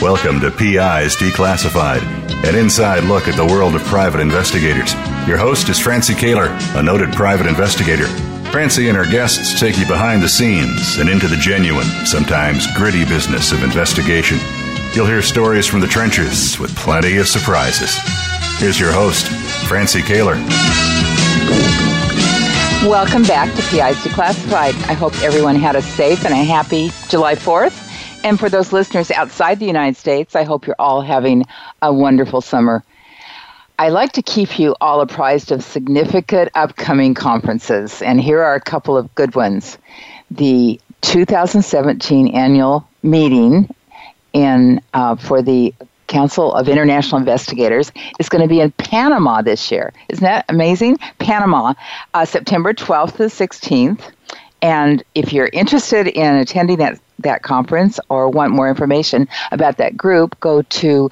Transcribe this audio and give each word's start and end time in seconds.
Welcome 0.00 0.40
to 0.40 0.50
PIs 0.50 1.16
Declassified, 1.16 2.02
an 2.44 2.54
inside 2.54 3.02
look 3.04 3.26
at 3.26 3.34
the 3.34 3.44
world 3.44 3.74
of 3.74 3.82
private 3.84 4.20
investigators. 4.20 4.94
Your 5.26 5.38
host 5.38 5.68
is 5.68 5.80
Francie 5.80 6.14
Koehler, 6.14 6.56
a 6.78 6.82
noted 6.82 7.12
private 7.12 7.46
investigator. 7.46 8.06
Francie 8.52 8.88
and 8.88 8.96
her 8.96 9.06
guests 9.06 9.60
take 9.60 9.78
you 9.78 9.86
behind 9.86 10.20
the 10.20 10.28
scenes 10.28 10.98
and 10.98 11.08
into 11.08 11.28
the 11.28 11.36
genuine, 11.36 11.86
sometimes 12.04 12.66
gritty 12.76 13.04
business 13.04 13.52
of 13.52 13.62
investigation. 13.62 14.38
You'll 14.92 15.06
hear 15.06 15.22
stories 15.22 15.68
from 15.68 15.78
the 15.78 15.86
trenches 15.86 16.58
with 16.58 16.74
plenty 16.74 17.18
of 17.18 17.28
surprises. 17.28 17.96
Here's 18.58 18.80
your 18.80 18.90
host, 18.90 19.28
Francie 19.68 20.00
Koehler. 20.00 20.34
Welcome 22.88 23.22
back 23.22 23.54
to 23.54 23.62
PIs 23.62 24.02
Declassified. 24.02 24.74
I 24.88 24.94
hope 24.94 25.16
everyone 25.22 25.54
had 25.54 25.76
a 25.76 25.82
safe 25.82 26.24
and 26.24 26.34
a 26.34 26.42
happy 26.42 26.90
July 27.08 27.36
4th. 27.36 27.86
And 28.24 28.38
for 28.38 28.48
those 28.50 28.72
listeners 28.72 29.12
outside 29.12 29.60
the 29.60 29.66
United 29.66 29.96
States, 29.96 30.34
I 30.34 30.42
hope 30.42 30.66
you're 30.66 30.74
all 30.78 31.02
having 31.02 31.46
a 31.82 31.94
wonderful 31.94 32.40
summer. 32.40 32.82
I 33.80 33.88
like 33.88 34.12
to 34.12 34.22
keep 34.22 34.58
you 34.58 34.76
all 34.82 35.00
apprised 35.00 35.50
of 35.52 35.64
significant 35.64 36.50
upcoming 36.54 37.14
conferences, 37.14 38.02
and 38.02 38.20
here 38.20 38.42
are 38.42 38.54
a 38.54 38.60
couple 38.60 38.94
of 38.94 39.14
good 39.14 39.34
ones. 39.34 39.78
The 40.30 40.78
2017 41.00 42.28
annual 42.34 42.86
meeting 43.02 43.74
in 44.34 44.82
uh, 44.92 45.16
for 45.16 45.40
the 45.40 45.72
Council 46.08 46.52
of 46.52 46.68
International 46.68 47.18
Investigators 47.18 47.90
is 48.18 48.28
going 48.28 48.42
to 48.42 48.48
be 48.48 48.60
in 48.60 48.70
Panama 48.72 49.40
this 49.40 49.70
year. 49.70 49.94
Isn't 50.10 50.24
that 50.24 50.44
amazing? 50.50 50.98
Panama, 51.18 51.72
uh, 52.12 52.26
September 52.26 52.74
12th 52.74 53.16
to 53.16 53.22
16th. 53.22 54.02
And 54.60 55.02
if 55.14 55.32
you're 55.32 55.48
interested 55.54 56.06
in 56.06 56.34
attending 56.34 56.76
that 56.80 57.00
that 57.20 57.42
conference 57.42 57.98
or 58.10 58.28
want 58.28 58.52
more 58.52 58.68
information 58.68 59.26
about 59.52 59.78
that 59.78 59.96
group, 59.96 60.38
go 60.40 60.60
to 60.60 61.10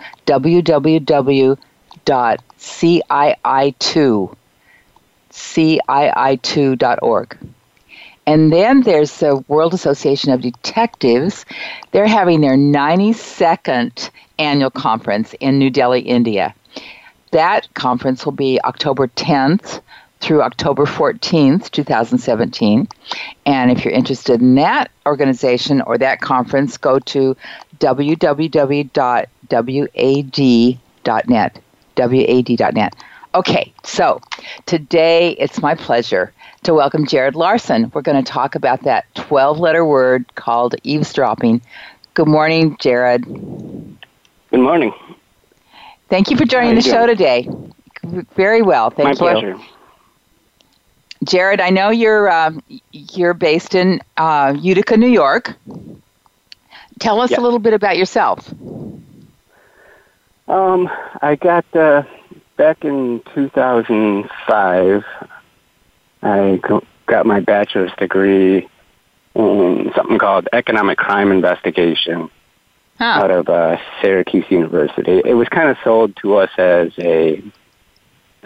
www.cii2 2.58 4.36
cii2.org. 5.30 7.38
And 8.26 8.52
then 8.52 8.82
there's 8.82 9.18
the 9.18 9.42
World 9.48 9.72
Association 9.72 10.32
of 10.32 10.42
Detectives. 10.42 11.46
They're 11.92 12.06
having 12.06 12.42
their 12.42 12.56
92nd 12.56 14.10
annual 14.38 14.70
conference 14.70 15.34
in 15.40 15.58
New 15.58 15.70
Delhi, 15.70 16.00
India. 16.00 16.54
That 17.30 17.72
conference 17.74 18.24
will 18.24 18.32
be 18.32 18.58
October 18.64 19.08
10th 19.08 19.82
through 20.20 20.42
October 20.42 20.84
14th, 20.84 21.70
2017. 21.70 22.88
And 23.46 23.70
if 23.70 23.84
you're 23.84 23.94
interested 23.94 24.40
in 24.40 24.56
that 24.56 24.90
organization 25.06 25.80
or 25.82 25.96
that 25.98 26.20
conference, 26.20 26.76
go 26.76 26.98
to 26.98 27.36
www.wad.net. 27.78 28.88
WAD.net. 31.98 32.94
Okay, 33.34 33.72
so 33.84 34.20
today 34.66 35.32
it's 35.32 35.60
my 35.60 35.74
pleasure 35.74 36.32
to 36.62 36.72
welcome 36.74 37.06
Jared 37.06 37.34
Larson. 37.36 37.90
We're 37.94 38.02
going 38.02 38.22
to 38.22 38.30
talk 38.30 38.54
about 38.54 38.82
that 38.84 39.04
12 39.16 39.58
letter 39.58 39.84
word 39.84 40.34
called 40.34 40.74
eavesdropping. 40.82 41.60
Good 42.14 42.28
morning, 42.28 42.76
Jared. 42.80 43.24
Good 43.24 44.60
morning. 44.60 44.92
Thank 46.08 46.30
you 46.30 46.36
for 46.36 46.44
joining 46.46 46.74
the 46.74 46.80
show 46.82 47.06
today. 47.06 47.48
Very 48.34 48.62
well. 48.62 48.90
Thank 48.90 49.20
my 49.20 49.26
you. 49.28 49.34
My 49.34 49.40
pleasure. 49.40 49.64
Jared, 51.24 51.60
I 51.60 51.70
know 51.70 51.90
you're 51.90 52.28
uh, 52.30 52.52
you're 52.92 53.34
based 53.34 53.74
in 53.74 54.00
uh, 54.16 54.54
Utica, 54.58 54.96
New 54.96 55.08
York. 55.08 55.54
Tell 57.00 57.20
us 57.20 57.30
Yes. 57.30 57.38
a 57.38 57.42
little 57.42 57.58
bit 57.58 57.74
about 57.74 57.96
yourself. 57.96 58.52
Um, 60.48 60.88
I 61.22 61.36
got 61.36 61.64
uh, 61.76 62.02
back 62.56 62.84
in 62.84 63.22
2005. 63.34 65.04
I 66.22 66.60
got 67.06 67.26
my 67.26 67.40
bachelor's 67.40 67.92
degree 67.98 68.68
in 69.34 69.92
something 69.94 70.18
called 70.18 70.48
economic 70.52 70.98
crime 70.98 71.30
investigation 71.30 72.30
Huh. 72.98 73.04
out 73.04 73.30
of 73.30 73.48
uh, 73.48 73.76
Syracuse 74.02 74.44
University. 74.48 75.22
It 75.24 75.34
was 75.34 75.48
kind 75.48 75.68
of 75.68 75.76
sold 75.84 76.16
to 76.16 76.34
us 76.34 76.50
as 76.58 76.90
a 76.98 77.40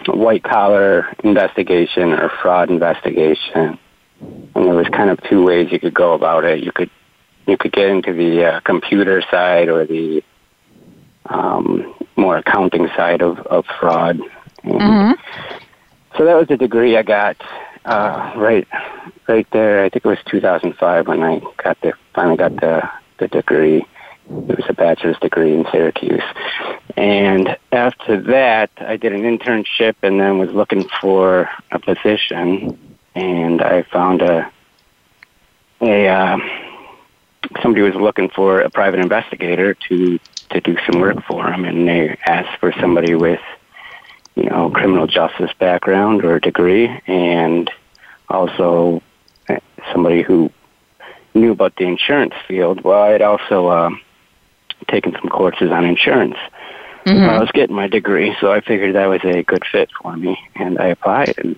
white 0.05 0.43
collar 0.43 1.07
investigation 1.23 2.13
or 2.13 2.29
fraud 2.29 2.69
investigation, 2.69 3.79
and 4.21 4.51
there 4.53 4.75
was 4.75 4.87
kind 4.89 5.09
of 5.09 5.19
two 5.23 5.43
ways 5.43 5.71
you 5.71 5.79
could 5.79 5.95
go 5.95 6.13
about 6.13 6.45
it. 6.45 6.63
You 6.63 6.71
could 6.71 6.91
you 7.47 7.57
could 7.57 7.71
get 7.71 7.89
into 7.89 8.13
the 8.13 8.45
uh, 8.45 8.59
computer 8.59 9.23
side 9.31 9.69
or 9.69 9.87
the 9.87 10.23
um, 11.25 11.93
more 12.15 12.37
accounting 12.37 12.87
side 12.95 13.21
of, 13.21 13.39
of 13.39 13.65
fraud. 13.79 14.19
Mm-hmm. 14.63 15.11
So 16.17 16.25
that 16.25 16.35
was 16.35 16.47
the 16.47 16.57
degree 16.57 16.95
I 16.97 17.03
got 17.03 17.37
uh, 17.85 18.33
right 18.35 18.67
right 19.27 19.47
there. 19.51 19.83
I 19.83 19.89
think 19.89 20.05
it 20.05 20.09
was 20.09 20.19
2005 20.25 21.07
when 21.07 21.23
I 21.23 21.41
got 21.61 21.79
the 21.81 21.93
finally 22.13 22.37
got 22.37 22.55
the 22.55 22.89
the 23.19 23.27
degree. 23.27 23.85
It 24.29 24.57
was 24.57 24.65
a 24.69 24.73
bachelor's 24.73 25.19
degree 25.19 25.53
in 25.53 25.65
Syracuse. 25.69 26.23
And 26.95 27.57
after 27.73 28.21
that, 28.21 28.69
I 28.77 28.95
did 28.95 29.11
an 29.11 29.23
internship 29.23 29.95
and 30.01 30.19
then 30.19 30.37
was 30.37 30.51
looking 30.51 30.87
for 31.01 31.49
a 31.71 31.79
position. 31.79 32.97
And 33.15 33.61
I 33.61 33.83
found 33.83 34.21
a 34.21 34.49
a 35.81 36.07
uh, 36.07 36.37
somebody 37.61 37.81
was 37.81 37.95
looking 37.95 38.29
for 38.29 38.61
a 38.61 38.69
private 38.69 38.99
investigator 38.99 39.73
to 39.89 40.19
to 40.53 40.61
do 40.61 40.77
some 40.89 41.01
work 41.01 41.23
for 41.27 41.43
them, 41.43 41.65
and 41.65 41.87
they 41.87 42.17
asked 42.25 42.59
for 42.59 42.73
somebody 42.79 43.15
with 43.15 43.41
you 44.35 44.49
know 44.49 44.69
criminal 44.69 45.07
justice 45.07 45.51
background 45.59 46.23
or 46.23 46.39
degree, 46.39 46.87
and 47.07 47.69
also 48.29 49.01
uh, 49.49 49.57
somebody 49.91 50.21
who 50.21 50.51
knew 51.33 51.51
about 51.51 51.75
the 51.75 51.85
insurance 51.85 52.33
field. 52.47 52.83
Well, 52.83 53.01
I'd 53.01 53.21
also 53.21 53.69
um, 53.69 54.01
taken 54.87 55.13
some 55.13 55.29
courses 55.29 55.71
on 55.71 55.85
insurance. 55.85 56.37
Mhm. 57.05 57.27
I 57.27 57.39
was 57.39 57.51
getting 57.51 57.75
my 57.75 57.87
degree, 57.87 58.33
so 58.39 58.51
I 58.51 58.61
figured 58.61 58.95
that 58.95 59.07
was 59.07 59.21
a 59.25 59.43
good 59.43 59.65
fit 59.69 59.89
for 60.01 60.15
me, 60.15 60.39
and 60.55 60.79
I 60.79 60.87
applied, 60.87 61.33
and 61.37 61.57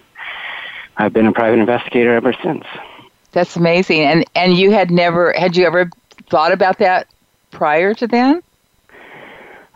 I've 0.97 1.13
been 1.13 1.28
a 1.28 1.31
private 1.31 1.59
investigator 1.59 2.16
ever 2.16 2.34
since. 2.41 2.66
That's 3.31 3.55
amazing. 3.55 4.01
And 4.01 4.25
and 4.34 4.57
you 4.57 4.72
had 4.72 4.89
never 4.89 5.34
had 5.34 5.55
you 5.55 5.66
ever 5.66 5.89
thought 6.29 6.51
about 6.51 6.79
that 6.79 7.07
prior 7.51 7.94
to 7.94 8.07
then? 8.07 8.41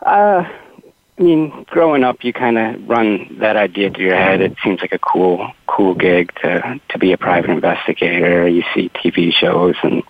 Uh, 0.02 0.48
I 1.18 1.22
mean, 1.22 1.66
growing 1.68 2.02
up, 2.02 2.24
you 2.24 2.32
kind 2.32 2.56
of 2.58 2.88
run 2.88 3.36
that 3.40 3.56
idea 3.56 3.90
through 3.90 4.06
your 4.06 4.16
head. 4.16 4.40
It 4.40 4.54
seems 4.64 4.80
like 4.80 4.92
a 4.92 4.98
cool, 4.98 5.52
cool 5.66 5.94
gig 5.94 6.32
to 6.42 6.80
to 6.88 6.98
be 6.98 7.12
a 7.12 7.18
private 7.18 7.50
investigator. 7.50 8.48
You 8.48 8.64
see 8.74 8.88
TV 8.90 9.32
shows 9.32 9.74
and 9.82 10.02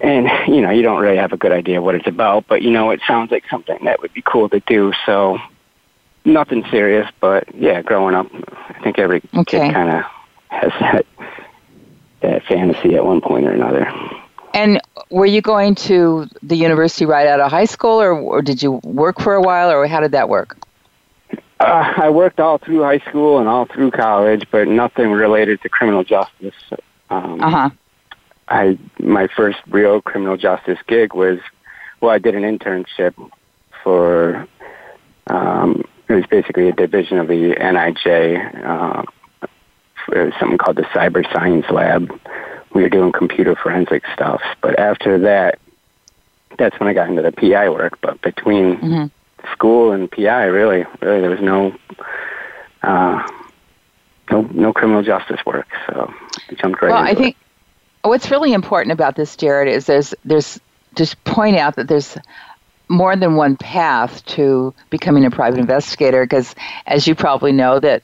and 0.00 0.28
you 0.52 0.60
know 0.60 0.70
you 0.70 0.82
don't 0.82 1.00
really 1.00 1.16
have 1.18 1.32
a 1.32 1.36
good 1.36 1.52
idea 1.52 1.80
what 1.80 1.94
it's 1.94 2.08
about, 2.08 2.46
but 2.48 2.62
you 2.62 2.70
know 2.70 2.90
it 2.90 3.00
sounds 3.06 3.30
like 3.30 3.44
something 3.48 3.78
that 3.84 4.00
would 4.02 4.12
be 4.12 4.22
cool 4.22 4.48
to 4.48 4.60
do. 4.60 4.92
So 5.06 5.38
nothing 6.24 6.64
serious, 6.70 7.08
but 7.20 7.54
yeah, 7.54 7.80
growing 7.82 8.14
up, 8.16 8.26
I 8.68 8.80
think 8.82 8.98
every 8.98 9.22
Okay. 9.36 9.66
kid 9.68 9.72
kind 9.74 9.90
of 9.90 10.04
has 10.48 10.72
that 10.80 11.06
that 12.20 12.44
fantasy 12.46 12.96
at 12.96 13.04
one 13.04 13.20
point 13.20 13.46
or 13.46 13.52
another. 13.52 13.92
And 14.54 14.80
were 15.10 15.26
you 15.26 15.40
going 15.40 15.74
to 15.76 16.26
the 16.42 16.56
university 16.56 17.06
right 17.06 17.26
out 17.26 17.40
of 17.40 17.50
high 17.50 17.66
school, 17.66 18.00
or, 18.00 18.12
or 18.12 18.42
did 18.42 18.62
you 18.62 18.80
work 18.84 19.20
for 19.20 19.34
a 19.34 19.40
while, 19.42 19.70
or 19.70 19.86
how 19.86 20.00
did 20.00 20.12
that 20.12 20.28
work? 20.28 20.56
Uh, 21.60 21.92
I 21.96 22.10
worked 22.10 22.40
all 22.40 22.58
through 22.58 22.82
high 22.82 23.00
school 23.00 23.38
and 23.38 23.48
all 23.48 23.66
through 23.66 23.90
college, 23.90 24.46
but 24.50 24.68
nothing 24.68 25.10
related 25.10 25.60
to 25.62 25.68
criminal 25.68 26.04
justice. 26.04 26.54
Um, 27.10 27.40
Uh 27.40 27.50
huh. 27.50 27.70
I 28.48 28.78
my 28.98 29.28
first 29.36 29.58
real 29.68 30.00
criminal 30.00 30.36
justice 30.36 30.78
gig 30.86 31.14
was 31.14 31.38
well, 32.00 32.12
I 32.12 32.18
did 32.18 32.34
an 32.34 32.42
internship 32.42 33.14
for 33.82 34.46
um, 35.26 35.84
it 36.08 36.14
was 36.14 36.24
basically 36.26 36.68
a 36.68 36.72
division 36.72 37.18
of 37.18 37.28
the 37.28 37.54
NIJ. 37.54 38.64
Uh, 38.64 39.02
it 40.12 40.24
was 40.24 40.32
something 40.40 40.56
called 40.58 40.76
the 40.76 40.84
Cyber 40.84 41.30
Science 41.32 41.66
Lab. 41.70 42.10
We 42.74 42.82
were 42.82 42.88
doing 42.88 43.12
computer 43.12 43.54
forensic 43.54 44.04
stuff, 44.12 44.42
but 44.60 44.78
after 44.78 45.18
that, 45.20 45.58
that's 46.58 46.78
when 46.78 46.88
I 46.88 46.92
got 46.92 47.08
into 47.08 47.22
the 47.22 47.32
PI 47.32 47.68
work. 47.70 47.98
But 48.00 48.20
between 48.22 48.76
hmm 48.76 49.06
school 49.52 49.92
and 49.92 50.10
PI, 50.10 50.44
really, 50.46 50.84
really, 51.00 51.20
there 51.20 51.30
was 51.30 51.40
no, 51.40 51.74
uh, 52.82 53.26
no, 54.30 54.42
no 54.52 54.72
criminal 54.72 55.02
justice 55.02 55.40
work. 55.46 55.68
So 55.86 56.12
I 56.50 56.54
jumped 56.54 56.82
right 56.82 56.90
Well, 56.90 57.02
I 57.02 57.14
think 57.14 57.36
what's 58.02 58.30
really 58.30 58.52
important 58.52 58.92
about 58.92 59.16
this, 59.16 59.36
Jared, 59.36 59.68
is 59.68 59.86
there's 59.86 60.14
there's 60.24 60.60
just 60.94 61.22
point 61.24 61.56
out 61.56 61.76
that 61.76 61.88
there's 61.88 62.16
more 62.88 63.14
than 63.16 63.36
one 63.36 63.56
path 63.56 64.24
to 64.26 64.74
becoming 64.90 65.24
a 65.24 65.30
private 65.30 65.60
investigator 65.60 66.24
because 66.24 66.54
as 66.86 67.06
you 67.06 67.14
probably 67.14 67.52
know 67.52 67.78
that 67.78 68.02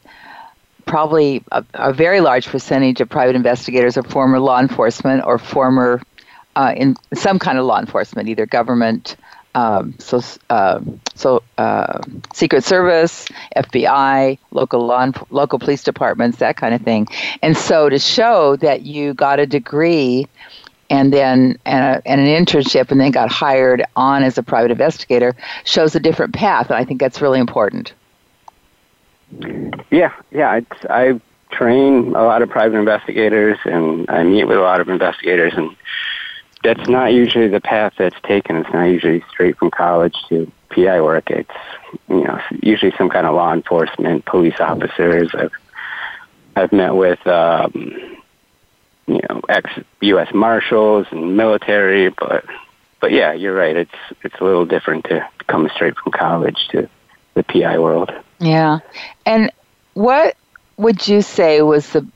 probably 0.86 1.42
a, 1.52 1.64
a, 1.74 1.92
very 1.92 2.20
large 2.20 2.46
percentage 2.46 3.00
of 3.00 3.08
private 3.08 3.36
investigators 3.36 3.96
are 3.96 4.02
former 4.02 4.40
law 4.40 4.60
enforcement 4.60 5.24
or 5.24 5.38
former 5.38 6.02
uh, 6.56 6.72
in 6.76 6.96
some 7.14 7.38
kind 7.38 7.58
of 7.58 7.64
law 7.64 7.78
enforcement 7.78 8.28
either 8.28 8.46
government 8.46 9.16
um, 9.54 9.94
so 9.98 10.20
uh, 10.50 10.80
so 11.14 11.42
uh, 11.58 12.00
Secret 12.32 12.64
Service, 12.64 13.28
FBI, 13.56 14.38
local 14.50 14.84
law, 14.84 15.12
local 15.30 15.60
police 15.60 15.84
departments, 15.84 16.38
that 16.38 16.56
kind 16.56 16.74
of 16.74 16.82
thing. 16.82 17.06
And 17.40 17.56
so 17.56 17.88
to 17.88 17.98
show 17.98 18.56
that 18.56 18.82
you 18.82 19.14
got 19.14 19.38
a 19.38 19.46
degree 19.46 20.26
and 20.90 21.12
then 21.12 21.58
and, 21.64 21.84
a, 21.84 22.02
and, 22.08 22.20
an 22.20 22.26
internship 22.26 22.90
and 22.90 23.00
then 23.00 23.10
got 23.10 23.30
hired 23.30 23.84
on 23.96 24.22
as 24.22 24.38
a 24.38 24.42
private 24.42 24.70
investigator 24.70 25.34
shows 25.64 25.94
a 25.94 26.00
different 26.00 26.34
path 26.34 26.68
and 26.68 26.76
i 26.76 26.84
think 26.84 27.00
that's 27.00 27.22
really 27.22 27.40
important 27.40 27.94
yeah 29.90 30.12
yeah 30.30 30.56
it's, 30.56 30.84
i 30.90 31.20
train 31.50 32.14
a 32.16 32.22
lot 32.24 32.42
of 32.42 32.50
private 32.50 32.76
investigators 32.76 33.58
and 33.64 34.08
i 34.10 34.22
meet 34.22 34.44
with 34.44 34.58
a 34.58 34.60
lot 34.60 34.80
of 34.80 34.88
investigators 34.88 35.52
and 35.56 35.76
that's 36.64 36.88
not 36.88 37.12
usually 37.12 37.46
the 37.46 37.60
path 37.60 37.92
that's 37.98 38.16
taken. 38.22 38.56
It's 38.56 38.72
not 38.72 38.84
usually 38.84 39.22
straight 39.30 39.58
from 39.58 39.70
college 39.70 40.16
to 40.30 40.50
PI 40.70 41.02
work. 41.02 41.30
It's 41.30 41.50
you 42.08 42.24
know 42.24 42.40
usually 42.62 42.92
some 42.96 43.10
kind 43.10 43.26
of 43.26 43.34
law 43.34 43.52
enforcement, 43.52 44.24
police 44.24 44.58
officers. 44.58 45.30
I've 45.34 45.52
I've 46.56 46.72
met 46.72 46.94
with 46.94 47.24
um, 47.26 48.16
you 49.06 49.20
know 49.28 49.42
ex 49.48 49.70
U.S. 50.00 50.32
marshals 50.34 51.06
and 51.10 51.36
military, 51.36 52.08
but 52.08 52.46
but 52.98 53.12
yeah, 53.12 53.34
you're 53.34 53.54
right. 53.54 53.76
It's 53.76 53.94
it's 54.22 54.40
a 54.40 54.44
little 54.44 54.64
different 54.64 55.04
to 55.04 55.28
come 55.46 55.68
straight 55.74 55.96
from 55.98 56.12
college 56.12 56.68
to 56.70 56.88
the 57.34 57.42
PI 57.42 57.78
world. 57.78 58.10
Yeah, 58.40 58.80
and 59.26 59.50
what 59.94 60.36
would 60.76 61.06
you 61.06 61.22
say 61.22 61.62
was 61.62 61.90
the 61.90 62.06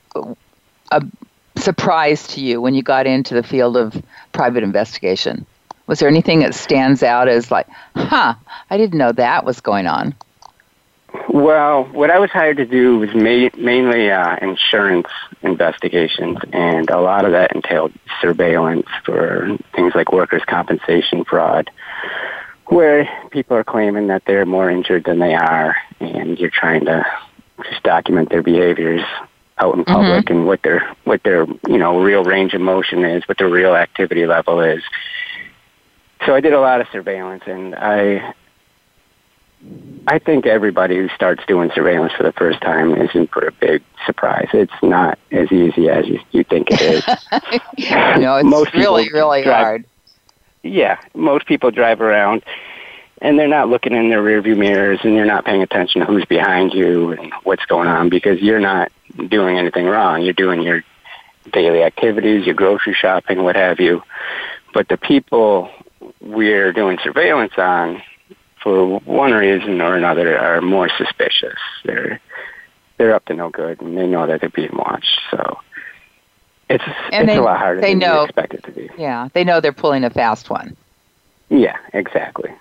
a 0.91 1.05
surprise 1.57 2.27
to 2.29 2.41
you 2.41 2.61
when 2.61 2.75
you 2.75 2.83
got 2.83 3.07
into 3.07 3.35
the 3.35 3.43
field 3.43 3.77
of 3.77 4.01
private 4.33 4.63
investigation? 4.63 5.47
Was 5.87 6.01
there 6.01 6.09
anything 6.09 6.41
that 6.41 6.55
stands 6.55 7.03
out 7.03 7.29
as 7.29 7.51
like, 7.51 7.67
huh, 7.95 8.35
I 8.71 8.77
didn't 8.77 8.99
know 8.99 9.13
that 9.13 9.45
was 9.45 9.61
going 9.61 9.87
on? 9.87 10.15
Well, 11.29 11.85
what 11.85 12.11
I 12.11 12.19
was 12.19 12.31
hired 12.31 12.59
to 12.59 12.67
do 12.67 12.99
was 12.99 13.15
ma- 13.15 13.49
mainly 13.57 14.11
uh, 14.11 14.37
insurance 14.43 15.09
investigations, 15.43 16.39
and 16.53 16.91
a 16.91 17.01
lot 17.01 17.25
of 17.25 17.33
that 17.33 17.55
entailed 17.55 17.93
surveillance 18.21 18.87
for 19.05 19.57
things 19.75 19.95
like 19.95 20.13
workers' 20.13 20.45
compensation 20.47 21.25
fraud, 21.25 21.71
where 22.69 23.09
people 23.31 23.57
are 23.57 23.65
claiming 23.65 24.09
that 24.09 24.23
they're 24.27 24.47
more 24.47 24.71
injured 24.71 25.05
than 25.05 25.19
they 25.19 25.35
are, 25.35 25.77
and 26.01 26.39
you're 26.39 26.51
trying 26.51 26.85
to 26.87 27.05
just 27.65 27.83
document 27.83 28.31
their 28.31 28.43
behaviors 28.43 29.03
out 29.59 29.77
in 29.77 29.85
public 29.85 30.27
mm-hmm. 30.27 30.35
and 30.35 30.47
what 30.47 30.63
their 30.63 30.95
what 31.05 31.23
their 31.25 31.47
you 31.67 31.79
know 31.79 32.01
real 32.01 32.25
range 32.25 32.55
of 32.55 32.61
motion 32.61 33.05
is, 33.05 33.27
what 33.27 33.39
their 33.39 33.49
real 33.49 33.75
activity 33.75 34.27
level 34.27 34.61
is. 34.61 34.83
So 36.27 36.35
I 36.35 36.41
did 36.41 36.53
a 36.53 36.61
lot 36.61 36.81
of 36.81 36.87
surveillance, 36.93 37.45
and 37.47 37.75
I 37.75 38.35
I 40.07 40.19
think 40.19 40.47
everybody 40.47 40.97
who 40.97 41.09
starts 41.11 41.43
doing 41.47 41.71
surveillance 41.75 42.13
for 42.13 42.23
the 42.23 42.33
first 42.33 42.61
time 42.61 42.95
is 42.95 43.11
in 43.15 43.27
for 43.27 43.47
a 43.47 43.53
big 43.53 43.83
surprise. 44.07 44.49
It's 44.53 44.73
not 44.83 45.19
as 45.33 45.51
easy 45.51 45.89
as 45.91 46.07
you, 46.07 46.21
you 46.31 46.45
think 46.45 46.69
it 46.71 46.81
is. 46.81 47.05
no, 48.21 48.37
it's 48.37 48.49
most 48.49 48.73
really, 48.75 49.11
really 49.13 49.43
drive, 49.43 49.65
hard. 49.65 49.85
Yeah, 50.63 50.99
most 51.15 51.47
people 51.47 51.71
drive 51.71 52.01
around 52.01 52.43
and 53.21 53.39
they're 53.39 53.49
not 53.49 53.69
looking 53.69 53.95
in 53.95 54.11
their 54.11 54.23
rearview 54.23 54.57
mirrors 54.57 55.01
and 55.03 55.15
you're 55.15 55.25
not 55.25 55.45
paying 55.45 55.63
attention 55.63 56.01
to 56.01 56.07
who's 56.07 56.25
behind 56.25 56.73
you 56.73 57.13
and 57.13 57.33
what's 57.43 57.65
going 57.67 57.89
on 57.89 58.09
because 58.09 58.41
you're 58.41 58.61
not 58.61 58.93
doing 59.29 59.59
anything 59.59 59.87
wrong. 59.87 60.23
You're 60.23 60.35
doing 60.35 60.63
your 60.63 60.85
daily 61.53 61.83
activities, 61.83 62.47
your 62.47 62.55
grocery 62.55 62.95
shopping, 62.95 63.43
what 63.43 63.57
have 63.57 63.81
you. 63.81 64.03
But 64.73 64.89
the 64.89 64.97
people 64.97 65.71
we're 66.21 66.73
doing 66.73 66.99
surveillance 67.03 67.55
on, 67.57 68.03
for 68.63 69.01
one 69.01 69.33
reason 69.33 69.81
or 69.81 69.97
another, 69.97 70.39
are 70.39 70.61
more 70.61 70.91
suspicious. 70.97 71.59
They're 71.85 72.21
they're 72.99 73.15
up 73.15 73.25
to 73.27 73.35
no 73.35 73.49
good, 73.49 73.81
and 73.81 73.97
they 73.97 74.09
know 74.09 74.27
that 74.27 74.41
they're 74.41 74.51
being 74.51 74.75
watched. 74.77 75.21
So 75.31 75.59
it's 76.69 76.85
and 77.13 77.25
it's 77.25 77.33
they, 77.33 77.37
a 77.37 77.43
lot 77.43 77.59
harder 77.59 77.81
they 77.81 77.93
than 77.93 78.01
know, 78.01 78.19
you 78.21 78.25
expect 78.25 78.55
it 78.55 78.65
to 78.65 78.73
be. 78.73 78.91
Yeah, 78.99 79.29
they 79.33 79.45
know 79.45 79.61
they're 79.61 79.73
pulling 79.73 80.05
a 80.05 80.11
fast 80.11 80.51
one. 80.51 80.77
Yeah, 81.49 81.77
exactly, 81.95 82.53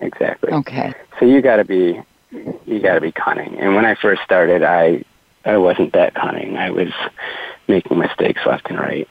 exactly. 0.00 0.52
Okay. 0.52 0.94
So 1.18 1.26
you 1.26 1.42
got 1.42 1.56
to 1.56 1.64
be 1.64 2.00
you 2.30 2.80
got 2.80 2.94
to 2.94 3.00
be 3.00 3.12
cunning. 3.12 3.58
And 3.58 3.74
when 3.74 3.84
I 3.84 3.94
first 3.94 4.22
started, 4.22 4.62
I 4.62 5.04
I 5.44 5.56
wasn't 5.56 5.92
that 5.92 6.14
cunning. 6.14 6.56
I 6.56 6.70
was 6.70 6.92
making 7.68 7.98
mistakes 7.98 8.42
left 8.46 8.68
and 8.70 8.78
right. 8.78 9.10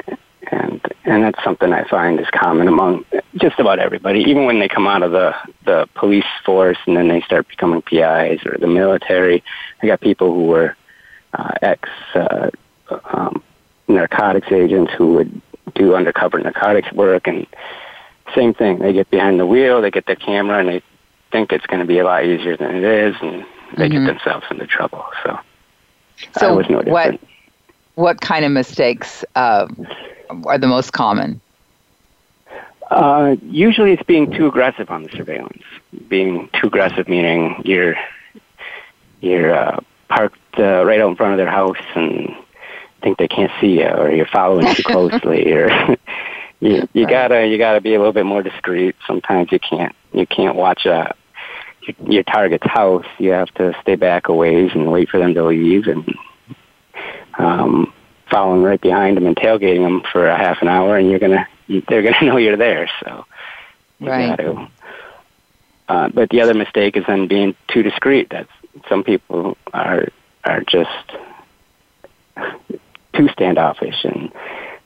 And 0.51 0.81
and 1.05 1.23
that's 1.23 1.43
something 1.43 1.71
I 1.71 1.83
find 1.87 2.19
is 2.19 2.27
common 2.31 2.67
among 2.67 3.05
just 3.35 3.59
about 3.59 3.79
everybody. 3.79 4.21
Even 4.21 4.45
when 4.45 4.59
they 4.59 4.67
come 4.67 4.87
out 4.87 5.03
of 5.03 5.11
the 5.11 5.35
the 5.65 5.87
police 5.95 6.25
force 6.45 6.77
and 6.85 6.95
then 6.95 7.09
they 7.09 7.21
start 7.21 7.47
becoming 7.47 7.81
PIs 7.81 8.45
or 8.45 8.57
the 8.57 8.67
military, 8.67 9.43
I 9.81 9.87
got 9.87 10.01
people 10.01 10.33
who 10.33 10.45
were 10.45 10.75
uh, 11.33 11.51
ex 11.61 11.89
uh, 12.15 12.49
um, 13.05 13.43
narcotics 13.91 14.51
agents 14.51 14.91
who 14.97 15.13
would 15.13 15.41
do 15.75 15.95
undercover 15.95 16.39
narcotics 16.39 16.91
work 16.91 17.27
and 17.27 17.47
same 18.35 18.53
thing. 18.53 18.79
They 18.79 18.93
get 18.93 19.09
behind 19.09 19.39
the 19.39 19.45
wheel, 19.45 19.81
they 19.81 19.91
get 19.91 20.05
their 20.05 20.15
camera, 20.15 20.59
and 20.59 20.69
they 20.69 20.81
think 21.31 21.51
it's 21.51 21.65
going 21.65 21.79
to 21.79 21.85
be 21.85 21.99
a 21.99 22.05
lot 22.05 22.25
easier 22.25 22.57
than 22.57 22.75
it 22.75 22.83
is, 22.83 23.15
and 23.21 23.45
they 23.77 23.89
mm-hmm. 23.89 24.05
get 24.05 24.07
themselves 24.07 24.45
into 24.49 24.67
trouble. 24.67 25.05
So 25.23 25.39
so 26.37 26.59
no 26.59 26.81
what 26.83 27.19
what 27.95 28.21
kind 28.21 28.45
of 28.45 28.51
mistakes 28.51 29.25
uh, 29.35 29.67
are 30.45 30.57
the 30.57 30.67
most 30.67 30.93
common? 30.93 31.41
Uh, 32.89 33.37
usually, 33.43 33.93
it's 33.93 34.03
being 34.03 34.29
too 34.31 34.47
aggressive 34.47 34.89
on 34.91 35.03
the 35.03 35.09
surveillance. 35.09 35.63
Being 36.09 36.49
too 36.59 36.67
aggressive 36.67 37.07
meaning 37.07 37.61
you're 37.65 37.95
you're 39.21 39.53
uh, 39.53 39.79
parked 40.09 40.37
uh, 40.57 40.83
right 40.85 40.99
out 40.99 41.09
in 41.09 41.15
front 41.15 41.33
of 41.33 41.37
their 41.37 41.49
house 41.49 41.77
and 41.95 42.35
think 43.01 43.17
they 43.17 43.27
can't 43.27 43.51
see 43.59 43.79
you, 43.79 43.87
or 43.87 44.11
you're 44.11 44.27
following 44.27 44.73
too 44.73 44.83
closely, 44.85 45.51
or 45.51 45.69
you 46.59 46.87
you 46.93 47.05
right. 47.05 47.09
gotta 47.09 47.47
you 47.47 47.57
gotta 47.57 47.81
be 47.81 47.93
a 47.93 47.97
little 47.97 48.13
bit 48.13 48.25
more 48.25 48.43
discreet. 48.43 48.95
Sometimes 49.07 49.51
you 49.51 49.59
can't 49.59 49.95
you 50.13 50.25
can't 50.25 50.55
watch 50.55 50.85
a 50.85 51.15
your 52.05 52.23
target's 52.23 52.67
house, 52.67 53.05
you 53.17 53.31
have 53.31 53.49
to 53.55 53.75
stay 53.81 53.95
back 53.95 54.29
a 54.29 54.33
ways 54.33 54.71
and 54.73 54.91
wait 54.91 55.09
for 55.09 55.19
them 55.19 55.33
to 55.33 55.43
leave, 55.43 55.87
and 55.87 56.15
um, 57.37 57.93
following 58.29 58.63
right 58.63 58.79
behind 58.79 59.17
them 59.17 59.25
and 59.25 59.35
tailgating 59.35 59.83
them 59.83 60.01
for 60.11 60.27
a 60.27 60.37
half 60.37 60.61
an 60.61 60.67
hour, 60.67 60.97
and 60.97 61.09
you're 61.09 61.19
gonna 61.19 61.47
they're 61.87 62.03
gonna 62.03 62.21
know 62.21 62.37
you're 62.37 62.57
there. 62.57 62.89
So 63.03 63.25
you 63.99 64.07
right. 64.07 64.37
gotta. 64.37 64.67
Uh, 65.87 66.07
but 66.07 66.29
the 66.29 66.39
other 66.39 66.53
mistake 66.53 66.95
is 66.95 67.03
then 67.05 67.27
being 67.27 67.53
too 67.67 67.83
discreet. 67.83 68.27
That's 68.29 68.49
some 68.87 69.03
people 69.03 69.57
are 69.73 70.07
are 70.43 70.61
just 70.61 70.89
too 73.13 73.29
standoffish, 73.29 74.03
and 74.03 74.31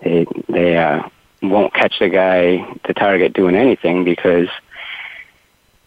they 0.01 0.25
they 0.48 0.77
uh, 0.77 1.08
won't 1.41 1.74
catch 1.74 2.00
the 2.00 2.10
guy, 2.10 2.65
the 2.88 2.94
target, 2.94 3.34
doing 3.34 3.55
anything 3.55 4.03
because 4.03 4.50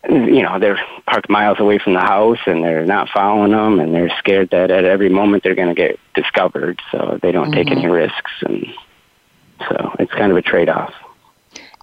you 0.09 0.42
know 0.42 0.59
they're 0.59 0.80
parked 1.07 1.28
miles 1.28 1.59
away 1.59 1.78
from 1.78 1.92
the 1.92 2.00
house 2.00 2.38
and 2.47 2.62
they're 2.62 2.87
not 2.87 3.09
following 3.09 3.52
them 3.52 3.80
and 3.80 3.95
they're 3.95 4.12
scared 4.18 4.49
that 4.50 4.71
at 4.71 4.85
every 4.85 5.09
moment 5.09 5.42
they're 5.42 5.54
going 5.54 5.75
to 5.75 5.75
get 5.75 5.99
discovered 6.14 6.80
so 6.90 7.18
they 7.21 7.33
don't 7.33 7.47
mm-hmm. 7.47 7.54
take 7.54 7.71
any 7.71 7.83
mm-hmm. 7.83 7.90
risks 7.90 8.30
and 8.42 8.66
so 9.68 9.95
it's 9.99 10.12
kind 10.12 10.30
of 10.30 10.38
a 10.38 10.42
trade-off 10.42 10.95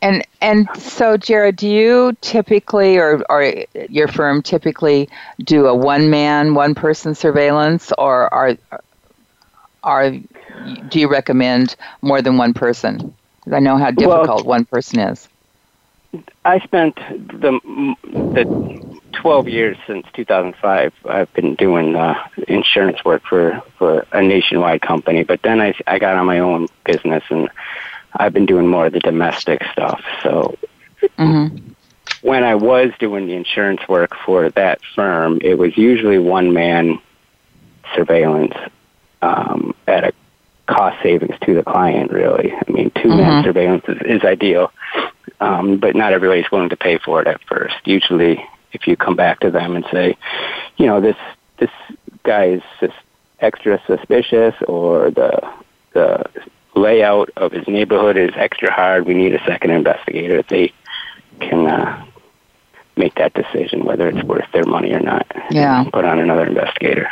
and 0.01 0.25
and 0.41 0.67
so 0.77 1.17
Jared 1.17 1.57
do 1.57 1.67
you 1.67 2.15
typically 2.21 2.97
or 2.97 3.23
or 3.29 3.65
your 3.89 4.07
firm 4.07 4.41
typically 4.41 5.09
do 5.43 5.67
a 5.67 5.75
one 5.75 6.09
man 6.09 6.53
one 6.53 6.73
person 6.73 7.13
surveillance 7.13 7.91
or 7.97 8.33
are 8.33 8.57
are 9.83 10.13
do 10.89 10.99
you 10.99 11.07
recommend 11.07 11.75
more 12.01 12.21
than 12.21 12.37
one 12.37 12.53
person 12.53 13.13
I 13.51 13.59
know 13.59 13.77
how 13.77 13.91
difficult 13.91 14.27
well, 14.27 14.43
one 14.43 14.65
person 14.65 14.99
is 14.99 15.27
I 16.45 16.59
spent 16.59 16.95
the 16.95 17.59
the 18.03 18.99
12 19.13 19.47
years 19.49 19.77
since 19.87 20.05
2005. 20.13 20.93
I've 21.05 21.33
been 21.33 21.55
doing 21.55 21.95
uh, 21.95 22.15
insurance 22.47 23.03
work 23.03 23.23
for 23.23 23.61
for 23.77 24.05
a 24.11 24.21
nationwide 24.21 24.81
company, 24.81 25.23
but 25.23 25.41
then 25.41 25.59
I 25.61 25.73
I 25.87 25.99
got 25.99 26.15
on 26.15 26.25
my 26.25 26.39
own 26.39 26.67
business 26.85 27.23
and 27.29 27.49
I've 28.13 28.33
been 28.33 28.45
doing 28.45 28.67
more 28.67 28.85
of 28.85 28.93
the 28.93 28.99
domestic 28.99 29.63
stuff. 29.71 30.01
So 30.23 30.57
mm-hmm. 31.01 31.57
when 32.21 32.43
I 32.43 32.55
was 32.55 32.91
doing 32.99 33.27
the 33.27 33.33
insurance 33.33 33.85
work 33.89 34.15
for 34.25 34.49
that 34.51 34.79
firm, 34.95 35.39
it 35.41 35.55
was 35.55 35.77
usually 35.77 36.19
one 36.19 36.53
man 36.53 36.99
surveillance 37.93 38.55
um, 39.21 39.75
at 39.87 40.05
a 40.05 40.13
cost 40.67 41.01
savings 41.03 41.35
to 41.45 41.53
the 41.53 41.63
client. 41.63 42.11
Really, 42.11 42.53
I 42.53 42.71
mean, 42.71 42.91
two 42.91 43.09
man 43.09 43.19
mm-hmm. 43.19 43.45
surveillance 43.45 43.85
is, 43.87 43.97
is 44.05 44.23
ideal, 44.23 44.71
um, 45.39 45.77
but 45.77 45.95
not 45.95 46.13
everybody's 46.13 46.49
willing 46.51 46.69
to 46.69 46.77
pay 46.77 46.97
for 46.97 47.21
it 47.21 47.27
at 47.27 47.41
first. 47.43 47.75
Usually, 47.85 48.43
if 48.71 48.87
you 48.87 48.95
come 48.95 49.15
back 49.15 49.39
to 49.41 49.51
them 49.51 49.75
and 49.75 49.85
say, 49.91 50.17
you 50.77 50.85
know, 50.85 51.01
this 51.01 51.17
this 51.57 51.71
guy 52.23 52.45
is 52.45 52.63
just 52.79 52.95
extra 53.39 53.81
suspicious, 53.87 54.55
or 54.67 55.11
the 55.11 55.47
the 55.93 56.25
layout 56.75 57.29
of 57.37 57.51
his 57.51 57.67
neighborhood 57.67 58.17
is 58.17 58.31
extra 58.35 58.71
hard, 58.71 59.05
we 59.05 59.13
need 59.13 59.33
a 59.33 59.43
second 59.45 59.71
investigator. 59.71 60.43
They 60.43 60.73
can 61.39 61.65
uh, 61.67 62.05
make 62.97 63.15
that 63.15 63.33
decision 63.33 63.85
whether 63.85 64.07
it's 64.09 64.23
worth 64.23 64.49
their 64.51 64.65
money 64.65 64.93
or 64.93 64.99
not. 64.99 65.25
Yeah. 65.51 65.85
Put 65.91 66.05
on 66.05 66.19
another 66.19 66.45
investigator. 66.45 67.11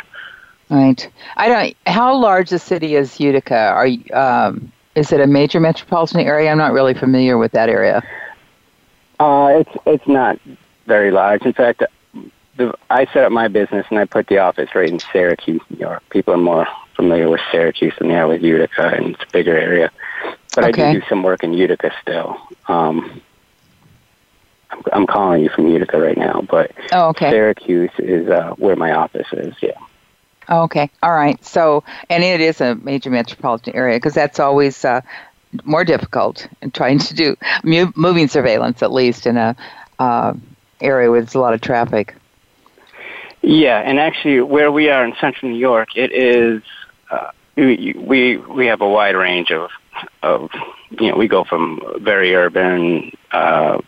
Right. 0.74 1.08
I 1.36 1.48
don't. 1.48 1.76
How 1.86 2.16
large 2.16 2.50
a 2.50 2.58
city 2.58 2.96
is 2.96 3.20
Utica? 3.20 3.56
Are 3.56 3.86
you, 3.86 4.12
um, 4.12 4.72
is 4.96 5.12
it 5.12 5.20
a 5.20 5.26
major 5.26 5.60
metropolitan 5.60 6.20
area? 6.20 6.50
I'm 6.50 6.58
not 6.58 6.72
really 6.72 6.94
familiar 6.94 7.38
with 7.38 7.52
that 7.52 7.68
area. 7.68 8.02
Uh, 9.20 9.50
it's 9.60 9.70
it's 9.86 10.08
not 10.08 10.40
very 10.86 11.12
large. 11.12 11.42
In 11.42 11.52
fact, 11.52 11.84
the, 12.56 12.74
I 12.90 13.06
set 13.06 13.22
up 13.22 13.30
my 13.30 13.46
business 13.46 13.86
and 13.88 14.00
I 14.00 14.04
put 14.04 14.26
the 14.26 14.38
office 14.38 14.74
right 14.74 14.90
in 14.90 14.98
Syracuse, 14.98 15.62
New 15.70 15.78
York. 15.78 16.02
People 16.10 16.34
are 16.34 16.38
more 16.38 16.66
familiar 16.96 17.30
with 17.30 17.40
Syracuse 17.52 17.94
than 18.00 18.08
they 18.08 18.16
are 18.16 18.26
with 18.26 18.42
Utica, 18.42 18.88
and 18.88 19.14
it's 19.14 19.22
a 19.22 19.32
bigger 19.32 19.56
area. 19.56 19.92
But 20.56 20.64
okay. 20.64 20.88
I 20.88 20.92
do 20.94 21.00
do 21.00 21.06
some 21.08 21.22
work 21.22 21.44
in 21.44 21.52
Utica 21.52 21.92
still. 22.02 22.36
Um, 22.66 23.22
I'm, 24.70 24.82
I'm 24.92 25.06
calling 25.06 25.44
you 25.44 25.50
from 25.50 25.68
Utica 25.68 26.00
right 26.00 26.18
now, 26.18 26.42
but 26.50 26.72
oh, 26.90 27.10
okay. 27.10 27.30
Syracuse 27.30 27.92
is 27.98 28.28
uh, 28.28 28.54
where 28.56 28.74
my 28.74 28.90
office 28.90 29.28
is. 29.32 29.54
Yeah. 29.62 29.78
Oh, 30.48 30.62
okay. 30.64 30.90
All 31.02 31.12
right. 31.12 31.42
So, 31.44 31.84
and 32.10 32.22
it 32.22 32.40
is 32.40 32.60
a 32.60 32.74
major 32.74 33.10
metropolitan 33.10 33.74
area 33.74 33.96
because 33.96 34.14
that's 34.14 34.40
always 34.40 34.84
uh, 34.84 35.00
more 35.64 35.84
difficult 35.84 36.46
in 36.60 36.70
trying 36.70 36.98
to 36.98 37.14
do 37.14 37.36
moving 37.62 38.28
surveillance, 38.28 38.82
at 38.82 38.92
least 38.92 39.26
in 39.26 39.36
a 39.36 39.56
uh, 39.98 40.34
area 40.80 41.10
with 41.10 41.34
a 41.34 41.40
lot 41.40 41.54
of 41.54 41.60
traffic. 41.60 42.14
Yeah, 43.42 43.78
and 43.78 44.00
actually, 44.00 44.40
where 44.40 44.72
we 44.72 44.88
are 44.88 45.04
in 45.04 45.14
central 45.20 45.50
New 45.52 45.58
York, 45.58 45.96
it 45.96 46.12
is 46.12 46.62
uh, 47.10 47.30
we 47.56 47.94
we 47.96 48.36
we 48.38 48.66
have 48.66 48.80
a 48.80 48.88
wide 48.88 49.16
range 49.16 49.50
of 49.50 49.70
of 50.22 50.50
you 50.90 51.10
know 51.10 51.16
we 51.16 51.28
go 51.28 51.44
from 51.44 51.80
very 52.00 52.34
urban 52.34 53.12
uh, 53.32 53.80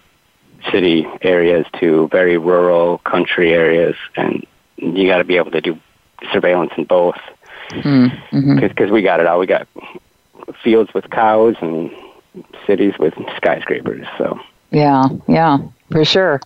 city 0.70 1.06
areas 1.22 1.66
to 1.80 2.08
very 2.08 2.36
rural 2.36 2.98
country 2.98 3.52
areas, 3.52 3.96
and 4.14 4.46
you 4.76 5.06
got 5.06 5.18
to 5.18 5.24
be 5.24 5.36
able 5.36 5.52
to 5.52 5.60
do 5.60 5.78
surveillance 6.32 6.72
in 6.76 6.84
both 6.84 7.18
because 7.68 7.82
mm-hmm. 7.82 8.92
We 8.92 9.02
got 9.02 9.20
it 9.20 9.26
all. 9.26 9.38
We 9.38 9.46
got 9.46 9.66
fields 10.62 10.92
with 10.94 11.10
cows 11.10 11.56
and 11.60 11.90
cities 12.66 12.94
with 12.98 13.14
skyscrapers. 13.36 14.06
So 14.18 14.38
yeah, 14.70 15.08
yeah, 15.28 15.58
for 15.90 16.04
sure. 16.04 16.40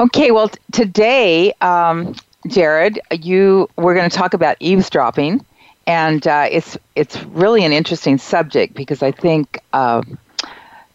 Okay, 0.00 0.30
well, 0.30 0.48
t- 0.48 0.58
today, 0.72 1.52
um, 1.60 2.14
Jared, 2.48 3.00
you 3.12 3.68
we're 3.76 3.94
going 3.94 4.08
to 4.08 4.16
talk 4.16 4.34
about 4.34 4.56
eavesdropping, 4.60 5.44
and 5.86 6.26
uh, 6.26 6.48
it's 6.50 6.76
it's 6.94 7.22
really 7.24 7.64
an 7.64 7.72
interesting 7.72 8.18
subject 8.18 8.74
because 8.74 9.02
I 9.02 9.12
think 9.12 9.60
uh, 9.72 10.02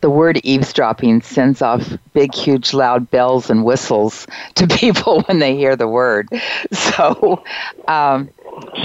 the 0.08 0.12
word 0.12 0.40
eavesdropping 0.46 1.22
sends 1.22 1.62
off 1.62 1.98
big, 2.14 2.34
huge, 2.34 2.74
loud 2.74 3.12
bells 3.12 3.50
and 3.50 3.66
whistles 3.66 4.26
to 4.56 4.66
people 4.80 5.22
when 5.24 5.40
they 5.40 5.54
hear 5.58 5.76
the 5.76 5.88
word. 5.88 6.30
So, 6.72 7.44
um, 7.90 8.30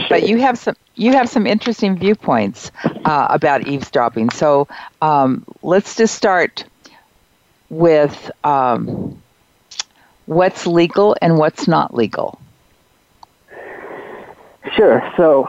but 0.08 0.24
you 0.24 0.38
have 0.40 0.58
some 0.58 0.74
you 0.96 1.12
have 1.12 1.28
some 1.28 1.46
interesting 1.46 1.96
viewpoints 1.96 2.72
uh, 3.04 3.28
about 3.30 3.68
eavesdropping. 3.68 4.30
So 4.30 4.66
um, 5.00 5.44
let's 5.62 5.94
just 5.94 6.16
start 6.16 6.64
with 7.70 8.30
um, 8.42 9.22
what's 10.26 10.66
legal 10.66 11.16
and 11.22 11.38
what's 11.38 11.68
not 11.68 11.94
legal. 11.94 12.40
Sure. 14.76 15.02
So 15.16 15.46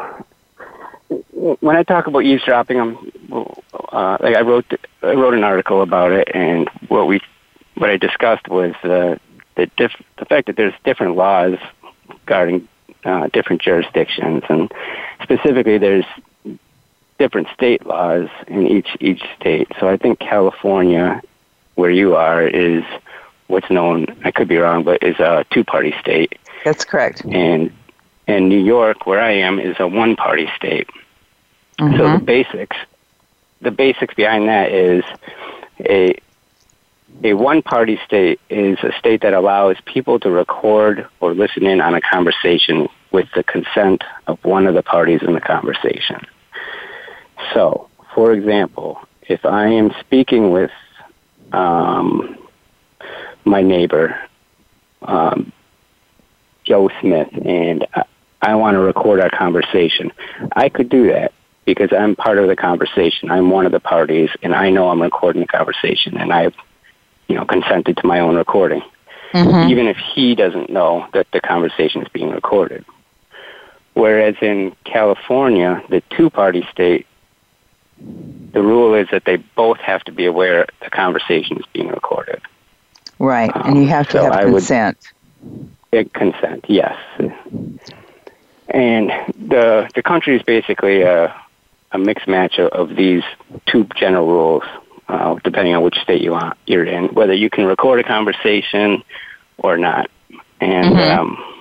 when 1.43 1.75
I 1.75 1.83
talk 1.83 2.07
about 2.07 2.23
eavesdropping, 2.23 2.79
I'm 2.79 3.11
uh, 3.31 4.17
like 4.19 4.35
I 4.35 4.41
wrote 4.41 4.65
I 5.01 5.13
wrote 5.13 5.33
an 5.33 5.43
article 5.43 5.81
about 5.81 6.11
it, 6.11 6.29
and 6.33 6.69
what 6.87 7.07
we 7.07 7.19
what 7.75 7.89
I 7.89 7.97
discussed 7.97 8.47
was 8.47 8.73
uh, 8.83 9.17
the 9.55 9.65
diff- 9.77 10.01
the 10.17 10.25
fact 10.25 10.47
that 10.47 10.55
there's 10.55 10.73
different 10.85 11.15
laws 11.15 11.57
regarding 12.07 12.67
uh, 13.03 13.27
different 13.33 13.61
jurisdictions, 13.61 14.43
and 14.47 14.71
specifically 15.21 15.77
there's 15.77 16.05
different 17.19 17.47
state 17.53 17.85
laws 17.85 18.29
in 18.47 18.67
each 18.67 18.95
each 19.01 19.23
state. 19.39 19.67
So 19.79 19.89
I 19.89 19.97
think 19.97 20.19
California, 20.19 21.21
where 21.75 21.91
you 21.91 22.15
are, 22.15 22.47
is 22.47 22.85
what's 23.47 23.69
known. 23.69 24.05
I 24.23 24.31
could 24.31 24.47
be 24.47 24.57
wrong, 24.57 24.83
but 24.83 25.03
is 25.03 25.19
a 25.19 25.45
two 25.51 25.65
party 25.65 25.93
state. 25.99 26.39
That's 26.63 26.85
correct. 26.85 27.25
And 27.25 27.73
and 28.27 28.47
New 28.47 28.63
York, 28.63 29.05
where 29.05 29.19
I 29.19 29.31
am, 29.31 29.59
is 29.59 29.75
a 29.79 29.87
one 29.87 30.15
party 30.15 30.49
state. 30.55 30.89
Mm-hmm. 31.79 31.97
So 31.97 32.03
the 32.03 32.09
mm-hmm. 32.09 32.25
basics, 32.25 32.77
the 33.61 33.71
basics 33.71 34.13
behind 34.13 34.47
that 34.47 34.71
is 34.71 35.03
a 35.79 36.19
a 37.23 37.33
one 37.33 37.61
party 37.61 37.99
state 38.05 38.39
is 38.49 38.77
a 38.83 38.91
state 38.97 39.21
that 39.21 39.33
allows 39.33 39.77
people 39.85 40.19
to 40.19 40.31
record 40.31 41.07
or 41.19 41.33
listen 41.33 41.65
in 41.65 41.79
on 41.79 41.93
a 41.93 42.01
conversation 42.01 42.89
with 43.11 43.27
the 43.35 43.43
consent 43.43 44.03
of 44.27 44.43
one 44.43 44.65
of 44.65 44.73
the 44.73 44.81
parties 44.81 45.21
in 45.21 45.33
the 45.33 45.41
conversation. 45.41 46.25
So, 47.53 47.89
for 48.15 48.33
example, 48.33 48.99
if 49.21 49.45
I 49.45 49.67
am 49.67 49.93
speaking 49.99 50.51
with 50.51 50.71
um, 51.51 52.37
my 53.45 53.61
neighbor, 53.61 54.19
um, 55.03 55.51
Joe 56.63 56.89
Smith, 56.99 57.29
and 57.45 57.85
I, 57.93 58.03
I 58.41 58.55
want 58.55 58.75
to 58.75 58.79
record 58.79 59.19
our 59.19 59.29
conversation, 59.29 60.11
I 60.53 60.69
could 60.69 60.89
do 60.89 61.11
that 61.11 61.33
because 61.65 61.91
I'm 61.93 62.15
part 62.15 62.37
of 62.37 62.47
the 62.47 62.55
conversation. 62.55 63.31
I'm 63.31 63.49
one 63.49 63.65
of 63.65 63.71
the 63.71 63.79
parties, 63.79 64.29
and 64.41 64.53
I 64.53 64.69
know 64.69 64.89
I'm 64.89 65.01
recording 65.01 65.41
the 65.41 65.47
conversation, 65.47 66.17
and 66.17 66.31
I've, 66.33 66.55
you 67.27 67.35
know, 67.35 67.45
consented 67.45 67.97
to 67.97 68.07
my 68.07 68.19
own 68.19 68.35
recording, 68.35 68.81
mm-hmm. 69.33 69.69
even 69.69 69.87
if 69.87 69.97
he 69.97 70.35
doesn't 70.35 70.69
know 70.69 71.07
that 71.13 71.27
the 71.31 71.39
conversation 71.39 72.01
is 72.01 72.07
being 72.09 72.31
recorded. 72.31 72.85
Whereas 73.93 74.35
in 74.41 74.75
California, 74.85 75.83
the 75.89 76.01
two-party 76.09 76.67
state, 76.71 77.05
the 77.99 78.61
rule 78.61 78.95
is 78.95 79.07
that 79.11 79.25
they 79.25 79.37
both 79.37 79.77
have 79.77 80.03
to 80.05 80.11
be 80.11 80.25
aware 80.25 80.65
the 80.81 80.89
conversation 80.89 81.57
is 81.57 81.65
being 81.73 81.87
recorded. 81.87 82.41
Right, 83.19 83.55
um, 83.55 83.61
and 83.67 83.77
you 83.77 83.87
have 83.87 84.07
to 84.07 84.13
so 84.13 84.23
have 84.23 84.33
I 84.33 84.43
consent. 84.43 84.97
Would, 85.91 86.13
consent, 86.13 86.65
yes. 86.67 86.97
And 88.67 89.11
the 89.47 89.89
the 89.93 90.01
country 90.01 90.35
is 90.35 90.41
basically 90.41 91.03
a 91.03 91.33
a 91.93 91.97
mixed 91.97 92.27
match 92.27 92.57
of, 92.57 92.69
of 92.71 92.95
these 92.95 93.23
two 93.67 93.87
general 93.95 94.27
rules, 94.27 94.63
uh, 95.07 95.35
depending 95.43 95.73
on 95.75 95.83
which 95.83 95.95
state 96.03 96.21
you 96.21 96.33
are, 96.33 96.55
you're 96.65 96.85
in, 96.85 97.13
whether 97.13 97.33
you 97.33 97.49
can 97.49 97.65
record 97.65 97.99
a 97.99 98.03
conversation 98.03 99.03
or 99.57 99.77
not. 99.77 100.09
And 100.59 100.95
mm-hmm. 100.95 101.19
um, 101.19 101.53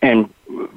and 0.00 0.34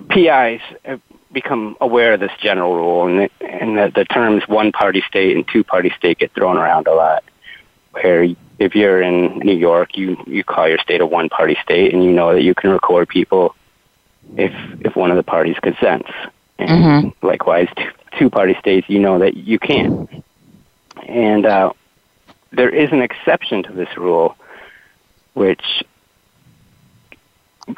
PIs 0.10 0.62
have 0.84 1.01
become 1.32 1.75
aware 1.82 2.13
of 2.13 2.20
this 2.20 2.32
general 2.41 2.75
rule, 2.75 3.08
and 3.08 3.20
the, 3.20 3.46
and 3.46 3.77
the, 3.77 3.91
the 3.94 4.06
terms 4.06 4.44
one 4.48 4.72
party 4.72 5.03
state 5.08 5.36
and 5.36 5.46
two 5.48 5.63
party 5.63 5.91
state 5.98 6.20
get 6.20 6.34
thrown 6.34 6.58
around 6.58 6.88
a 6.88 6.94
lot. 6.94 7.24
Where 7.91 8.27
if 8.58 8.74
you're 8.74 9.01
in 9.01 9.39
New 9.39 9.56
York, 9.56 9.98
you 9.98 10.17
you 10.25 10.44
call 10.44 10.67
your 10.67 10.79
state 10.79 11.01
a 11.01 11.06
one 11.06 11.29
party 11.29 11.58
state, 11.62 11.94
and 11.94 12.03
you 12.03 12.12
know 12.12 12.34
that 12.34 12.44
you 12.44 12.56
can 12.56 12.70
record 12.70 13.10
people 13.10 13.56
if 14.36 14.53
if 14.82 14.96
one 14.96 15.12
of 15.12 15.17
the 15.17 15.24
parties 15.24 15.58
consents. 15.62 16.10
And 16.59 16.69
mm-hmm. 16.69 17.25
likewise, 17.25 17.67
two 18.17 18.29
party 18.29 18.55
states, 18.59 18.89
you 18.89 18.99
know 18.99 19.19
that 19.19 19.35
you 19.35 19.59
can't. 19.59 20.09
And 21.07 21.45
uh, 21.45 21.73
there 22.51 22.69
is 22.69 22.91
an 22.91 23.01
exception 23.01 23.63
to 23.63 23.73
this 23.73 23.95
rule, 23.97 24.35
which 25.33 25.83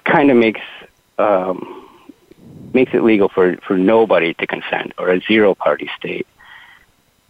kind 0.06 0.32
of 0.32 0.38
makes 0.38 0.62
um, 1.18 1.80
makes 2.74 2.94
it 2.94 3.04
legal 3.04 3.30
for, 3.30 3.58
for 3.58 3.78
nobody 3.78 4.34
to 4.36 4.48
consent 4.48 4.94
or 4.98 5.10
a 5.10 5.20
zero 5.22 5.56
party 5.56 5.90
state. 5.98 6.28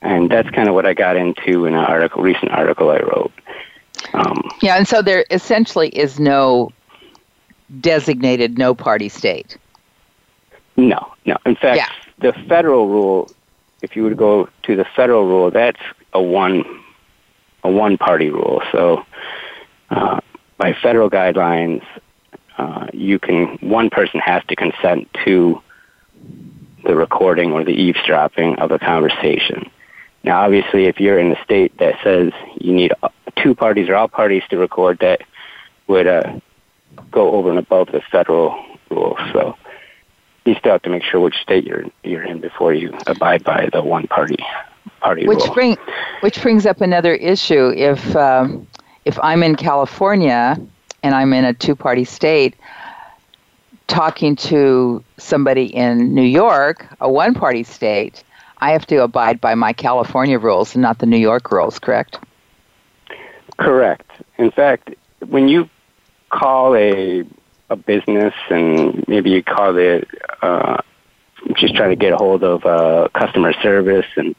And 0.01 0.29
that's 0.29 0.49
kind 0.51 0.69
of 0.69 0.75
what 0.75 0.85
I 0.85 0.93
got 0.93 1.17
into 1.17 1.65
in 1.65 1.73
an 1.73 1.83
article, 1.83 2.21
recent 2.21 2.51
article 2.51 2.89
I 2.89 2.99
wrote. 2.99 3.31
Um, 4.13 4.49
yeah, 4.61 4.77
and 4.77 4.87
so 4.87 5.01
there 5.01 5.25
essentially 5.29 5.89
is 5.89 6.19
no 6.19 6.71
designated 7.81 8.57
no 8.57 8.73
party 8.73 9.09
state. 9.09 9.57
No, 10.79 11.13
no. 11.25 11.37
In 11.45 11.55
fact, 11.55 11.77
yeah. 11.77 11.89
the 12.19 12.33
federal 12.47 12.87
rule, 12.87 13.31
if 13.81 13.95
you 13.95 14.03
would 14.03 14.17
go 14.17 14.49
to 14.63 14.75
the 14.75 14.85
federal 14.95 15.25
rule, 15.25 15.51
that's 15.51 15.81
a 16.13 16.21
one 16.21 16.63
a 17.63 17.69
one 17.69 17.97
party 17.97 18.29
rule. 18.29 18.61
So 18.71 19.05
uh, 19.89 20.21
by 20.57 20.73
federal 20.73 21.09
guidelines, 21.09 21.83
uh, 22.57 22.87
you 22.93 23.19
can 23.19 23.57
one 23.61 23.89
person 23.89 24.19
has 24.21 24.43
to 24.47 24.55
consent 24.55 25.09
to 25.25 25.61
the 26.85 26.95
recording 26.95 27.51
or 27.51 27.63
the 27.63 27.71
eavesdropping 27.73 28.59
of 28.59 28.71
a 28.71 28.79
conversation. 28.79 29.69
Now, 30.23 30.41
obviously, 30.41 30.85
if 30.85 30.99
you're 30.99 31.19
in 31.19 31.31
a 31.31 31.43
state 31.43 31.77
that 31.79 31.95
says 32.03 32.31
you 32.59 32.73
need 32.73 32.93
two 33.41 33.55
parties 33.55 33.89
or 33.89 33.95
all 33.95 34.07
parties 34.07 34.43
to 34.49 34.57
record, 34.57 34.99
that 34.99 35.21
would 35.87 36.07
uh, 36.07 36.39
go 37.11 37.31
over 37.31 37.49
and 37.49 37.59
above 37.59 37.87
the 37.91 38.01
federal 38.11 38.63
rule. 38.89 39.17
So 39.33 39.57
you 40.49 40.55
still 40.55 40.71
have 40.73 40.81
to 40.81 40.89
make 40.89 41.03
sure 41.03 41.19
which 41.19 41.37
state 41.41 41.65
you're 41.65 41.85
you're 42.03 42.23
in 42.23 42.39
before 42.39 42.73
you 42.73 42.93
abide 43.07 43.43
by 43.43 43.69
the 43.71 43.83
one 43.83 44.07
party 44.07 44.37
party 44.99 45.27
which 45.27 45.43
rule. 45.45 45.53
Bring, 45.53 45.77
which 46.21 46.41
brings 46.41 46.65
up 46.65 46.81
another 46.81 47.13
issue. 47.13 47.71
If 47.75 48.15
um, 48.15 48.67
if 49.05 49.17
I'm 49.21 49.43
in 49.43 49.55
California 49.55 50.57
and 51.03 51.15
I'm 51.15 51.33
in 51.33 51.45
a 51.45 51.53
two 51.53 51.75
party 51.75 52.03
state, 52.03 52.55
talking 53.87 54.35
to 54.35 55.03
somebody 55.17 55.65
in 55.65 56.13
New 56.15 56.23
York, 56.23 56.85
a 56.99 57.09
one 57.09 57.33
party 57.33 57.63
state, 57.63 58.23
I 58.57 58.71
have 58.71 58.85
to 58.87 59.03
abide 59.03 59.39
by 59.39 59.55
my 59.55 59.73
California 59.73 60.39
rules 60.39 60.75
and 60.75 60.81
not 60.81 60.99
the 60.99 61.05
New 61.05 61.17
York 61.17 61.51
rules, 61.51 61.79
correct? 61.79 62.19
Correct. 63.57 64.09
In 64.37 64.51
fact, 64.51 64.95
when 65.27 65.47
you 65.47 65.69
call 66.29 66.75
a 66.75 67.25
a 67.69 67.75
business 67.75 68.33
and 68.49 69.07
maybe 69.07 69.29
you 69.29 69.43
call 69.43 69.77
it 69.77 70.07
uh, 70.41 70.77
just 71.55 71.75
trying 71.75 71.89
to 71.89 71.95
get 71.95 72.13
a 72.13 72.17
hold 72.17 72.43
of 72.43 72.65
uh, 72.65 73.07
customer 73.13 73.53
service 73.61 74.05
and 74.15 74.35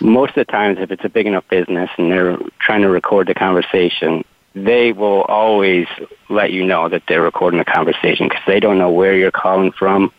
most 0.00 0.30
of 0.30 0.46
the 0.46 0.52
times 0.52 0.78
if 0.80 0.90
it's 0.90 1.04
a 1.04 1.08
big 1.08 1.26
enough 1.26 1.44
business 1.48 1.90
and 1.98 2.10
they're 2.10 2.38
trying 2.58 2.82
to 2.82 2.88
record 2.88 3.28
the 3.28 3.34
conversation 3.34 4.24
they 4.54 4.92
will 4.92 5.22
always 5.22 5.86
let 6.28 6.52
you 6.52 6.64
know 6.64 6.88
that 6.88 7.02
they're 7.08 7.22
recording 7.22 7.58
the 7.58 7.64
conversation 7.64 8.28
because 8.28 8.42
they 8.46 8.60
don't 8.60 8.78
know 8.78 8.90
where 8.90 9.16
you're 9.16 9.30
calling 9.30 9.72
from 9.72 10.12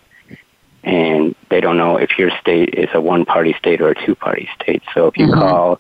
and 0.84 1.36
they 1.50 1.62
don't 1.62 1.78
know 1.78 1.98
if 1.98 2.18
your 2.18 2.32
state 2.42 2.74
is 2.74 2.90
a 2.94 3.02
one 3.02 3.26
party 3.26 3.54
state 3.60 3.82
or 3.82 3.90
a 3.90 4.06
two 4.06 4.16
party 4.16 4.50
state 4.62 4.82
so 4.94 5.08
if 5.08 5.18
you 5.18 5.28
mm-hmm. 5.28 5.40
call 5.40 5.80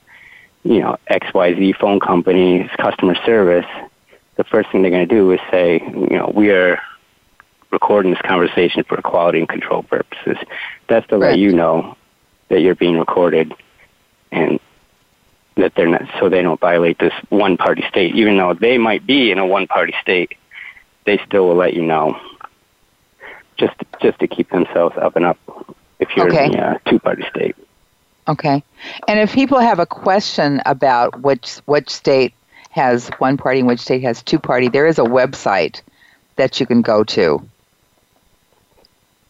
you 0.63 0.79
know 0.79 0.97
xyz 1.09 1.75
phone 1.77 1.99
company's 1.99 2.69
customer 2.77 3.15
service 3.25 3.65
the 4.35 4.43
first 4.43 4.71
thing 4.71 4.81
they're 4.81 4.91
going 4.91 5.07
to 5.07 5.15
do 5.15 5.31
is 5.31 5.39
say, 5.51 5.81
you 5.81 6.17
know, 6.17 6.31
we 6.33 6.49
are 6.51 6.79
recording 7.71 8.11
this 8.11 8.21
conversation 8.21 8.83
for 8.83 9.01
quality 9.01 9.39
and 9.39 9.49
control 9.49 9.83
purposes. 9.83 10.37
That's 10.87 11.07
to 11.07 11.17
right. 11.17 11.31
let 11.31 11.39
you 11.39 11.53
know 11.53 11.97
that 12.49 12.61
you're 12.61 12.75
being 12.75 12.97
recorded 12.97 13.53
and 14.31 14.59
that 15.55 15.73
they're 15.75 15.87
not, 15.87 16.03
so 16.19 16.29
they 16.29 16.41
don't 16.41 16.59
violate 16.59 16.99
this 16.99 17.13
one 17.29 17.57
party 17.57 17.83
state. 17.89 18.15
Even 18.15 18.37
though 18.37 18.53
they 18.53 18.77
might 18.77 19.05
be 19.05 19.31
in 19.31 19.37
a 19.37 19.45
one 19.45 19.67
party 19.67 19.93
state, 20.01 20.37
they 21.05 21.19
still 21.25 21.47
will 21.47 21.55
let 21.55 21.73
you 21.73 21.83
know 21.83 22.19
just, 23.57 23.75
just 24.01 24.19
to 24.19 24.27
keep 24.27 24.49
themselves 24.49 24.95
up 24.97 25.15
and 25.15 25.25
up 25.25 25.37
if 25.99 26.09
you're 26.15 26.27
okay. 26.27 26.45
in 26.45 26.55
a 26.55 26.61
uh, 26.61 26.77
two 26.89 26.99
party 26.99 27.23
state. 27.29 27.55
Okay. 28.27 28.63
And 29.07 29.19
if 29.19 29.33
people 29.33 29.59
have 29.59 29.79
a 29.79 29.85
question 29.85 30.61
about 30.65 31.21
which, 31.21 31.57
which 31.65 31.89
state 31.89 32.33
has 32.73 33.07
one 33.19 33.37
party 33.37 33.59
and 33.59 33.67
which 33.67 33.79
state 33.79 34.01
has 34.01 34.23
two 34.23 34.39
party, 34.39 34.67
there 34.67 34.87
is 34.87 34.97
a 34.97 35.03
website 35.03 35.81
that 36.35 36.59
you 36.59 36.65
can 36.65 36.81
go 36.81 37.03
to. 37.03 37.47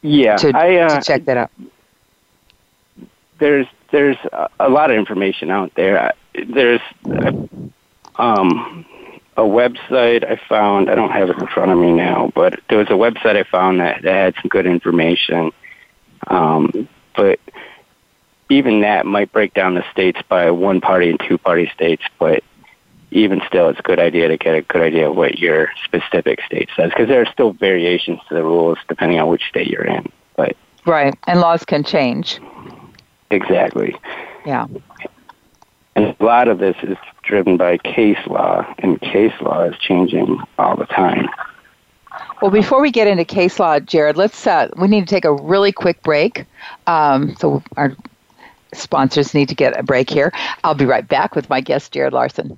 Yeah, 0.01 0.37
to, 0.37 0.51
I, 0.55 0.77
uh, 0.77 0.99
to 0.99 1.05
check 1.05 1.25
that 1.25 1.37
out. 1.37 1.51
There's 3.39 3.67
there's 3.91 4.17
a 4.59 4.69
lot 4.69 4.91
of 4.91 4.97
information 4.97 5.49
out 5.49 5.73
there. 5.75 6.13
There's 6.33 6.81
um, 8.15 8.85
a 9.35 9.41
website 9.41 10.29
I 10.29 10.39
found. 10.47 10.89
I 10.89 10.95
don't 10.95 11.11
have 11.11 11.29
it 11.29 11.37
in 11.37 11.47
front 11.47 11.71
of 11.71 11.77
me 11.77 11.91
now, 11.91 12.31
but 12.33 12.59
there 12.69 12.77
was 12.77 12.87
a 12.87 12.93
website 12.93 13.35
I 13.35 13.43
found 13.43 13.79
that, 13.79 14.01
that 14.03 14.13
had 14.13 14.35
some 14.41 14.49
good 14.49 14.65
information. 14.65 15.51
Um, 16.27 16.87
but 17.15 17.39
even 18.49 18.81
that 18.81 19.05
might 19.05 19.31
break 19.31 19.53
down 19.53 19.75
the 19.75 19.83
states 19.91 20.19
by 20.27 20.51
one 20.51 20.81
party 20.81 21.09
and 21.09 21.19
two 21.19 21.37
party 21.37 21.69
states. 21.73 22.03
But 22.19 22.43
even 23.13 23.41
still, 23.47 23.69
it's 23.69 23.79
a 23.79 23.83
good 23.83 23.99
idea 23.99 24.27
to 24.27 24.37
get 24.37 24.55
a 24.55 24.61
good 24.61 24.81
idea 24.81 25.09
of 25.09 25.15
what 25.15 25.39
your 25.39 25.69
specific 25.85 26.39
state 26.45 26.69
says 26.75 26.89
because 26.89 27.07
there 27.07 27.21
are 27.21 27.31
still 27.31 27.53
variations 27.53 28.19
to 28.27 28.35
the 28.35 28.43
rules 28.43 28.77
depending 28.87 29.19
on 29.19 29.27
which 29.27 29.43
state 29.49 29.67
you're 29.67 29.85
in. 29.85 30.11
But 30.35 30.55
right, 30.85 31.15
and 31.27 31.39
laws 31.39 31.63
can 31.63 31.83
change. 31.83 32.39
Exactly. 33.31 33.95
Yeah. 34.45 34.67
And 35.95 36.15
a 36.19 36.23
lot 36.23 36.47
of 36.47 36.59
this 36.59 36.75
is 36.83 36.97
driven 37.23 37.55
by 37.57 37.77
case 37.77 38.17
law, 38.27 38.65
and 38.79 38.99
case 38.99 39.33
law 39.41 39.63
is 39.63 39.77
changing 39.77 40.39
all 40.57 40.75
the 40.75 40.85
time. 40.85 41.29
Well, 42.41 42.51
before 42.51 42.81
we 42.81 42.91
get 42.91 43.07
into 43.07 43.25
case 43.25 43.59
law, 43.59 43.79
Jared, 43.79 44.17
let's 44.17 44.45
uh, 44.45 44.69
we 44.77 44.87
need 44.87 45.01
to 45.01 45.13
take 45.13 45.25
a 45.25 45.33
really 45.33 45.71
quick 45.71 46.01
break. 46.03 46.45
Um, 46.87 47.35
so 47.37 47.63
our 47.77 47.95
sponsors 48.73 49.33
need 49.33 49.49
to 49.49 49.55
get 49.55 49.79
a 49.79 49.83
break 49.83 50.09
here. 50.09 50.31
I'll 50.63 50.75
be 50.75 50.85
right 50.85 51.07
back 51.07 51.35
with 51.35 51.49
my 51.49 51.61
guest, 51.61 51.91
Jared 51.91 52.13
Larson. 52.13 52.57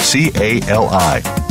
1-800-350 0.01 0.61
CALI. 0.67 1.50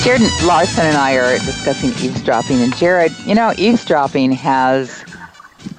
Jared 0.00 0.40
Larson 0.40 0.86
and 0.86 0.96
I 0.96 1.12
are 1.14 1.40
discussing 1.40 1.92
eavesdropping. 1.94 2.62
And 2.62 2.74
Jared, 2.74 3.18
you 3.24 3.34
know, 3.34 3.52
eavesdropping 3.58 4.32
has 4.32 5.04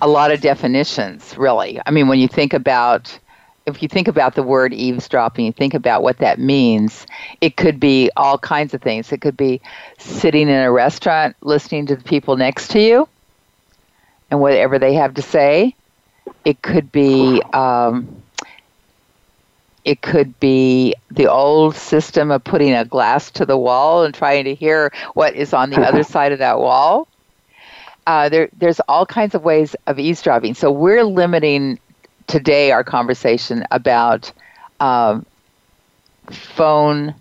a 0.01 0.07
lot 0.07 0.31
of 0.31 0.41
definitions, 0.41 1.37
really. 1.37 1.79
I 1.85 1.91
mean, 1.91 2.07
when 2.07 2.19
you 2.19 2.27
think 2.27 2.53
about 2.53 3.17
if 3.65 3.83
you 3.83 3.87
think 3.87 4.07
about 4.07 4.35
the 4.35 4.43
word 4.43 4.73
eavesdropping, 4.73 5.45
you 5.45 5.51
think 5.51 5.73
about 5.75 6.01
what 6.01 6.17
that 6.17 6.39
means, 6.39 7.05
it 7.39 7.55
could 7.55 7.79
be 7.79 8.09
all 8.17 8.37
kinds 8.37 8.73
of 8.73 8.81
things. 8.81 9.11
It 9.11 9.21
could 9.21 9.37
be 9.37 9.61
sitting 9.99 10.49
in 10.49 10.55
a 10.63 10.71
restaurant 10.71 11.35
listening 11.41 11.85
to 11.87 11.95
the 11.95 12.03
people 12.03 12.35
next 12.35 12.69
to 12.71 12.81
you 12.81 13.07
and 14.31 14.41
whatever 14.41 14.79
they 14.79 14.93
have 14.95 15.13
to 15.15 15.21
say. 15.21 15.75
It 16.45 16.61
could 16.63 16.91
be 16.91 17.41
um, 17.53 18.18
it 19.85 20.01
could 20.01 20.39
be 20.39 20.93
the 21.11 21.27
old 21.27 21.75
system 21.75 22.31
of 22.31 22.43
putting 22.43 22.73
a 22.73 22.85
glass 22.85 23.31
to 23.31 23.45
the 23.45 23.57
wall 23.57 24.03
and 24.03 24.13
trying 24.13 24.45
to 24.45 24.55
hear 24.55 24.91
what 25.13 25.35
is 25.35 25.53
on 25.53 25.69
the 25.69 25.81
other 25.87 26.03
side 26.03 26.31
of 26.31 26.39
that 26.39 26.59
wall. 26.59 27.07
Uh, 28.05 28.29
there, 28.29 28.49
there's 28.57 28.79
all 28.81 29.05
kinds 29.05 29.35
of 29.35 29.43
ways 29.43 29.75
of 29.87 29.99
eavesdropping. 29.99 30.53
So 30.55 30.71
we're 30.71 31.03
limiting 31.03 31.79
today 32.27 32.71
our 32.71 32.83
conversation 32.83 33.65
about 33.71 34.31
um, 34.79 35.25
phone 36.29 37.15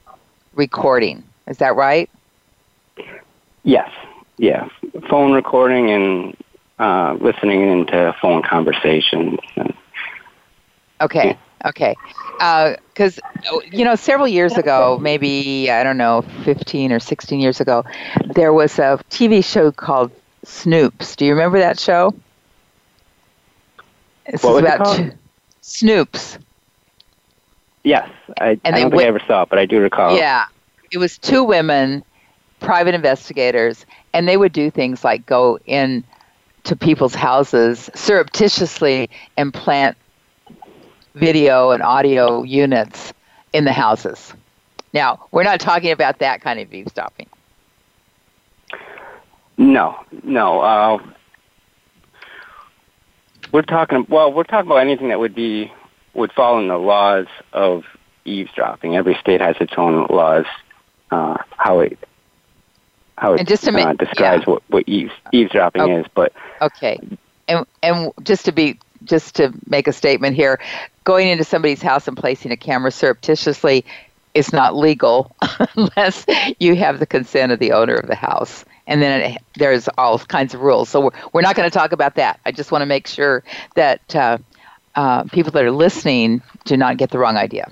recording. 0.54 1.24
Is 1.46 1.58
that 1.58 1.76
right? 1.76 2.08
Yes. 3.62 3.90
Yeah. 4.38 4.68
Phone 5.08 5.32
recording 5.32 5.90
and 5.90 6.36
uh, 6.78 7.16
listening 7.20 7.62
into 7.68 8.14
phone 8.20 8.42
conversations. 8.42 9.38
Okay. 11.00 11.36
Okay. 11.64 11.94
Because, 12.38 13.18
uh, 13.18 13.58
you 13.70 13.84
know, 13.84 13.94
several 13.96 14.28
years 14.28 14.56
ago, 14.56 14.98
maybe, 15.00 15.70
I 15.70 15.82
don't 15.82 15.96
know, 15.98 16.22
15 16.44 16.92
or 16.92 17.00
16 17.00 17.40
years 17.40 17.60
ago, 17.60 17.84
there 18.34 18.52
was 18.52 18.78
a 18.78 19.00
TV 19.10 19.44
show 19.44 19.72
called 19.72 20.12
Snoops. 20.44 21.16
Do 21.16 21.24
you 21.26 21.32
remember 21.32 21.58
that 21.58 21.78
show? 21.78 22.14
This 24.30 24.42
what 24.42 24.54
was 24.54 24.62
about 24.62 24.74
it 24.74 24.84
called? 24.84 25.14
Snoops. 25.62 26.38
Yes, 27.82 28.08
I, 28.40 28.60
and 28.64 28.76
I 28.76 28.80
don't 28.80 28.90
think 28.90 29.02
I 29.02 29.06
ever 29.06 29.20
saw 29.26 29.42
it, 29.42 29.48
but 29.48 29.58
I 29.58 29.66
do 29.66 29.80
recall. 29.80 30.16
Yeah, 30.16 30.46
it 30.90 30.98
was 30.98 31.18
two 31.18 31.42
women, 31.42 32.04
private 32.60 32.94
investigators, 32.94 33.86
and 34.12 34.28
they 34.28 34.36
would 34.36 34.52
do 34.52 34.70
things 34.70 35.04
like 35.04 35.24
go 35.26 35.58
in 35.66 36.04
to 36.64 36.76
people's 36.76 37.14
houses 37.14 37.88
surreptitiously 37.94 39.08
and 39.36 39.54
plant 39.54 39.96
video 41.18 41.70
and 41.70 41.82
audio 41.82 42.42
units 42.42 43.12
in 43.52 43.64
the 43.64 43.72
houses. 43.72 44.32
Now, 44.92 45.26
we're 45.30 45.44
not 45.44 45.60
talking 45.60 45.90
about 45.90 46.20
that 46.20 46.40
kind 46.40 46.60
of 46.60 46.72
eavesdropping. 46.72 47.28
No, 49.58 49.98
no. 50.22 50.60
Uh, 50.60 50.98
we're 53.52 53.62
talking. 53.62 54.06
Well, 54.08 54.32
we're 54.32 54.44
talking 54.44 54.70
about 54.70 54.80
anything 54.80 55.08
that 55.08 55.18
would 55.18 55.34
be 55.34 55.72
would 56.14 56.32
fall 56.32 56.58
in 56.58 56.68
the 56.68 56.78
laws 56.78 57.26
of 57.52 57.84
eavesdropping. 58.24 58.96
Every 58.96 59.16
state 59.20 59.40
has 59.40 59.56
its 59.60 59.74
own 59.76 60.06
laws. 60.08 60.46
Uh, 61.10 61.38
how 61.56 61.80
it 61.80 61.98
how 63.16 63.34
it 63.34 63.46
just 63.48 63.64
to 63.64 63.74
uh, 63.74 63.92
describes 63.94 64.44
yeah. 64.46 64.52
what, 64.52 64.62
what 64.68 64.84
eaves, 64.86 65.12
eavesdropping 65.32 65.82
okay. 65.82 66.00
is. 66.00 66.06
But 66.14 66.32
okay, 66.60 66.98
and 67.48 67.66
and 67.82 68.12
just 68.22 68.44
to 68.44 68.52
be 68.52 68.78
just 69.04 69.36
to 69.36 69.52
make 69.66 69.88
a 69.88 69.92
statement 69.92 70.36
here, 70.36 70.60
going 71.04 71.28
into 71.28 71.44
somebody's 71.44 71.82
house 71.82 72.08
and 72.08 72.16
placing 72.16 72.52
a 72.52 72.56
camera 72.56 72.90
surreptitiously 72.90 73.84
is 74.34 74.52
not 74.52 74.76
legal 74.76 75.34
unless 75.76 76.26
you 76.58 76.76
have 76.76 76.98
the 76.98 77.06
consent 77.06 77.52
of 77.52 77.58
the 77.58 77.72
owner 77.72 77.94
of 77.94 78.06
the 78.06 78.14
house 78.14 78.64
and 78.88 79.02
then 79.02 79.20
it, 79.20 79.42
there's 79.54 79.88
all 79.96 80.18
kinds 80.18 80.54
of 80.54 80.62
rules. 80.62 80.88
So 80.88 81.00
we're, 81.02 81.10
we're 81.32 81.42
not 81.42 81.54
going 81.54 81.70
to 81.70 81.72
talk 81.72 81.92
about 81.92 82.16
that. 82.16 82.40
I 82.44 82.50
just 82.50 82.72
want 82.72 82.82
to 82.82 82.86
make 82.86 83.06
sure 83.06 83.44
that 83.76 84.16
uh, 84.16 84.38
uh, 84.96 85.24
people 85.24 85.52
that 85.52 85.62
are 85.62 85.70
listening 85.70 86.42
do 86.64 86.76
not 86.76 86.96
get 86.96 87.10
the 87.10 87.18
wrong 87.18 87.36
idea. 87.36 87.68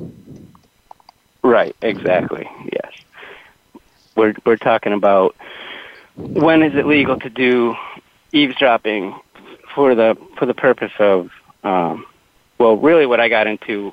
Right. 1.42 1.74
Exactly. 1.82 2.48
Yes. 2.72 2.92
We're 4.14 4.34
we're 4.44 4.56
talking 4.56 4.92
about 4.92 5.36
when 6.16 6.62
is 6.62 6.74
it 6.74 6.86
legal 6.86 7.18
to 7.20 7.28
do 7.28 7.76
eavesdropping 8.32 9.14
for 9.76 9.94
the 9.94 10.16
for 10.36 10.46
the 10.46 10.54
purpose 10.54 10.90
of 10.98 11.30
um, 11.62 12.06
well, 12.58 12.76
really, 12.76 13.06
what 13.06 13.20
I 13.20 13.28
got 13.28 13.46
into 13.46 13.92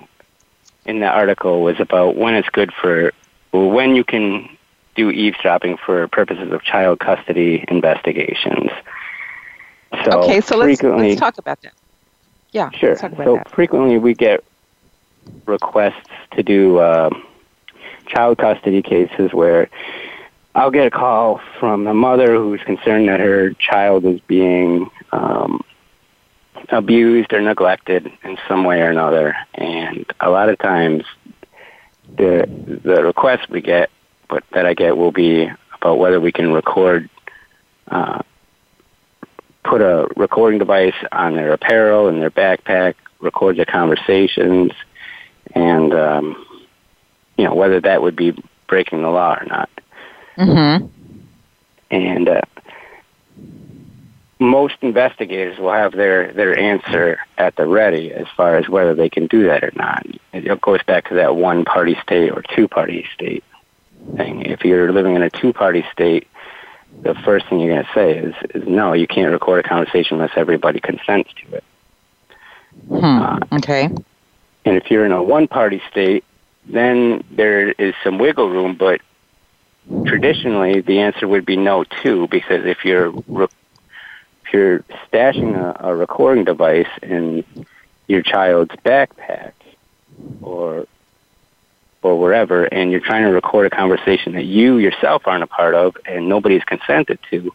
in 0.86 1.00
the 1.00 1.08
article 1.08 1.62
was 1.62 1.80
about 1.80 2.16
when 2.16 2.34
it's 2.34 2.50
good 2.50 2.72
for 2.74 3.12
when 3.52 3.96
you 3.96 4.04
can 4.04 4.50
do 4.96 5.12
eavesdropping 5.12 5.78
for 5.78 6.08
purposes 6.08 6.52
of 6.52 6.64
child 6.64 7.00
custody 7.00 7.66
investigations. 7.68 8.72
So 10.06 10.24
okay, 10.24 10.42
so 10.42 10.58
let's, 10.58 10.82
let's 10.82 11.20
talk 11.20 11.38
about 11.38 11.62
that. 11.62 11.74
Yeah, 12.52 12.70
sure. 12.72 12.98
so 12.98 13.10
that. 13.10 13.52
frequently 13.52 13.98
we 13.98 14.14
get 14.14 14.44
requests 15.46 16.10
to 16.32 16.44
do 16.44 16.78
uh, 16.78 17.10
child 18.08 18.38
custody 18.38 18.82
cases 18.82 19.34
where 19.34 19.70
I'll 20.56 20.72
get 20.72 20.88
a 20.88 20.92
call 20.92 21.42
from 21.60 21.88
a 21.88 21.94
mother 21.94 22.36
who's 22.36 22.62
concerned 22.62 23.10
that 23.10 23.20
her 23.20 23.54
child 23.54 24.06
is 24.06 24.20
being 24.22 24.90
um, 25.12 25.64
abused 26.70 27.34
or 27.34 27.42
neglected 27.42 28.12
in 28.24 28.38
some 28.48 28.64
way 28.64 28.82
or 28.82 28.90
another, 28.90 29.36
and 29.54 30.06
a 30.20 30.30
lot 30.30 30.50
of 30.50 30.58
times 30.60 31.04
the 32.16 32.48
the 32.84 33.04
requests 33.04 33.50
we 33.50 33.62
get 33.62 33.90
but 34.34 34.44
that 34.52 34.66
I 34.66 34.74
get 34.74 34.98
will 34.98 35.12
be 35.12 35.48
about 35.76 36.00
whether 36.00 36.20
we 36.20 36.32
can 36.32 36.52
record, 36.54 37.08
uh, 37.88 38.24
put 39.64 39.82
a 39.82 40.08
recording 40.16 40.58
device 40.58 40.96
on 41.12 41.36
their 41.36 41.54
apparel 41.54 42.08
and 42.08 42.20
their 42.20 42.32
backpack, 42.32 42.96
record 43.20 43.58
their 43.58 43.66
conversations, 43.66 44.72
and 45.54 45.94
um, 45.94 46.46
you 47.38 47.46
know 47.46 47.54
whether 47.54 47.80
that 47.82 48.02
would 48.02 48.16
be 48.16 48.34
breaking 48.68 49.04
the 49.04 49.10
law 49.10 49.36
or 49.40 49.46
not. 49.46 49.70
Mm-hmm. 50.38 50.88
And 51.92 52.30
uh, 52.30 52.42
most 54.44 54.76
investigators 54.82 55.58
will 55.58 55.72
have 55.72 55.94
their 55.94 56.32
their 56.34 56.58
answer 56.58 57.20
at 57.38 57.56
the 57.56 57.66
ready 57.66 58.12
as 58.12 58.28
far 58.36 58.58
as 58.58 58.68
whether 58.68 58.94
they 58.94 59.10
can 59.10 59.28
do 59.28 59.48
that 59.48 59.64
or 59.64 59.72
not. 59.76 60.06
It 60.34 60.62
goes 60.62 60.84
back 60.84 61.10
to 61.10 61.16
that 61.16 61.36
one 61.36 61.66
party 61.66 61.98
state 62.04 62.30
or 62.30 62.44
two 62.56 62.68
party 62.68 63.08
state 63.14 63.44
thing. 64.18 64.42
If 64.42 64.66
you're 64.66 64.92
living 64.92 65.16
in 65.16 65.22
a 65.24 65.30
two-party 65.30 65.86
state, 65.92 66.28
the 67.02 67.16
first 67.16 67.48
thing 67.48 67.60
you're 67.60 67.74
going 67.74 67.86
to 67.86 67.94
say 67.94 68.18
is, 68.18 68.36
is 68.54 68.68
no, 68.68 68.94
you 68.94 69.08
can't 69.08 69.32
record 69.32 69.66
a 69.66 69.68
conversation 69.68 70.18
unless 70.18 70.36
everybody 70.36 70.80
consents 70.80 71.32
to 71.34 71.56
it. 71.56 71.64
Hmm. 72.90 73.04
Uh, 73.04 73.40
okay. 73.54 73.86
And 74.66 74.78
if 74.78 74.92
you're 74.92 75.06
in 75.06 75.12
a 75.12 75.24
one-party 75.24 75.82
state, 75.90 76.24
then 76.66 77.24
there 77.32 77.72
is 77.72 77.94
some 78.04 78.18
wiggle 78.18 78.50
room, 78.50 78.76
but 78.76 79.02
traditionally 80.06 80.82
the 80.82 81.00
answer 81.00 81.28
would 81.28 81.46
be 81.46 81.58
no 81.58 81.84
too, 81.84 82.28
because 82.30 82.66
if 82.66 82.86
you're 82.86 83.12
re- 83.28 83.48
you're 84.54 84.80
stashing 85.12 85.56
a, 85.58 85.88
a 85.88 85.96
recording 85.96 86.44
device 86.44 86.88
in 87.02 87.44
your 88.08 88.22
child's 88.22 88.76
backpack 88.86 89.54
or 90.42 90.88
or 92.04 92.20
wherever, 92.20 92.66
and 92.66 92.92
you're 92.92 93.00
trying 93.00 93.24
to 93.24 93.30
record 93.30 93.66
a 93.66 93.70
conversation 93.70 94.34
that 94.34 94.44
you 94.44 94.78
yourself 94.78 95.24
aren't 95.26 95.44
a 95.44 95.48
part 95.48 95.74
of 95.74 95.96
and 96.06 96.28
nobody's 96.28 96.64
consented 96.66 97.18
to, 97.32 97.50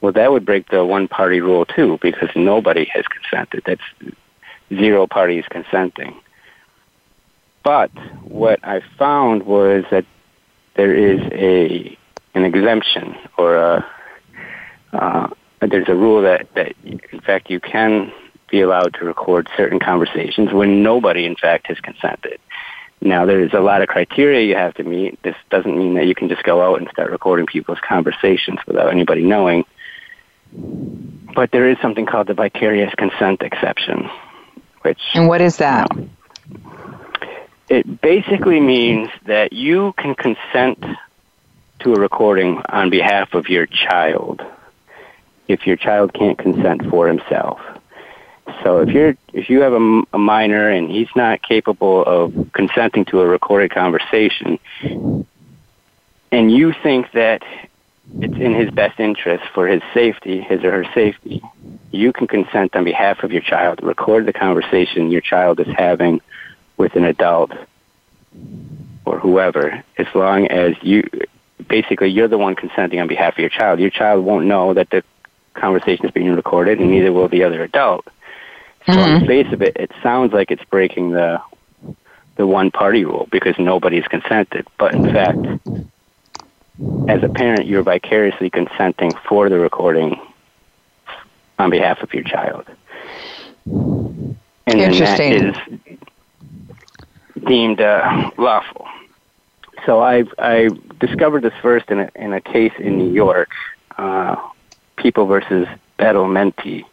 well, 0.00 0.12
that 0.12 0.32
would 0.32 0.44
break 0.44 0.68
the 0.68 0.84
one 0.84 1.06
party 1.06 1.40
rule 1.40 1.64
too, 1.64 1.96
because 2.02 2.28
nobody 2.34 2.90
has 2.92 3.04
consented. 3.06 3.62
That's 3.64 4.16
zero 4.74 5.06
parties 5.06 5.44
consenting. 5.48 6.20
But 7.62 7.90
what 8.24 8.58
I 8.64 8.80
found 8.98 9.44
was 9.44 9.84
that 9.90 10.04
there 10.74 10.94
is 10.94 11.20
a 11.32 11.96
an 12.34 12.44
exemption 12.44 13.16
or 13.36 13.56
a 13.56 13.86
uh, 14.92 15.28
there's 15.60 15.88
a 15.88 15.94
rule 15.94 16.22
that, 16.22 16.52
that 16.54 16.74
in 16.84 17.20
fact 17.20 17.50
you 17.50 17.60
can 17.60 18.12
be 18.50 18.60
allowed 18.60 18.94
to 18.94 19.04
record 19.04 19.48
certain 19.56 19.78
conversations 19.78 20.52
when 20.52 20.82
nobody 20.82 21.24
in 21.24 21.36
fact 21.36 21.66
has 21.66 21.78
consented. 21.80 22.38
Now, 23.00 23.26
there's 23.26 23.52
a 23.52 23.60
lot 23.60 23.82
of 23.82 23.88
criteria 23.88 24.46
you 24.46 24.56
have 24.56 24.74
to 24.74 24.82
meet. 24.82 25.22
This 25.22 25.36
doesn't 25.50 25.76
mean 25.76 25.94
that 25.94 26.06
you 26.06 26.14
can 26.14 26.28
just 26.28 26.42
go 26.42 26.62
out 26.62 26.80
and 26.80 26.88
start 26.90 27.12
recording 27.12 27.46
people's 27.46 27.78
conversations 27.80 28.58
without 28.66 28.90
anybody 28.90 29.22
knowing. 29.22 29.64
But 30.52 31.52
there 31.52 31.68
is 31.68 31.76
something 31.80 32.06
called 32.06 32.26
the 32.26 32.34
vicarious 32.34 32.92
consent 32.96 33.42
exception, 33.42 34.10
which. 34.82 35.00
And 35.14 35.28
what 35.28 35.40
is 35.40 35.58
that? 35.58 35.88
it 37.68 38.00
basically 38.00 38.60
means 38.60 39.08
that 39.26 39.52
you 39.52 39.92
can 39.98 40.14
consent 40.14 40.82
to 41.80 41.94
a 41.94 42.00
recording 42.00 42.60
on 42.68 42.90
behalf 42.90 43.34
of 43.34 43.48
your 43.48 43.66
child 43.66 44.42
if 45.48 45.66
your 45.66 45.76
child 45.76 46.12
can't 46.12 46.38
consent 46.38 46.88
for 46.88 47.08
himself. 47.08 47.60
So 48.62 48.80
if 48.80 48.88
you're 48.90 49.16
if 49.32 49.50
you 49.50 49.60
have 49.60 49.72
a, 49.72 50.02
a 50.12 50.18
minor 50.18 50.70
and 50.70 50.90
he's 50.90 51.08
not 51.14 51.42
capable 51.42 52.04
of 52.04 52.50
consenting 52.52 53.04
to 53.06 53.20
a 53.20 53.26
recorded 53.26 53.72
conversation, 53.72 54.58
and 56.32 56.52
you 56.52 56.74
think 56.82 57.12
that 57.12 57.42
it's 58.20 58.34
in 58.34 58.54
his 58.54 58.70
best 58.70 58.98
interest 59.00 59.44
for 59.52 59.68
his 59.68 59.82
safety, 59.92 60.40
his 60.40 60.64
or 60.64 60.70
her 60.70 60.86
safety, 60.94 61.42
you 61.90 62.12
can 62.12 62.26
consent 62.26 62.74
on 62.74 62.84
behalf 62.84 63.22
of 63.22 63.32
your 63.32 63.42
child, 63.42 63.80
record 63.82 64.26
the 64.26 64.32
conversation 64.32 65.10
your 65.10 65.20
child 65.20 65.60
is 65.60 65.66
having 65.76 66.20
with 66.76 66.96
an 66.96 67.04
adult 67.04 67.52
or 69.04 69.18
whoever, 69.18 69.82
as 69.96 70.06
long 70.14 70.46
as 70.46 70.74
you, 70.82 71.02
basically, 71.68 72.08
you're 72.08 72.28
the 72.28 72.38
one 72.38 72.54
consenting 72.54 73.00
on 73.00 73.08
behalf 73.08 73.34
of 73.34 73.38
your 73.38 73.48
child. 73.48 73.80
Your 73.80 73.90
child 73.90 74.24
won't 74.24 74.46
know 74.46 74.74
that 74.74 74.90
the 74.90 75.02
conversation 75.58 76.06
is 76.06 76.12
being 76.12 76.34
recorded, 76.34 76.80
and 76.80 76.90
neither 76.90 77.12
will 77.12 77.28
the 77.28 77.44
other 77.44 77.62
adult. 77.62 78.06
So 78.86 78.92
mm-hmm. 78.92 79.00
on 79.00 79.10
the 79.10 79.16
mm-hmm. 79.18 79.26
face 79.26 79.52
of 79.52 79.62
it, 79.62 79.76
it 79.76 79.90
sounds 80.02 80.32
like 80.32 80.50
it's 80.50 80.64
breaking 80.64 81.10
the 81.10 81.40
the 82.36 82.46
one 82.46 82.70
party 82.70 83.04
rule 83.04 83.28
because 83.32 83.56
nobody's 83.58 84.06
consented. 84.06 84.66
But 84.78 84.94
in 84.94 85.12
fact, 85.12 85.38
as 87.08 87.22
a 87.22 87.28
parent, 87.28 87.66
you're 87.66 87.82
vicariously 87.82 88.48
consenting 88.48 89.10
for 89.28 89.48
the 89.48 89.58
recording 89.58 90.20
on 91.58 91.70
behalf 91.70 92.00
of 92.02 92.14
your 92.14 92.22
child. 92.22 92.64
And 93.66 94.36
then 94.66 94.92
that 94.92 95.20
is 95.20 95.56
deemed 97.46 97.80
uh, 97.80 98.30
lawful. 98.38 98.86
So 99.86 100.00
I 100.00 100.24
I 100.38 100.70
discovered 101.00 101.42
this 101.42 101.54
first 101.60 101.90
in 101.90 102.00
a, 102.00 102.10
in 102.14 102.32
a 102.32 102.40
case 102.40 102.72
in 102.78 102.98
New 102.98 103.12
York, 103.12 103.50
uh, 103.96 104.36
People 104.98 105.26
versus 105.26 105.66
Badalamenti, 105.98 106.84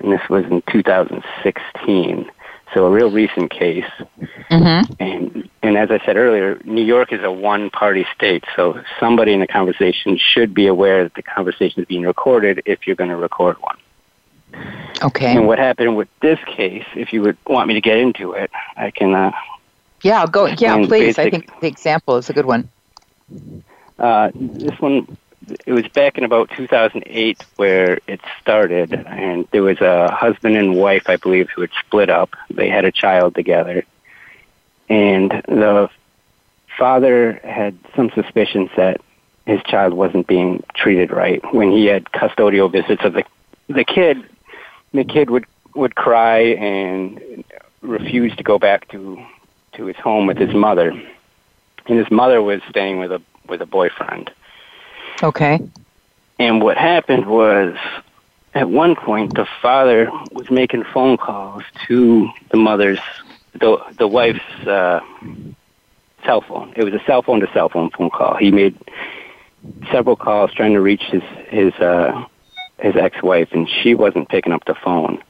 and 0.00 0.12
this 0.12 0.28
was 0.28 0.44
in 0.46 0.62
2016 0.70 2.30
so 2.74 2.86
a 2.86 2.90
real 2.90 3.10
recent 3.10 3.50
case. 3.50 3.90
Mm-hmm. 4.50 4.92
And 5.00 5.50
and 5.62 5.76
as 5.76 5.90
I 5.90 6.04
said 6.04 6.16
earlier, 6.16 6.60
New 6.64 6.84
York 6.84 7.12
is 7.12 7.22
a 7.22 7.32
one-party 7.32 8.06
state, 8.14 8.44
so 8.56 8.80
somebody 9.00 9.32
in 9.32 9.40
the 9.40 9.46
conversation 9.46 10.18
should 10.18 10.54
be 10.54 10.66
aware 10.66 11.04
that 11.04 11.14
the 11.14 11.22
conversation 11.22 11.82
is 11.82 11.86
being 11.86 12.02
recorded 12.02 12.62
if 12.66 12.86
you're 12.86 12.96
going 12.96 13.10
to 13.10 13.16
record 13.16 13.56
one. 13.60 13.76
Okay. 15.02 15.36
And 15.36 15.46
what 15.46 15.58
happened 15.58 15.96
with 15.96 16.08
this 16.20 16.38
case? 16.44 16.84
If 16.94 17.12
you 17.12 17.22
would 17.22 17.36
want 17.46 17.68
me 17.68 17.74
to 17.74 17.80
get 17.80 17.98
into 17.98 18.32
it, 18.32 18.50
I 18.76 18.90
can. 18.90 19.14
Uh, 19.14 19.32
yeah, 20.02 20.26
go. 20.26 20.46
Yeah, 20.46 20.76
please. 20.86 21.16
Basic, 21.16 21.26
I 21.26 21.30
think 21.30 21.60
the 21.60 21.68
example 21.68 22.16
is 22.16 22.30
a 22.30 22.32
good 22.32 22.46
one. 22.46 22.68
Uh, 23.98 24.30
this 24.34 24.78
one 24.80 25.16
it 25.66 25.72
was 25.72 25.86
back 25.88 26.18
in 26.18 26.24
about 26.24 26.50
2008 26.50 27.44
where 27.56 27.98
it 28.06 28.20
started, 28.40 28.92
and 28.92 29.46
there 29.50 29.62
was 29.62 29.80
a 29.80 30.10
husband 30.10 30.56
and 30.56 30.76
wife, 30.76 31.08
I 31.08 31.16
believe, 31.16 31.48
who 31.50 31.62
had 31.62 31.70
split 31.84 32.10
up. 32.10 32.30
They 32.50 32.68
had 32.68 32.84
a 32.84 32.92
child 32.92 33.34
together, 33.34 33.84
and 34.88 35.30
the 35.46 35.90
father 36.78 37.40
had 37.44 37.78
some 37.96 38.10
suspicions 38.14 38.70
that 38.76 39.00
his 39.46 39.62
child 39.64 39.94
wasn't 39.94 40.26
being 40.26 40.62
treated 40.74 41.10
right. 41.10 41.42
When 41.54 41.72
he 41.72 41.86
had 41.86 42.04
custodial 42.06 42.70
visits 42.70 43.04
of 43.04 43.14
the 43.14 43.24
the 43.68 43.84
kid, 43.84 44.18
the 44.92 45.04
kid 45.04 45.30
would 45.30 45.46
would 45.74 45.94
cry 45.94 46.38
and 46.38 47.44
refuse 47.82 48.34
to 48.36 48.42
go 48.42 48.58
back 48.58 48.88
to 48.88 49.24
to 49.72 49.86
his 49.86 49.96
home 49.96 50.26
with 50.26 50.38
his 50.38 50.54
mother, 50.54 50.90
and 50.90 51.98
his 51.98 52.10
mother 52.10 52.42
was 52.42 52.60
staying 52.68 52.98
with 52.98 53.12
a 53.12 53.22
with 53.48 53.62
a 53.62 53.66
boyfriend 53.66 54.30
Okay. 55.22 55.60
And 56.38 56.62
what 56.62 56.76
happened 56.76 57.26
was, 57.26 57.76
at 58.54 58.68
one 58.68 58.94
point, 58.94 59.34
the 59.34 59.46
father 59.60 60.10
was 60.32 60.50
making 60.50 60.84
phone 60.84 61.16
calls 61.16 61.64
to 61.86 62.30
the 62.50 62.56
mother's, 62.56 63.00
the 63.54 63.78
the 63.98 64.06
wife's 64.06 64.66
uh, 64.66 65.00
cell 66.24 66.40
phone. 66.40 66.72
It 66.76 66.84
was 66.84 66.94
a 66.94 67.02
cell 67.04 67.22
phone 67.22 67.40
to 67.40 67.50
cell 67.52 67.68
phone 67.68 67.90
phone 67.90 68.10
call. 68.10 68.36
He 68.36 68.50
made 68.50 68.78
several 69.90 70.16
calls 70.16 70.52
trying 70.52 70.72
to 70.72 70.80
reach 70.80 71.02
his 71.02 71.22
his 71.48 71.74
uh, 71.74 72.24
his 72.78 72.94
ex-wife, 72.96 73.48
and 73.52 73.68
she 73.68 73.94
wasn't 73.94 74.28
picking 74.28 74.52
up 74.52 74.64
the 74.64 74.74
phone. 74.74 75.22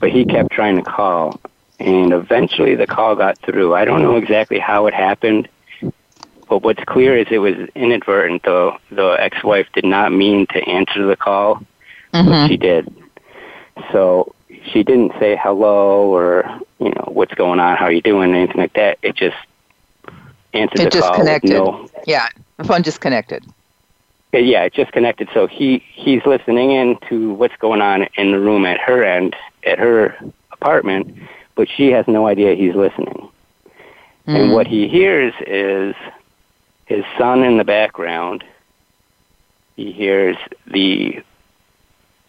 But 0.00 0.10
he 0.10 0.24
kept 0.24 0.52
trying 0.52 0.76
to 0.76 0.82
call, 0.82 1.40
and 1.78 2.12
eventually 2.12 2.74
the 2.76 2.86
call 2.86 3.16
got 3.16 3.38
through. 3.38 3.74
I 3.74 3.84
don't 3.84 4.02
know 4.02 4.16
exactly 4.16 4.58
how 4.58 4.86
it 4.86 4.94
happened 4.94 5.48
but 6.50 6.64
what's 6.64 6.82
clear 6.84 7.16
is 7.16 7.28
it 7.30 7.38
was 7.38 7.54
inadvertent. 7.76 8.42
though. 8.42 8.76
the 8.90 9.16
ex-wife 9.18 9.68
did 9.72 9.84
not 9.84 10.12
mean 10.12 10.46
to 10.48 10.58
answer 10.68 11.06
the 11.06 11.16
call, 11.16 11.62
mm-hmm. 12.12 12.28
but 12.28 12.48
she 12.48 12.56
did. 12.56 12.92
So 13.92 14.34
she 14.64 14.82
didn't 14.82 15.12
say 15.20 15.38
hello 15.40 16.12
or 16.12 16.44
you 16.80 16.90
know 16.90 17.04
what's 17.06 17.32
going 17.34 17.60
on, 17.60 17.76
how 17.76 17.86
are 17.86 17.92
you 17.92 18.02
doing, 18.02 18.34
anything 18.34 18.58
like 18.58 18.74
that. 18.74 18.98
It 19.00 19.14
just 19.14 19.36
answered 20.52 20.80
it 20.80 20.92
the 20.92 21.00
call. 21.00 21.26
It 21.26 21.44
No, 21.44 21.88
yeah, 22.04 22.28
the 22.56 22.64
phone 22.64 22.82
just 22.82 23.00
connected. 23.00 23.46
Yeah, 24.32 24.64
it 24.64 24.74
just 24.74 24.90
connected. 24.90 25.28
So 25.32 25.46
he 25.46 25.84
he's 25.92 26.26
listening 26.26 26.72
in 26.72 26.98
to 27.08 27.32
what's 27.34 27.56
going 27.56 27.80
on 27.80 28.08
in 28.16 28.32
the 28.32 28.40
room 28.40 28.66
at 28.66 28.80
her 28.80 29.04
end, 29.04 29.36
at 29.64 29.78
her 29.78 30.18
apartment, 30.50 31.16
but 31.54 31.68
she 31.68 31.92
has 31.92 32.08
no 32.08 32.26
idea 32.26 32.56
he's 32.56 32.74
listening. 32.74 33.28
Mm. 34.26 34.36
And 34.36 34.52
what 34.52 34.66
he 34.66 34.88
hears 34.88 35.32
is 35.46 35.94
his 36.90 37.04
son 37.16 37.44
in 37.44 37.56
the 37.56 37.64
background. 37.64 38.42
He 39.76 39.92
hears 39.92 40.36
the 40.66 41.22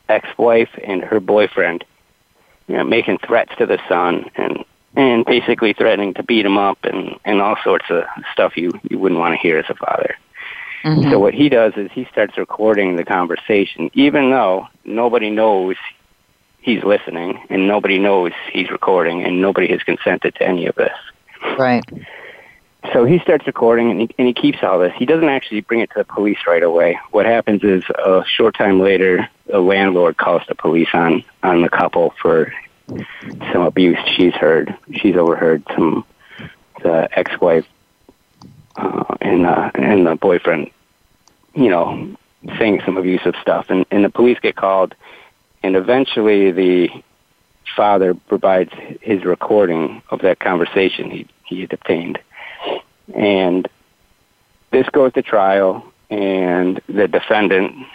ex-wife 0.08 0.70
and 0.84 1.02
her 1.02 1.20
boyfriend, 1.20 1.84
you 2.68 2.78
know, 2.78 2.84
making 2.84 3.18
threats 3.18 3.52
to 3.58 3.66
the 3.66 3.80
son 3.90 4.30
and 4.36 4.64
and 4.96 5.26
basically 5.26 5.74
threatening 5.74 6.14
to 6.14 6.22
beat 6.22 6.46
him 6.46 6.60
up 6.60 6.78
and 6.84 7.18
and 7.26 7.42
all 7.42 7.56
sorts 7.64 7.86
of 7.90 8.04
stuff 8.34 8.56
you 8.56 8.70
you 8.88 9.00
wouldn't 9.00 9.20
want 9.20 9.34
to 9.34 9.40
hear 9.40 9.58
as 9.58 9.66
a 9.68 9.74
father. 9.74 10.16
Mm-hmm. 10.84 11.10
So 11.10 11.18
what 11.18 11.34
he 11.34 11.50
does 11.50 11.74
is 11.76 11.90
he 11.92 12.06
starts 12.12 12.38
recording 12.38 12.98
the 12.98 13.04
conversation, 13.04 13.90
even 13.94 14.30
though 14.30 14.68
nobody 14.86 15.32
knows 15.32 15.76
he's 16.60 16.84
listening 16.84 17.44
and 17.50 17.68
nobody 17.68 17.98
knows 17.98 18.32
he's 18.54 18.70
recording 18.70 19.24
and 19.24 19.42
nobody 19.42 19.68
has 19.72 19.82
consented 19.82 20.36
to 20.36 20.48
any 20.48 20.68
of 20.68 20.76
this. 20.76 20.98
Right. 21.58 21.84
So 22.94 23.06
he 23.06 23.20
starts 23.20 23.46
recording 23.46 23.92
and 23.92 24.02
he, 24.02 24.10
and 24.18 24.28
he 24.28 24.34
keeps 24.34 24.64
all 24.64 24.80
this. 24.80 24.94
He 24.98 25.06
doesn't 25.06 25.30
actually 25.30 25.62
bring 25.62 25.82
it 25.82 25.92
to 25.92 26.00
the 26.00 26.04
police 26.04 26.40
right 26.48 26.64
away. 26.64 27.00
What 27.12 27.26
happens 27.26 27.64
is 27.64 27.84
a 27.90 28.24
short 28.26 28.58
time 28.58 28.80
later, 28.80 29.30
the 29.46 29.60
landlord 29.60 30.18
calls 30.18 30.42
the 30.48 30.56
police 30.56 30.90
on 30.94 31.24
on 31.44 31.62
the 31.62 31.70
couple 31.70 32.14
for 32.22 32.52
some 33.54 33.62
abuse 33.62 34.00
she's 34.16 34.34
heard. 34.34 34.76
She's 34.94 35.16
overheard 35.16 35.64
some 35.76 36.06
the 36.82 37.08
ex-wife 37.12 37.68
uh, 38.76 39.16
and 39.22 39.46
uh, 39.46 39.72
and 39.76 40.08
the 40.08 40.16
boyfriend, 40.16 40.72
you 41.54 41.70
know, 41.70 42.16
saying 42.58 42.82
some 42.84 42.98
abusive 42.98 43.36
stuff, 43.42 43.68
and 43.70 43.86
and 43.92 44.04
the 44.04 44.10
police 44.10 44.40
get 44.40 44.56
called, 44.56 44.96
and 45.62 45.76
eventually 45.76 46.52
the 46.52 46.90
father 47.76 48.16
provides 48.16 48.74
his 49.02 49.24
recording 49.24 50.02
of 50.10 50.22
that 50.22 50.40
conversation 50.40 51.12
he 51.12 51.28
he 51.46 51.62
had 51.62 51.74
obtained 51.74 52.20
and 53.16 53.68
this 54.72 54.88
goes 54.90 55.14
to 55.14 55.22
trial, 55.22 55.86
and 56.10 56.82
the 56.88 57.08
defendant 57.08 57.88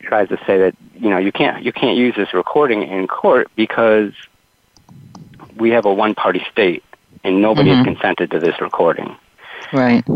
tries 0.00 0.28
to 0.28 0.36
say 0.46 0.58
that 0.58 0.74
you 0.94 1.10
know 1.10 1.18
you 1.18 1.32
can't 1.32 1.62
you 1.64 1.72
can't 1.72 1.96
use 1.96 2.14
this 2.16 2.34
recording 2.34 2.82
in 2.82 3.06
court 3.06 3.50
because 3.56 4.12
we 5.56 5.70
have 5.70 5.86
a 5.86 5.92
one 5.92 6.14
party 6.14 6.44
state 6.50 6.84
and 7.22 7.40
nobody 7.40 7.70
mm-hmm. 7.70 7.84
has 7.84 7.86
consented 7.86 8.30
to 8.30 8.38
this 8.38 8.60
recording. 8.60 9.16
Right. 9.72 10.06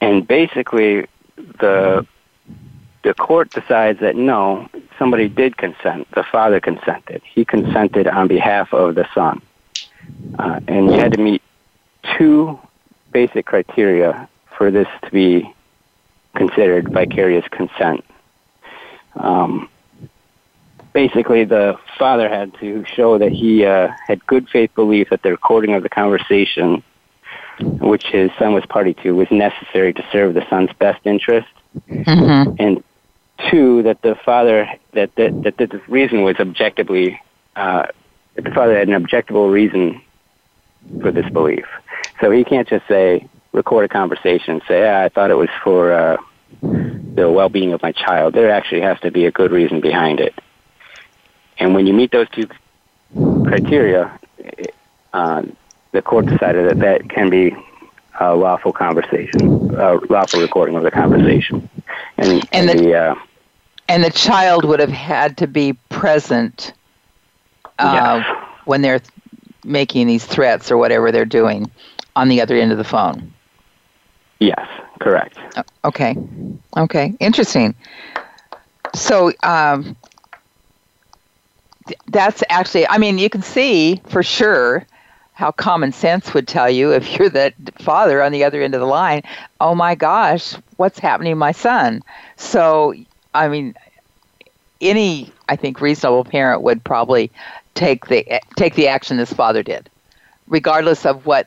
And 0.00 0.26
basically 0.26 1.06
the 1.36 2.06
the 3.02 3.14
court 3.14 3.50
decides 3.50 4.00
that 4.00 4.16
no, 4.16 4.68
somebody 4.98 5.28
did 5.28 5.56
consent. 5.56 6.08
The 6.12 6.24
father 6.24 6.60
consented. 6.60 7.22
He 7.24 7.44
consented 7.44 8.08
on 8.08 8.26
behalf 8.26 8.72
of 8.74 8.96
the 8.96 9.06
son. 9.14 9.42
Uh, 10.38 10.60
and 10.66 10.86
you 10.86 10.98
had 10.98 11.12
to 11.12 11.20
meet 11.20 11.42
two 12.16 12.58
basic 13.12 13.46
criteria 13.46 14.28
for 14.56 14.70
this 14.70 14.88
to 15.04 15.10
be 15.10 15.52
considered 16.34 16.92
vicarious 16.92 17.46
consent. 17.50 18.04
Um, 19.14 19.68
basically, 20.92 21.44
the 21.44 21.78
father 21.98 22.28
had 22.28 22.54
to 22.60 22.84
show 22.84 23.18
that 23.18 23.32
he 23.32 23.64
uh, 23.64 23.88
had 24.06 24.26
good 24.26 24.48
faith 24.48 24.74
belief 24.74 25.10
that 25.10 25.22
the 25.22 25.30
recording 25.30 25.74
of 25.74 25.82
the 25.82 25.88
conversation, 25.88 26.82
which 27.60 28.04
his 28.04 28.30
son 28.38 28.52
was 28.54 28.64
party 28.66 28.94
to, 29.02 29.12
was 29.12 29.30
necessary 29.30 29.92
to 29.94 30.04
serve 30.12 30.34
the 30.34 30.46
son's 30.48 30.70
best 30.78 31.00
interest, 31.04 31.48
mm-hmm. 31.88 32.54
and 32.58 32.84
two, 33.50 33.82
that 33.82 34.00
the 34.02 34.14
father 34.24 34.68
that 34.92 35.14
that, 35.16 35.42
that 35.42 35.56
the 35.56 35.80
reason 35.88 36.22
was 36.22 36.36
objectively 36.38 37.20
uh, 37.56 37.86
that 38.34 38.44
the 38.44 38.50
father 38.50 38.78
had 38.78 38.88
an 38.88 38.94
objectable 38.94 39.50
reason 39.50 40.00
for 41.00 41.10
this 41.12 41.28
belief. 41.32 41.64
So 42.20 42.30
he 42.30 42.44
can't 42.44 42.68
just 42.68 42.86
say, 42.88 43.28
record 43.52 43.84
a 43.84 43.88
conversation 43.88 44.54
and 44.54 44.62
say, 44.68 44.88
I 44.88 45.08
thought 45.08 45.30
it 45.30 45.34
was 45.36 45.48
for 45.64 45.92
uh, 45.92 46.16
the 47.14 47.30
well-being 47.30 47.72
of 47.72 47.82
my 47.82 47.92
child. 47.92 48.34
There 48.34 48.50
actually 48.50 48.82
has 48.82 48.98
to 49.00 49.10
be 49.10 49.26
a 49.26 49.30
good 49.32 49.50
reason 49.52 49.80
behind 49.80 50.20
it. 50.20 50.34
And 51.58 51.74
when 51.74 51.86
you 51.86 51.94
meet 51.94 52.10
those 52.12 52.28
two 52.30 52.48
criteria, 53.44 54.18
uh, 55.12 55.42
the 55.92 56.02
court 56.02 56.26
decided 56.26 56.68
that 56.68 56.78
that 56.80 57.08
can 57.08 57.30
be 57.30 57.54
uh, 58.20 58.34
lawful 58.34 58.72
conversation, 58.72 59.70
uh, 59.78 59.98
lawful 60.10 60.40
recording 60.40 60.76
of 60.76 60.82
the 60.82 60.90
conversation, 60.90 61.68
and, 62.18 62.46
And 62.52 62.68
and 62.68 62.68
the- 62.68 62.84
the, 62.84 62.94
uh, 62.94 63.14
And 63.88 64.02
the 64.04 64.10
child 64.10 64.64
would 64.64 64.80
have 64.80 64.90
had 64.90 65.38
to 65.38 65.46
be 65.46 65.74
present 65.88 66.72
uh, 67.78 68.22
Yes. 68.24 68.26
when 68.64 68.82
they're 68.82 69.00
making 69.66 70.06
these 70.06 70.24
threats 70.24 70.70
or 70.70 70.76
whatever 70.76 71.12
they're 71.12 71.24
doing 71.24 71.70
on 72.14 72.28
the 72.28 72.40
other 72.40 72.56
end 72.56 72.72
of 72.72 72.78
the 72.78 72.84
phone. 72.84 73.32
yes, 74.38 74.66
correct. 75.00 75.38
Okay. 75.84 76.16
Okay. 76.76 77.14
Interesting. 77.20 77.74
So 78.94 79.32
um, 79.42 79.96
that's 82.08 82.42
actually, 82.48 82.88
I 82.88 82.98
mean, 82.98 83.18
you 83.18 83.28
can 83.28 83.42
see 83.42 84.00
for 84.06 84.22
sure 84.22 84.86
how 85.34 85.52
common 85.52 85.92
sense 85.92 86.32
would 86.32 86.48
tell 86.48 86.70
you 86.70 86.92
if 86.92 87.18
you're 87.18 87.28
the 87.28 87.52
father 87.78 88.22
on 88.22 88.32
the 88.32 88.42
other 88.42 88.62
end 88.62 88.74
of 88.74 88.80
the 88.80 88.86
line, 88.86 89.22
oh 89.60 89.74
my 89.74 89.94
gosh, 89.94 90.54
what's 90.76 90.98
happening 90.98 91.32
to 91.32 91.36
my 91.36 91.52
son? 91.52 92.02
So, 92.36 92.94
I 93.34 93.48
mean, 93.48 93.74
any, 94.80 95.30
I 95.48 95.56
think, 95.56 95.80
reasonable 95.80 96.24
parent 96.24 96.62
would 96.62 96.82
probably 96.84 97.30
take 97.76 98.06
the 98.06 98.40
take 98.56 98.74
the 98.74 98.88
action 98.88 99.16
this 99.18 99.32
father 99.32 99.62
did, 99.62 99.88
regardless 100.48 101.06
of 101.06 101.26
what 101.26 101.46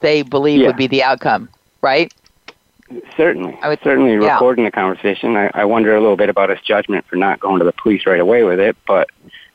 they 0.00 0.22
believe 0.22 0.60
Yeah. 0.60 0.66
would 0.68 0.76
be 0.76 0.88
the 0.88 1.04
outcome, 1.04 1.48
right? 1.82 2.12
Certainly, 3.16 3.58
I 3.62 3.68
would- 3.68 3.80
certainly 3.82 4.12
yeah. 4.12 4.32
recording 4.34 4.64
the 4.64 4.70
conversation. 4.70 5.36
I, 5.36 5.50
I 5.54 5.64
wonder 5.64 5.94
a 5.94 6.00
little 6.00 6.16
bit 6.16 6.28
about 6.28 6.50
his 6.50 6.60
judgment 6.60 7.04
for 7.06 7.16
not 7.16 7.38
going 7.40 7.58
to 7.60 7.64
the 7.64 7.72
police 7.72 8.06
right 8.06 8.20
away 8.20 8.42
with 8.42 8.58
it, 8.60 8.76
but 8.86 9.08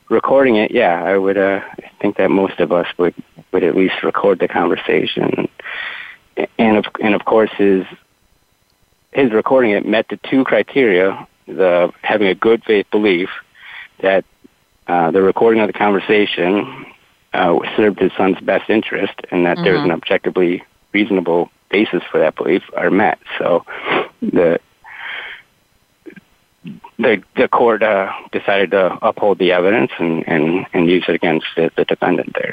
recording 0.08 0.56
it, 0.56 0.70
yeah, 0.70 1.02
I 1.02 1.16
would 1.18 1.36
uh, 1.38 1.60
I 1.82 1.90
think 2.00 2.16
that 2.16 2.30
most 2.30 2.60
of 2.60 2.72
us 2.72 2.86
would 2.98 3.14
would 3.52 3.64
at 3.64 3.74
least 3.76 4.02
record 4.02 4.38
the 4.38 4.48
conversation, 4.48 5.48
and 6.58 6.76
of 6.76 6.86
and 7.00 7.14
of 7.14 7.24
course 7.24 7.50
his 7.56 7.84
his 9.12 9.32
recording 9.32 9.72
it 9.72 9.84
met 9.86 10.08
the 10.08 10.18
two 10.18 10.44
criteria: 10.44 11.26
the 11.46 11.92
having 12.02 12.28
a 12.28 12.34
good 12.34 12.62
faith 12.64 12.86
belief 12.90 13.30
that 14.00 14.24
uh, 14.88 15.10
the 15.10 15.22
recording 15.22 15.60
of 15.60 15.66
the 15.68 15.72
conversation 15.72 16.86
uh, 17.32 17.58
served 17.76 17.98
his 18.00 18.12
son's 18.16 18.38
best 18.40 18.68
interest, 18.68 19.14
and 19.30 19.46
that 19.46 19.56
there's 19.64 19.80
Mhm. 19.80 19.84
an 19.84 19.90
objectively 19.92 20.62
reasonable 20.92 21.50
basis 21.70 22.02
for 22.10 22.18
that 22.18 22.34
belief 22.36 22.62
are 22.76 22.90
met. 22.90 23.18
So 23.38 23.64
the 24.20 24.60
the 26.98 27.22
the 27.36 27.48
court 27.48 27.82
uh, 27.82 28.12
decided 28.30 28.70
to 28.72 28.98
uphold 29.02 29.38
the 29.38 29.52
evidence 29.52 29.90
and, 29.98 30.26
and, 30.28 30.66
and 30.72 30.88
use 30.88 31.04
it 31.08 31.14
against 31.14 31.46
the, 31.56 31.70
the 31.76 31.84
defendant 31.84 32.34
there. 32.34 32.52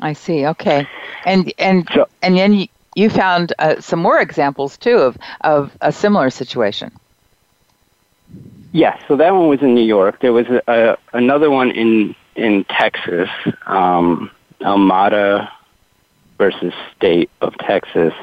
I 0.00 0.12
see. 0.14 0.46
Okay, 0.46 0.86
and 1.26 1.52
and 1.58 1.88
So- 1.92 2.08
and 2.22 2.36
then 2.36 2.54
you, 2.54 2.66
you 2.94 3.10
found 3.10 3.52
uh, 3.58 3.80
some 3.80 4.00
more 4.00 4.20
examples 4.20 4.78
too 4.78 4.96
of 4.96 5.18
of 5.42 5.76
a 5.80 5.92
similar 5.92 6.30
situation. 6.30 6.92
Yes, 8.72 9.02
so 9.06 9.16
that 9.16 9.34
one 9.34 9.48
was 9.48 9.60
in 9.60 9.74
New 9.74 9.84
York. 9.84 10.20
There 10.20 10.32
was 10.32 10.46
a, 10.46 10.62
a, 10.66 10.96
another 11.12 11.50
one 11.50 11.70
in 11.70 12.14
in 12.34 12.64
Texas, 12.64 13.28
um, 13.66 14.30
Almada 14.60 15.50
versus 16.38 16.72
State 16.96 17.30
of 17.42 17.56
Texas. 17.58 18.14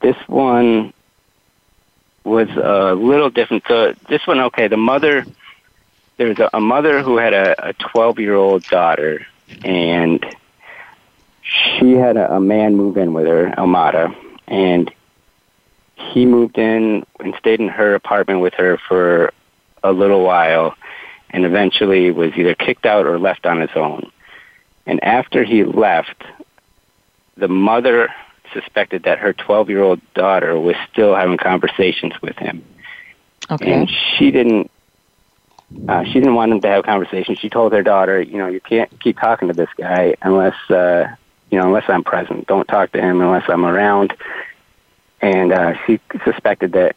This 0.00 0.16
one 0.26 0.92
was 2.24 2.48
a 2.50 2.94
little 2.94 3.30
different. 3.30 3.64
So 3.68 3.94
this 4.08 4.26
one, 4.26 4.40
okay, 4.40 4.68
the 4.68 4.76
mother, 4.76 5.26
there 6.16 6.28
was 6.28 6.38
a, 6.38 6.50
a 6.54 6.60
mother 6.60 7.02
who 7.02 7.18
had 7.18 7.34
a 7.34 7.74
12 7.78 8.18
year 8.18 8.34
old 8.34 8.62
daughter, 8.64 9.26
and 9.62 10.24
she 11.42 11.92
had 11.92 12.16
a, 12.16 12.36
a 12.36 12.40
man 12.40 12.76
move 12.76 12.96
in 12.96 13.12
with 13.12 13.26
her, 13.26 13.50
Almada, 13.56 14.14
and 14.46 14.90
he 15.98 16.26
moved 16.26 16.58
in 16.58 17.04
and 17.20 17.34
stayed 17.38 17.60
in 17.60 17.68
her 17.68 17.94
apartment 17.94 18.40
with 18.40 18.54
her 18.54 18.78
for 18.88 19.32
a 19.82 19.92
little 19.92 20.22
while 20.22 20.74
and 21.30 21.44
eventually 21.44 22.10
was 22.10 22.32
either 22.36 22.54
kicked 22.54 22.86
out 22.86 23.06
or 23.06 23.18
left 23.18 23.46
on 23.46 23.60
his 23.60 23.70
own. 23.74 24.10
And 24.86 25.02
after 25.04 25.44
he 25.44 25.64
left, 25.64 26.24
the 27.36 27.48
mother 27.48 28.08
suspected 28.52 29.02
that 29.02 29.18
her 29.18 29.32
12 29.32 29.68
year 29.68 29.82
old 29.82 30.00
daughter 30.14 30.58
was 30.58 30.76
still 30.90 31.14
having 31.14 31.36
conversations 31.36 32.14
with 32.22 32.36
him. 32.36 32.64
Okay. 33.50 33.72
And 33.72 33.90
she 33.90 34.30
didn't. 34.30 34.70
Uh, 35.86 36.02
she 36.04 36.14
didn't 36.14 36.34
want 36.34 36.50
him 36.50 36.62
to 36.62 36.68
have 36.68 36.82
conversations. 36.84 37.38
She 37.38 37.50
told 37.50 37.74
her 37.74 37.82
daughter, 37.82 38.22
you 38.22 38.38
know, 38.38 38.46
you 38.46 38.58
can't 38.58 38.90
keep 39.00 39.18
talking 39.18 39.48
to 39.48 39.54
this 39.54 39.68
guy 39.76 40.14
unless, 40.22 40.54
uh, 40.70 41.08
you 41.50 41.58
know, 41.58 41.66
unless 41.66 41.84
I'm 41.88 42.02
present. 42.02 42.46
Don't 42.46 42.66
talk 42.66 42.92
to 42.92 43.02
him 43.02 43.20
unless 43.20 43.44
I'm 43.48 43.66
around. 43.66 44.14
And 45.20 45.52
uh, 45.52 45.74
she 45.86 46.00
suspected 46.24 46.72
that 46.72 46.96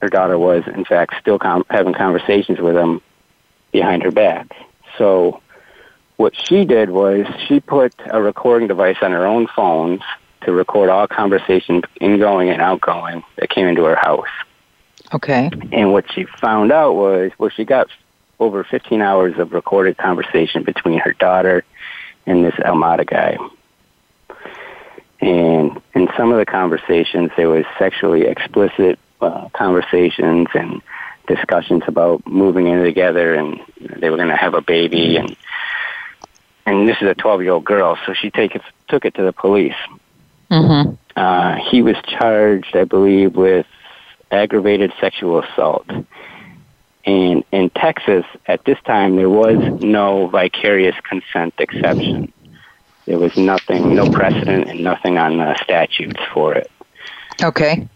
her 0.00 0.08
daughter 0.08 0.38
was, 0.38 0.64
in 0.66 0.84
fact, 0.84 1.14
still 1.20 1.38
com- 1.38 1.64
having 1.70 1.94
conversations 1.94 2.58
with 2.58 2.76
him 2.76 3.00
behind 3.70 4.02
her 4.02 4.10
back. 4.10 4.54
So 4.98 5.40
what 6.16 6.34
she 6.36 6.64
did 6.64 6.90
was 6.90 7.26
she 7.46 7.60
put 7.60 7.94
a 8.06 8.20
recording 8.20 8.68
device 8.68 8.96
on 9.02 9.12
her 9.12 9.26
own 9.26 9.46
phone 9.46 10.00
to 10.42 10.52
record 10.52 10.90
all 10.90 11.06
conversations 11.06 11.84
ingoing 12.00 12.50
and 12.50 12.60
outgoing 12.60 13.22
that 13.36 13.50
came 13.50 13.66
into 13.66 13.84
her 13.84 13.96
house. 13.96 14.28
Okay. 15.12 15.50
And 15.72 15.92
what 15.92 16.10
she 16.12 16.24
found 16.24 16.72
out 16.72 16.94
was, 16.94 17.32
well, 17.38 17.50
she 17.50 17.64
got 17.64 17.88
over 18.38 18.64
15 18.64 19.02
hours 19.02 19.38
of 19.38 19.52
recorded 19.52 19.98
conversation 19.98 20.62
between 20.62 20.98
her 20.98 21.12
daughter 21.12 21.64
and 22.26 22.44
this 22.44 22.54
Almada 22.54 23.06
guy. 23.06 23.36
And 25.20 25.80
in 25.94 26.08
some 26.16 26.32
of 26.32 26.38
the 26.38 26.46
conversations, 26.46 27.30
there 27.36 27.48
was 27.48 27.64
sexually 27.78 28.22
explicit 28.22 28.98
uh, 29.20 29.48
conversations 29.52 30.48
and 30.54 30.80
discussions 31.26 31.82
about 31.86 32.26
moving 32.26 32.66
in 32.66 32.82
together, 32.82 33.34
and 33.34 33.60
they 33.78 34.10
were 34.10 34.16
going 34.16 34.28
to 34.28 34.36
have 34.36 34.54
a 34.54 34.62
baby. 34.62 35.16
And 35.16 35.36
and 36.66 36.88
this 36.88 36.96
is 37.00 37.08
a 37.08 37.14
12 37.14 37.42
year 37.42 37.52
old 37.52 37.64
girl, 37.64 37.98
so 38.06 38.14
she 38.14 38.30
take 38.30 38.54
it, 38.54 38.62
took 38.88 39.04
it 39.04 39.14
to 39.14 39.22
the 39.22 39.32
police. 39.32 39.74
Mm-hmm. 40.50 40.94
Uh, 41.16 41.56
he 41.70 41.82
was 41.82 41.96
charged, 42.06 42.76
I 42.76 42.84
believe, 42.84 43.34
with 43.34 43.66
aggravated 44.30 44.92
sexual 45.00 45.42
assault. 45.42 45.86
And 47.04 47.44
in 47.50 47.70
Texas, 47.70 48.24
at 48.46 48.64
this 48.64 48.78
time, 48.84 49.16
there 49.16 49.30
was 49.30 49.56
no 49.82 50.28
vicarious 50.28 50.94
consent 51.02 51.54
exception. 51.58 52.32
There 53.06 53.18
was 53.18 53.36
nothing, 53.36 53.94
no 53.94 54.10
precedent, 54.10 54.68
and 54.68 54.84
nothing 54.84 55.18
on 55.18 55.38
the 55.38 55.56
statutes 55.62 56.20
for 56.32 56.54
it. 56.54 56.70
Okay. 57.42 57.88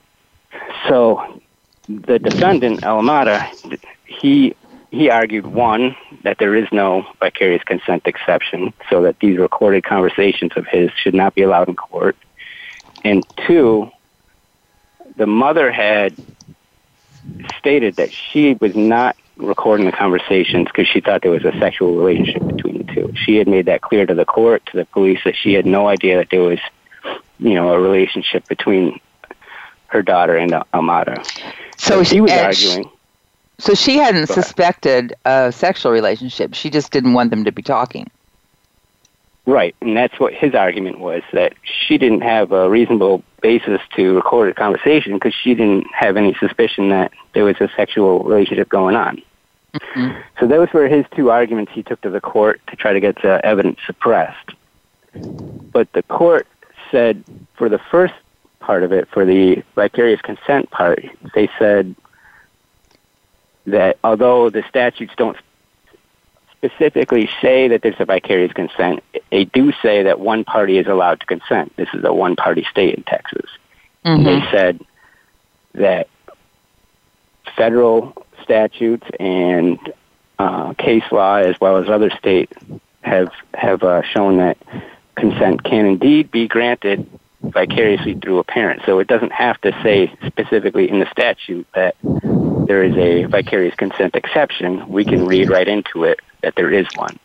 So 0.89 1.41
the 1.89 2.19
defendant, 2.19 2.81
Alamada, 2.81 3.51
he 4.07 4.55
he 4.91 5.11
argued 5.11 5.47
one 5.47 5.97
that 6.23 6.39
there 6.39 6.55
is 6.55 6.69
no 6.71 7.05
vicarious 7.19 7.63
consent 7.65 8.03
exception, 8.07 8.73
so 8.89 9.03
that 9.03 9.19
these 9.19 9.39
recorded 9.39 9.83
conversations 9.85 10.53
of 10.57 10.67
his 10.67 10.91
should 10.93 11.15
not 11.15 11.35
be 11.35 11.43
allowed 11.43 11.69
in 11.69 11.75
court, 11.75 12.17
and 13.03 13.27
two, 13.47 13.91
the 15.17 15.27
mother 15.27 15.71
had 15.71 16.15
stated 17.59 17.97
that 17.97 18.13
she 18.13 18.55
was 18.55 18.75
not 18.75 19.17
recording 19.37 19.87
the 19.87 19.93
conversations 19.93 20.67
because 20.67 20.87
she 20.87 21.01
thought 21.01 21.23
there 21.23 21.31
was 21.31 21.45
a 21.45 21.53
sexual 21.59 21.97
relationship 21.97 22.47
between 22.47 22.79
the 22.79 22.93
two. 22.93 23.13
She 23.17 23.37
had 23.37 23.49
made 23.49 23.67
that 23.67 23.81
clear 23.81 24.07
to 24.07 24.15
the 24.15 24.25
court, 24.25 24.65
to 24.67 24.77
the 24.77 24.85
police, 24.87 25.21
that 25.25 25.37
she 25.37 25.55
had 25.55 25.67
no 25.67 25.89
idea 25.89 26.19
that 26.19 26.29
there 26.31 26.43
was, 26.43 26.61
you 27.39 27.55
know, 27.55 27.73
a 27.73 27.81
relationship 27.81 28.47
between 28.49 29.01
her 29.89 30.03
daughter 30.03 30.37
and 30.37 30.53
Almada. 30.73 31.25
So 31.77 32.03
she 32.03 32.21
was 32.21 32.31
uh, 32.31 32.45
arguing. 32.45 32.91
So 33.59 33.75
she 33.75 33.97
hadn't 33.97 34.25
ahead. 34.25 34.45
suspected 34.45 35.15
a 35.25 35.53
sexual 35.53 35.93
relationship. 35.93 36.55
She 36.55 36.71
just 36.71 36.91
didn't 36.91 37.13
want 37.13 37.31
them 37.31 37.45
to 37.45 37.53
be 37.53 37.63
talking. 37.63 38.11
Right, 39.47 39.77
and 39.83 39.95
that's 39.95 40.19
what 40.19 40.33
his 40.33 40.55
argument 40.55 41.01
was 41.01 41.23
that 41.33 41.53
she 41.63 41.99
didn't 41.99 42.23
have 42.23 42.51
a 42.53 42.71
reasonable 42.71 43.23
basis 43.43 43.81
to 43.95 44.17
record 44.17 44.49
a 44.49 44.55
conversation 44.55 45.13
because 45.15 45.35
she 45.35 45.55
didn't 45.55 45.87
have 45.93 46.17
any 46.17 46.35
suspicion 46.41 46.89
that 46.89 47.13
there 47.35 47.45
was 47.45 47.57
a 47.61 47.69
sexual 47.77 48.25
relationship 48.25 48.71
going 48.71 48.97
on. 48.97 49.21
Mhm. 49.75 50.17
So 50.41 50.47
those 50.47 50.73
were 50.73 50.89
his 50.89 51.05
two 51.15 51.31
arguments 51.31 51.73
he 51.73 51.83
took 51.83 52.01
to 52.03 52.11
the 52.11 52.23
court 52.23 52.61
to 52.69 52.77
try 52.77 52.95
to 52.95 53.01
get 53.01 53.21
the 53.21 53.45
evidence 53.45 53.81
suppressed. 53.85 54.53
But 55.13 55.93
the 55.93 56.03
court 56.05 56.47
said 56.91 57.23
for 57.55 57.69
the 57.69 57.79
first 57.79 58.15
part 58.61 58.83
of 58.83 58.93
it, 58.93 59.09
for 59.09 59.27
the 59.27 59.63
vicarious 59.75 60.23
consent 60.23 60.71
part, 60.71 61.05
they 61.35 61.51
said 61.59 61.95
that 63.67 63.99
although 64.05 64.49
the 64.49 64.63
statutes 64.69 65.13
don't 65.17 65.37
specifically 66.65 67.29
say 67.41 67.69
that 67.69 67.83
there's 67.83 67.99
a 67.99 68.05
vicarious 68.05 68.53
consent, 68.53 69.03
they 69.31 69.45
do 69.45 69.73
say 69.83 70.03
that 70.03 70.21
one 70.21 70.45
party 70.45 70.79
is 70.79 70.87
allowed 70.87 71.21
to 71.21 71.27
consent. 71.27 71.75
This 71.77 71.89
is 71.95 72.05
a 72.05 72.13
one 72.13 72.37
party 72.37 72.67
state 72.71 72.95
in 72.95 73.03
Texas. 73.05 73.51
Mhm. 74.05 74.25
They 74.25 74.51
said 74.51 74.81
that 75.75 76.09
federal 77.57 78.27
statutes 78.43 79.07
and 79.21 79.79
uh, 80.39 80.75
case 80.75 81.05
law, 81.13 81.37
as 81.37 81.61
well 81.61 81.77
as 81.77 81.89
other 81.89 82.11
states, 82.11 82.53
have 83.03 83.31
have 83.55 83.83
uh, 83.83 84.03
shown 84.03 84.39
that 84.39 84.57
consent 85.15 85.63
can 85.63 85.87
indeed 85.87 86.31
be 86.31 86.49
granted 86.49 87.07
vicariously 87.43 88.15
through 88.15 88.39
a 88.39 88.45
parent. 88.45 88.83
So 88.87 88.99
it 88.99 89.07
doesn't 89.07 89.33
have 89.33 89.61
to 89.61 89.73
say 89.83 90.13
specifically 90.27 90.91
in 90.91 90.99
the 90.99 91.11
statute 91.11 91.67
that 91.75 91.95
there 92.03 92.83
is 92.83 92.97
a 92.97 93.25
vicarious 93.25 93.75
consent 93.75 94.17
exception. 94.17 94.89
We 94.89 95.05
can 95.05 95.27
read 95.27 95.51
right 95.51 95.69
into 95.69 96.05
it 96.05 96.21
that 96.45 96.55
there 96.57 96.71
is 96.71 96.87
one. 96.95 97.19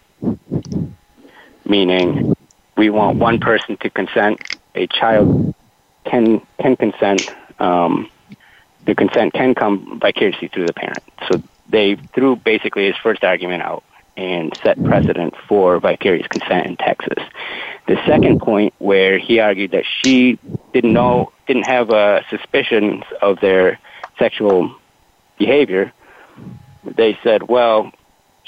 Meaning, 1.66 2.36
we 2.78 2.90
want 2.90 3.20
one 3.20 3.40
person 3.40 3.78
to 3.82 3.90
consent. 3.90 4.40
A 4.76 4.88
child 4.88 5.54
can 6.06 6.42
can 6.60 6.76
consent. 6.78 7.30
Um, 7.60 8.10
the 8.86 8.96
consent 8.96 9.34
can 9.34 9.54
come 9.54 10.00
vicariously 10.00 10.48
through 10.48 10.68
the 10.68 10.74
parent. 10.74 11.04
So 11.28 11.44
they 11.70 11.98
threw 12.16 12.38
basically 12.38 12.86
his 12.86 12.96
first 13.04 13.24
argument 13.24 13.62
out 13.62 13.84
and 14.16 14.56
set 14.64 14.82
precedent 14.84 15.34
for 15.48 15.80
vicarious 15.80 16.28
consent 16.28 16.66
in 16.66 16.78
Texas. 16.78 17.24
The 17.88 17.98
second 18.08 18.40
point 18.40 18.74
where 18.80 19.20
he 19.20 19.40
argued 19.40 19.72
that 19.72 19.86
she 19.86 20.40
didn't 20.74 20.94
know, 20.94 21.32
didn't 21.46 21.68
have 21.68 21.90
uh, 21.90 22.22
suspicions 22.30 23.04
of 23.22 23.40
their 23.42 23.80
sexual 24.18 24.76
behavior, 25.38 25.94
they 26.84 27.18
said, 27.24 27.44
well, 27.44 27.92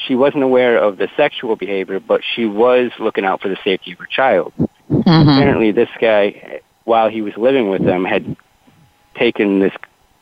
she 0.07 0.15
wasn't 0.15 0.43
aware 0.43 0.77
of 0.77 0.97
the 0.97 1.09
sexual 1.15 1.55
behavior, 1.55 1.99
but 1.99 2.21
she 2.35 2.45
was 2.45 2.91
looking 2.99 3.25
out 3.25 3.41
for 3.41 3.49
the 3.49 3.57
safety 3.63 3.93
of 3.93 3.99
her 3.99 4.05
child. 4.05 4.53
Mm-hmm. 4.89 5.29
Apparently, 5.29 5.71
this 5.71 5.89
guy, 5.99 6.61
while 6.83 7.09
he 7.09 7.21
was 7.21 7.33
living 7.37 7.69
with 7.69 7.83
them, 7.83 8.05
had 8.05 8.35
taken 9.15 9.59
this 9.59 9.73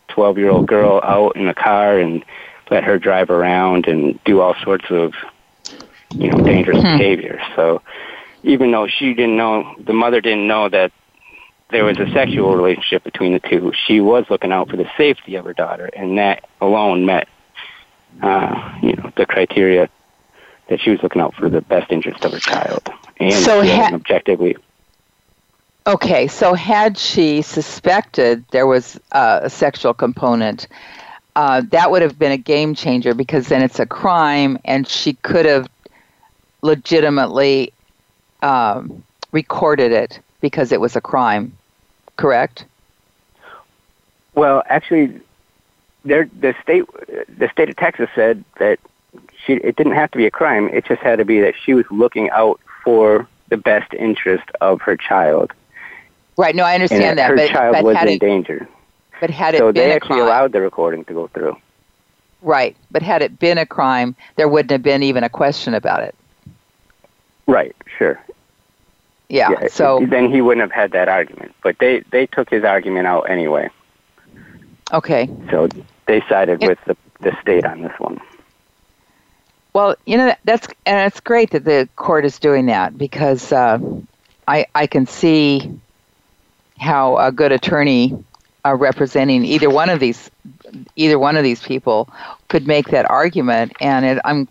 12 0.10 0.38
year 0.38 0.50
old 0.50 0.68
girl 0.68 1.00
out 1.04 1.36
in 1.36 1.48
a 1.48 1.54
car 1.54 2.00
and 2.00 2.24
let 2.70 2.84
her 2.84 3.00
drive 3.00 3.30
around 3.30 3.88
and 3.88 4.20
do 4.26 4.42
all 4.42 4.56
sorts 4.64 4.86
of 4.90 5.14
you 6.12 6.32
know 6.32 6.44
dangerous 6.44 6.78
mm-hmm. 6.78 6.98
behavior. 6.98 7.42
So 7.56 7.82
even 8.44 8.72
though 8.72 8.88
she 8.88 9.14
didn't 9.14 9.38
know, 9.38 9.76
the 9.80 9.94
mother 9.94 10.22
didn't 10.22 10.48
know 10.48 10.70
that 10.70 10.92
there 11.72 11.86
was 11.86 12.00
a 12.00 12.12
sexual 12.14 12.56
relationship 12.56 13.04
between 13.04 13.34
the 13.34 13.40
two. 13.40 13.72
She 13.88 14.02
was 14.02 14.26
looking 14.30 14.52
out 14.52 14.70
for 14.70 14.78
the 14.78 14.90
safety 14.98 15.36
of 15.36 15.46
her 15.46 15.54
daughter, 15.54 15.86
and 15.86 16.18
that 16.18 16.46
alone 16.62 17.06
met, 17.06 17.28
uh, 18.22 18.78
you 18.82 18.94
know, 18.94 19.12
the 19.16 19.26
criteria 19.26 19.90
that 20.68 20.80
she 20.82 20.92
was 20.92 21.02
looking 21.02 21.22
out 21.22 21.34
for 21.36 21.50
the 21.50 21.62
best 21.62 21.92
interest 21.92 22.24
of 22.26 22.32
her 22.32 22.40
child, 22.40 22.90
and 23.20 23.34
so 23.34 23.64
ha- 23.66 23.92
objectively. 23.94 24.56
Okay, 25.88 26.28
so 26.28 26.54
had 26.54 26.98
she 26.98 27.42
suspected 27.42 28.46
there 28.52 28.68
was 28.68 29.00
uh, 29.12 29.40
a 29.44 29.50
sexual 29.50 29.94
component, 29.94 30.68
uh, 31.36 31.62
that 31.72 31.90
would 31.90 32.02
have 32.02 32.20
been 32.20 32.32
a 32.32 32.38
game 32.38 32.76
changer 32.76 33.14
because 33.14 33.48
then 33.48 33.62
it's 33.62 33.80
a 33.80 33.86
crime, 33.86 34.60
and 34.66 34.88
she 34.88 35.14
could 35.14 35.46
have 35.46 35.68
legitimately 36.62 37.74
um, 38.42 39.04
recorded 39.32 39.92
it 39.92 40.20
because 40.42 40.72
it 40.72 40.82
was 40.82 40.96
a 40.96 41.02
crime, 41.02 41.58
correct? 42.18 42.66
Well, 44.36 44.64
actually, 44.68 45.20
there 46.10 46.30
the 46.40 46.54
state 46.62 46.84
the 47.38 47.50
state 47.52 47.70
of 47.70 47.76
Texas 47.78 48.10
said 48.16 48.44
that 48.60 48.80
she 49.46 49.54
it 49.54 49.76
didn't 49.76 49.94
have 49.94 50.12
to 50.12 50.18
be 50.18 50.26
a 50.26 50.32
crime. 50.32 50.70
It 50.70 50.86
just 50.86 51.02
had 51.02 51.18
to 51.18 51.26
be 51.26 51.40
that 51.42 51.54
she 51.64 51.74
was 51.74 51.86
looking 51.90 52.30
out 52.32 52.60
for 52.84 53.28
the 53.50 53.58
best 53.58 53.94
interest 53.94 54.50
of 54.62 54.82
her 54.82 54.98
child. 54.98 55.54
Right. 56.38 56.56
No, 56.56 56.64
I 56.64 56.76
understand 56.76 57.04
and 57.04 57.20
that. 57.20 57.30
Her 57.30 57.36
but, 57.36 57.50
child 57.50 57.74
but 57.74 57.84
was 57.84 57.98
in 58.02 58.08
it, 58.08 58.20
danger. 58.20 58.68
But 59.20 59.30
had 59.30 59.56
it 59.56 59.60
so 59.60 59.72
been 59.72 59.90
they 59.90 59.94
actually 59.94 60.20
crime, 60.20 60.22
allowed 60.22 60.52
the 60.52 60.62
recording 60.62 61.04
to 61.06 61.14
go 61.14 61.28
through. 61.28 61.58
Right. 62.42 62.76
But 62.92 63.02
had 63.02 63.22
it 63.22 63.38
been 63.40 63.58
a 63.58 63.66
crime, 63.66 64.16
there 64.38 64.48
wouldn't 64.48 64.72
have 64.72 64.84
been 64.84 65.04
even 65.04 65.24
a 65.24 65.30
question 65.30 65.74
about 65.74 66.04
it. 66.04 66.16
Right. 67.46 67.76
Sure. 67.98 68.20
Yeah. 69.28 69.50
yeah. 69.52 69.68
So 69.68 70.06
then 70.10 70.32
he 70.32 70.42
wouldn't 70.42 70.62
have 70.62 70.72
had 70.72 70.92
that 70.94 71.10
argument. 71.10 71.54
But 71.62 71.78
they 71.80 72.00
they 72.12 72.26
took 72.26 72.50
his 72.50 72.64
argument 72.64 73.08
out 73.08 73.30
anyway. 73.30 73.70
Okay. 74.94 75.30
So 75.52 75.68
they 76.10 76.22
sided 76.28 76.64
it, 76.64 76.68
with 76.68 76.80
the 76.86 76.98
the 77.22 77.38
state 77.42 77.66
on 77.66 77.82
this 77.82 77.94
one. 78.00 78.20
Well, 79.74 79.96
you 80.06 80.18
know 80.18 80.34
that's 80.44 80.68
and 80.86 81.08
it's 81.08 81.20
great 81.20 81.52
that 81.52 81.64
the 81.64 81.88
court 81.96 82.26
is 82.26 82.40
doing 82.40 82.66
that 82.66 82.98
because 82.98 83.52
uh, 83.54 83.80
I 84.48 84.66
I 84.74 84.88
can 84.88 85.06
see 85.06 85.80
how 86.80 87.18
a 87.18 87.32
good 87.32 87.52
attorney 87.52 88.24
uh, 88.66 88.76
representing 88.76 89.46
either 89.46 89.70
one 89.70 89.90
of 89.90 90.00
these 90.00 90.32
either 90.96 91.20
one 91.20 91.38
of 91.38 91.44
these 91.44 91.62
people 91.62 92.10
could 92.48 92.68
make 92.68 92.88
that 92.90 93.10
argument, 93.10 93.74
and 93.80 94.06
it, 94.06 94.20
I'm 94.26 94.48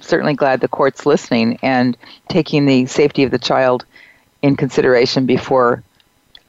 certainly 0.00 0.34
glad 0.34 0.60
the 0.60 0.68
court's 0.68 1.06
listening 1.06 1.58
and 1.62 1.96
taking 2.28 2.66
the 2.66 2.86
safety 2.86 3.22
of 3.22 3.30
the 3.30 3.38
child 3.38 3.84
in 4.42 4.56
consideration 4.56 5.24
before 5.24 5.84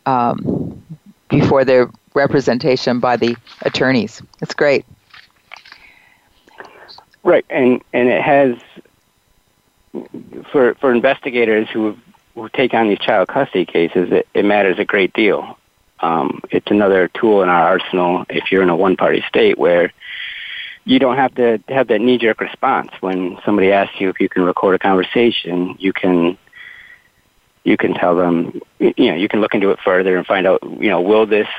um, 0.07 0.83
before 1.29 1.63
the 1.63 1.91
representation 2.17 2.99
by 2.99 3.15
the 3.15 3.37
attorneys. 3.61 4.21
It's 4.41 4.53
great. 4.53 4.85
Right, 7.23 7.45
and 7.49 7.81
and 7.93 8.09
it 8.09 8.21
has 8.21 8.57
for 10.51 10.75
for 10.75 10.91
investigators 10.91 11.69
who 11.69 11.97
who 12.35 12.49
take 12.49 12.73
on 12.73 12.89
these 12.89 12.99
child 12.99 13.27
custody 13.27 13.65
cases, 13.65 14.11
it, 14.11 14.27
it 14.33 14.45
matters 14.45 14.77
a 14.79 14.85
great 14.85 15.13
deal. 15.13 15.57
Um, 15.99 16.41
it's 16.51 16.69
another 16.69 17.07
tool 17.07 17.41
in 17.41 17.49
our 17.49 17.63
arsenal 17.63 18.25
if 18.29 18.51
you're 18.51 18.61
in 18.61 18.69
a 18.69 18.75
one-party 18.75 19.23
state 19.27 19.57
where 19.57 19.91
you 20.85 20.99
don't 20.99 21.17
have 21.17 21.33
to 21.35 21.59
have 21.67 21.87
that 21.87 21.99
knee-jerk 21.99 22.39
response 22.39 22.91
when 23.01 23.39
somebody 23.43 23.71
asks 23.71 23.99
you 23.99 24.09
if 24.09 24.19
you 24.19 24.29
can 24.29 24.43
record 24.43 24.75
a 24.75 24.79
conversation. 24.79 25.75
You 25.79 25.93
can 25.93 26.37
you 27.63 27.75
can 27.75 27.93
tell 27.93 28.15
them 28.15 28.61
you 28.79 29.09
know 29.09 29.15
you 29.15 29.27
can 29.27 29.41
look 29.41 29.53
into 29.53 29.71
it 29.71 29.79
further 29.83 30.15
and 30.15 30.25
find 30.25 30.47
out 30.47 30.63
you 30.63 30.89
know 30.89 31.01
will 31.01 31.25
this 31.25 31.49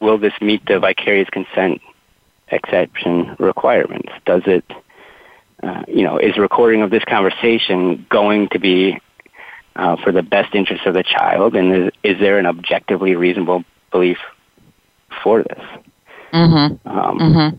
will 0.00 0.18
this 0.18 0.34
meet 0.40 0.64
the 0.66 0.78
vicarious 0.78 1.28
consent 1.30 1.80
exception 2.48 3.36
requirements? 3.38 4.10
Does 4.24 4.42
it 4.46 4.64
uh, 5.62 5.82
you 5.88 6.04
know 6.04 6.18
is 6.18 6.36
recording 6.38 6.82
of 6.82 6.90
this 6.90 7.04
conversation 7.04 8.06
going 8.08 8.48
to 8.50 8.58
be 8.58 8.98
uh, 9.76 9.96
for 9.96 10.12
the 10.12 10.22
best 10.22 10.54
interest 10.54 10.86
of 10.86 10.94
the 10.94 11.02
child, 11.02 11.54
and 11.54 11.74
is, 11.74 11.92
is 12.02 12.20
there 12.20 12.38
an 12.38 12.46
objectively 12.46 13.14
reasonable 13.14 13.64
belief 13.90 14.18
for 15.22 15.42
this? 15.42 15.64
Mm-hmm. 16.32 16.88
Um, 16.88 17.18
mm-hmm. 17.18 17.56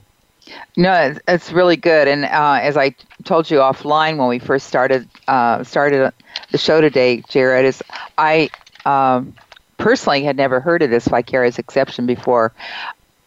No, 0.78 1.16
it's 1.28 1.52
really 1.52 1.76
good. 1.76 2.08
And 2.08 2.26
uh, 2.26 2.60
as 2.62 2.76
I 2.78 2.96
told 3.24 3.50
you 3.52 3.60
offline 3.60 4.18
when 4.18 4.28
we 4.28 4.40
first 4.40 4.68
started 4.68 5.08
uh, 5.28 5.64
started 5.64 6.14
the 6.52 6.58
show 6.58 6.82
today, 6.82 7.24
Jared, 7.30 7.66
is 7.66 7.84
I 8.18 8.50
um, 8.86 9.34
personally 9.80 10.23
had 10.23 10.38
never 10.38 10.59
heard 10.59 10.84
of 10.84 10.91
this 10.91 11.07
vicarious 11.07 11.57
exception 11.57 12.05
before. 12.05 12.53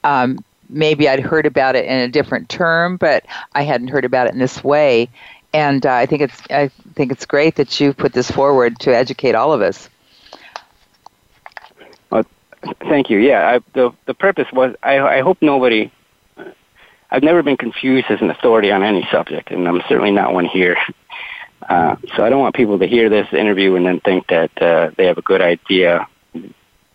Um, 0.05 0.45
maybe 0.69 1.09
I'd 1.09 1.21
heard 1.21 1.47
about 1.47 1.75
it 1.75 1.87
in 1.87 1.99
a 1.99 2.09
different 2.09 2.49
term, 2.49 2.97
but 2.97 3.25
I 3.55 3.63
hadn't 3.63 3.89
heard 3.89 4.05
about 4.05 4.29
it 4.29 4.35
in 4.35 4.39
this 4.39 4.63
way. 4.63 5.09
And 5.53 5.85
uh, 5.85 5.93
I 5.93 6.07
think 6.07 6.23
it's 6.23 6.41
I 6.51 6.69
think 6.95 7.13
it's 7.13 7.27
great 7.27 7.57
that 7.57 7.81
you 7.81 7.93
put 7.93 8.13
this 8.13 8.31
forward 8.31 8.79
to 8.81 8.97
educate 8.97 9.35
all 9.35 9.53
of 9.53 9.61
us. 9.61 9.89
Well, 12.09 12.25
thank 12.81 13.11
you. 13.11 13.19
Yeah, 13.19 13.47
I, 13.47 13.61
the 13.75 13.93
the 14.07 14.15
purpose 14.15 14.47
was 14.53 14.75
I 14.83 14.99
I 14.99 15.21
hope 15.21 15.39
nobody 15.43 15.93
I've 17.11 17.23
never 17.23 17.43
been 17.43 17.59
confused 17.59 18.07
as 18.09 18.23
an 18.23 18.31
authority 18.31 18.71
on 18.71 18.83
any 18.83 19.07
subject, 19.11 19.51
and 19.51 19.69
I'm 19.69 19.83
certainly 19.89 20.13
not 20.13 20.33
one 20.33 20.47
here. 20.47 20.77
Uh, 21.69 21.95
so 22.17 22.25
I 22.25 22.29
don't 22.29 22.41
want 22.41 22.57
people 22.57 22.81
to 22.81 22.89
hear 22.89 23.09
this 23.09 23.33
interview 23.33 23.77
and 23.77 23.87
then 23.87 24.01
think 24.01 24.27
that 24.27 24.51
uh, 24.61 24.91
they 24.97 25.07
have 25.07 25.17
a 25.17 25.23
good 25.23 25.41
idea 25.41 26.09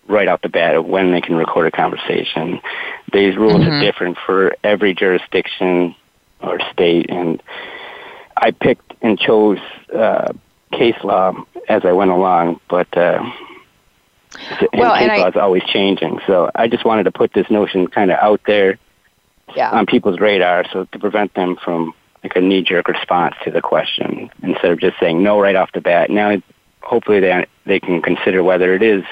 right 0.07 0.27
off 0.27 0.41
the 0.41 0.49
bat 0.49 0.75
of 0.75 0.85
when 0.85 1.11
they 1.11 1.21
can 1.21 1.35
record 1.35 1.67
a 1.67 1.71
conversation. 1.71 2.61
These 3.11 3.35
rules 3.37 3.61
mm-hmm. 3.61 3.71
are 3.71 3.81
different 3.81 4.17
for 4.25 4.55
every 4.63 4.93
jurisdiction 4.93 5.95
or 6.41 6.59
state, 6.71 7.09
and 7.09 7.41
I 8.35 8.51
picked 8.51 8.93
and 9.01 9.19
chose 9.19 9.59
uh, 9.93 10.33
case 10.71 10.95
law 11.03 11.33
as 11.67 11.83
I 11.85 11.91
went 11.91 12.11
along, 12.11 12.59
but 12.69 12.95
uh, 12.97 13.23
well, 14.73 14.97
case 14.97 15.19
law 15.19 15.27
is 15.27 15.35
always 15.35 15.63
changing. 15.63 16.19
So 16.27 16.49
I 16.55 16.67
just 16.67 16.85
wanted 16.85 17.03
to 17.03 17.11
put 17.11 17.33
this 17.33 17.49
notion 17.49 17.87
kind 17.87 18.11
of 18.11 18.17
out 18.19 18.41
there 18.45 18.77
yeah. 19.55 19.71
on 19.71 19.85
people's 19.85 20.19
radar, 20.19 20.65
so 20.71 20.85
to 20.85 20.99
prevent 20.99 21.33
them 21.33 21.57
from 21.63 21.93
like 22.23 22.35
a 22.35 22.41
knee-jerk 22.41 22.87
response 22.87 23.35
to 23.43 23.51
the 23.51 23.61
question 23.61 24.29
instead 24.41 24.71
of 24.71 24.79
just 24.79 24.99
saying 24.99 25.21
no 25.23 25.39
right 25.39 25.55
off 25.55 25.71
the 25.73 25.81
bat. 25.81 26.09
Now, 26.09 26.41
hopefully, 26.81 27.19
they 27.19 27.45
they 27.65 27.79
can 27.79 28.01
consider 28.01 28.43
whether 28.43 28.73
it 28.73 28.81
is 28.81 29.03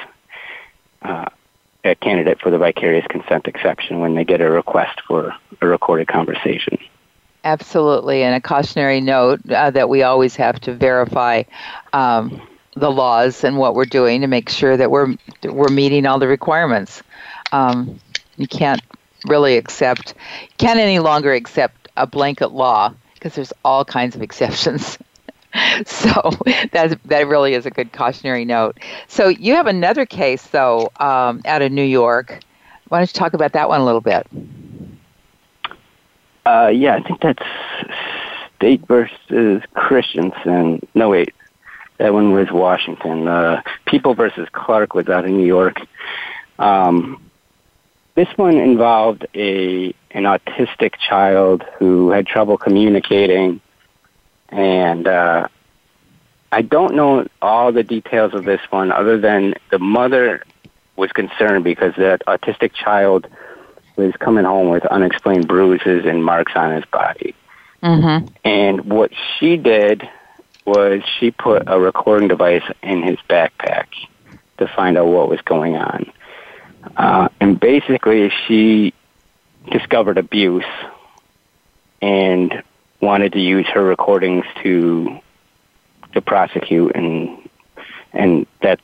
uh, 1.02 1.26
a 1.84 1.96
candidate 1.96 2.40
for 2.42 2.50
the 2.50 2.58
vicarious 2.58 3.06
consent 3.08 3.48
exception 3.48 4.00
when 4.00 4.16
they 4.16 4.24
get 4.24 4.42
a 4.42 4.50
request 4.50 5.02
for 5.08 5.36
a 5.62 5.68
recorded 5.68 6.08
conversation. 6.08 6.78
Absolutely, 7.44 8.24
and 8.24 8.36
a 8.36 8.42
cautionary 8.42 9.02
note 9.02 9.40
uh, 9.52 9.70
that 9.70 9.88
we 9.88 10.02
always 10.02 10.36
have 10.36 10.60
to 10.62 10.74
verify. 10.74 11.44
Um, 11.94 12.42
the 12.78 12.92
laws 12.92 13.46
and 13.46 13.58
what 13.58 13.74
we're 13.74 13.86
doing 13.86 14.20
to 14.20 14.28
make 14.28 14.50
sure 14.50 14.76
that 14.76 14.92
we're 14.92 15.16
we're 15.44 15.70
meeting 15.70 16.06
all 16.06 16.20
the 16.20 16.28
requirements. 16.28 17.02
Um, 17.54 18.02
you 18.36 18.48
can't 18.48 18.82
really 19.28 19.58
accept, 19.58 20.14
can't 20.58 20.80
any 20.80 21.00
longer 21.00 21.34
accept 21.34 21.90
a 21.98 22.06
blanket 22.06 22.52
law 22.52 22.94
because 23.14 23.36
there's 23.36 23.54
all 23.64 23.86
kinds 23.86 24.16
of 24.16 24.22
exceptions. 24.22 24.98
so 25.86 26.32
that 26.72 27.00
that 27.06 27.28
really 27.28 27.54
is 27.54 27.66
a 27.66 27.72
good 27.72 27.92
cautionary 27.94 28.46
note. 28.46 28.78
So 29.08 29.28
you 29.28 29.56
have 29.56 29.68
another 29.68 30.06
case 30.06 30.48
though 30.48 30.92
um, 31.00 31.42
out 31.46 31.62
of 31.62 31.72
New 31.72 31.84
York. 31.84 32.40
Why 32.88 33.00
don't 33.00 33.10
you 33.14 33.18
talk 33.18 33.34
about 33.34 33.54
that 33.54 33.70
one 33.70 33.82
a 33.82 33.86
little 33.86 34.02
bit? 34.02 34.28
Uh, 36.46 36.68
yeah, 36.68 36.96
I 36.96 37.02
think 37.02 37.22
that's 37.22 37.44
State 38.58 38.86
versus 38.88 39.64
Christensen. 39.74 40.86
No, 40.94 41.10
wait, 41.10 41.34
that 41.98 42.14
one 42.14 42.32
was 42.32 42.52
Washington. 42.52 43.28
Uh, 43.28 43.62
People 43.86 44.14
versus 44.14 44.48
Clark 44.52 44.94
was 44.94 45.08
out 45.08 45.26
in 45.26 45.38
New 45.38 45.48
York. 45.48 45.78
Um, 46.60 47.22
this 48.16 48.30
one 48.38 48.58
involved 48.58 49.26
a 49.36 49.94
an 50.12 50.24
autistic 50.24 50.94
child 50.98 51.64
who 51.78 52.10
had 52.12 52.26
trouble 52.26 52.58
communicating, 52.58 53.60
and 54.56 55.06
uh, 55.06 55.48
I 56.52 56.62
don't 56.62 56.96
know 56.96 57.28
all 57.42 57.74
the 57.74 57.84
details 57.84 58.34
of 58.34 58.46
this 58.46 58.62
one, 58.70 58.92
other 58.92 59.18
than 59.18 59.56
the 59.70 59.80
mother 59.80 60.44
was 60.96 61.12
concerned 61.12 61.66
because 61.66 61.94
that 61.98 62.22
autistic 62.26 62.72
child 62.74 63.28
was 63.98 64.14
coming 64.18 64.46
home 64.46 64.70
with 64.70 64.86
unexplained 64.86 65.48
bruises 65.48 66.06
and 66.06 66.24
marks 66.24 66.54
on 66.56 66.74
his 66.74 66.86
body. 66.86 67.36
Mm-hmm. 67.84 68.28
And 68.46 68.86
what 68.86 69.12
she 69.38 69.58
did 69.58 70.08
was 70.66 71.02
she 71.20 71.32
put 71.32 71.64
a 71.68 71.78
recording 71.78 72.30
device 72.30 72.64
in 72.82 73.04
his 73.04 73.18
backpack 73.30 73.88
to 74.58 74.68
find 74.68 74.98
out 74.98 75.08
what 75.08 75.30
was 75.30 75.42
going 75.42 75.76
on. 75.76 76.12
Uh, 76.96 77.28
and 77.42 77.60
basically, 77.60 78.32
she 78.48 78.94
discovered 79.70 80.18
abuse 80.18 80.64
and 82.02 82.64
wanted 83.02 83.34
to 83.34 83.40
use 83.40 83.68
her 83.68 83.84
recordings 83.84 84.46
to 84.64 85.20
to 86.14 86.22
prosecute 86.22 86.96
and 86.96 87.50
and 88.14 88.48
that 88.62 88.80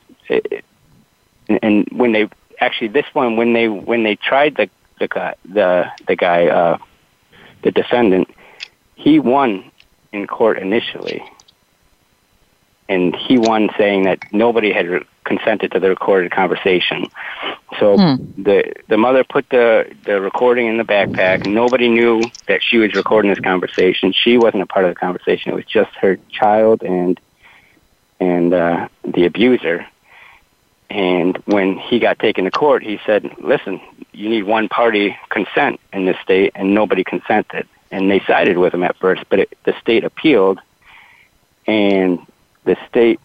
and 1.48 1.88
when 1.90 2.12
they 2.12 2.28
actually 2.60 2.88
this 2.88 3.06
one 3.12 3.36
when 3.36 3.52
they 3.52 3.68
when 3.68 4.02
they 4.02 4.16
tried 4.16 4.56
the 4.56 4.68
the 4.98 5.08
guy 5.08 5.34
the 5.44 5.86
the 6.06 6.16
guy 6.16 6.46
uh 6.46 6.78
the 7.62 7.70
defendant 7.70 8.28
he 8.94 9.18
won 9.18 9.70
in 10.12 10.26
court 10.26 10.58
initially 10.58 11.22
and 12.92 13.16
he 13.16 13.38
won 13.38 13.70
saying 13.78 14.04
that 14.04 14.18
nobody 14.32 14.72
had 14.72 14.86
re- 14.86 15.06
consented 15.24 15.72
to 15.72 15.80
the 15.80 15.88
recorded 15.88 16.30
conversation. 16.30 17.06
So 17.78 17.96
hmm. 17.96 18.42
the 18.42 18.74
the 18.88 18.98
mother 18.98 19.24
put 19.24 19.48
the 19.48 19.90
the 20.04 20.20
recording 20.20 20.66
in 20.66 20.76
the 20.76 20.84
backpack. 20.84 21.46
Nobody 21.46 21.88
knew 21.88 22.22
that 22.48 22.62
she 22.62 22.76
was 22.76 22.94
recording 22.94 23.30
this 23.30 23.40
conversation. 23.40 24.12
She 24.12 24.36
wasn't 24.36 24.62
a 24.62 24.66
part 24.66 24.84
of 24.84 24.90
the 24.90 25.00
conversation. 25.00 25.52
It 25.52 25.54
was 25.54 25.64
just 25.64 25.90
her 25.96 26.18
child 26.30 26.82
and 26.82 27.18
and 28.20 28.52
uh, 28.52 28.88
the 29.04 29.24
abuser. 29.24 29.86
And 30.90 31.38
when 31.46 31.78
he 31.78 31.98
got 31.98 32.18
taken 32.18 32.44
to 32.44 32.50
court, 32.50 32.82
he 32.82 33.00
said, 33.06 33.34
"Listen, 33.38 33.80
you 34.12 34.28
need 34.28 34.42
one 34.42 34.68
party 34.68 35.16
consent 35.30 35.80
in 35.94 36.04
this 36.04 36.18
state, 36.22 36.52
and 36.54 36.74
nobody 36.74 37.04
consented." 37.04 37.66
And 37.90 38.10
they 38.10 38.20
sided 38.20 38.58
with 38.58 38.74
him 38.74 38.82
at 38.82 38.96
first, 38.96 39.22
but 39.30 39.38
it, 39.38 39.58
the 39.64 39.74
state 39.80 40.04
appealed, 40.04 40.60
and 41.66 42.18
the 42.64 42.76
state 42.88 43.20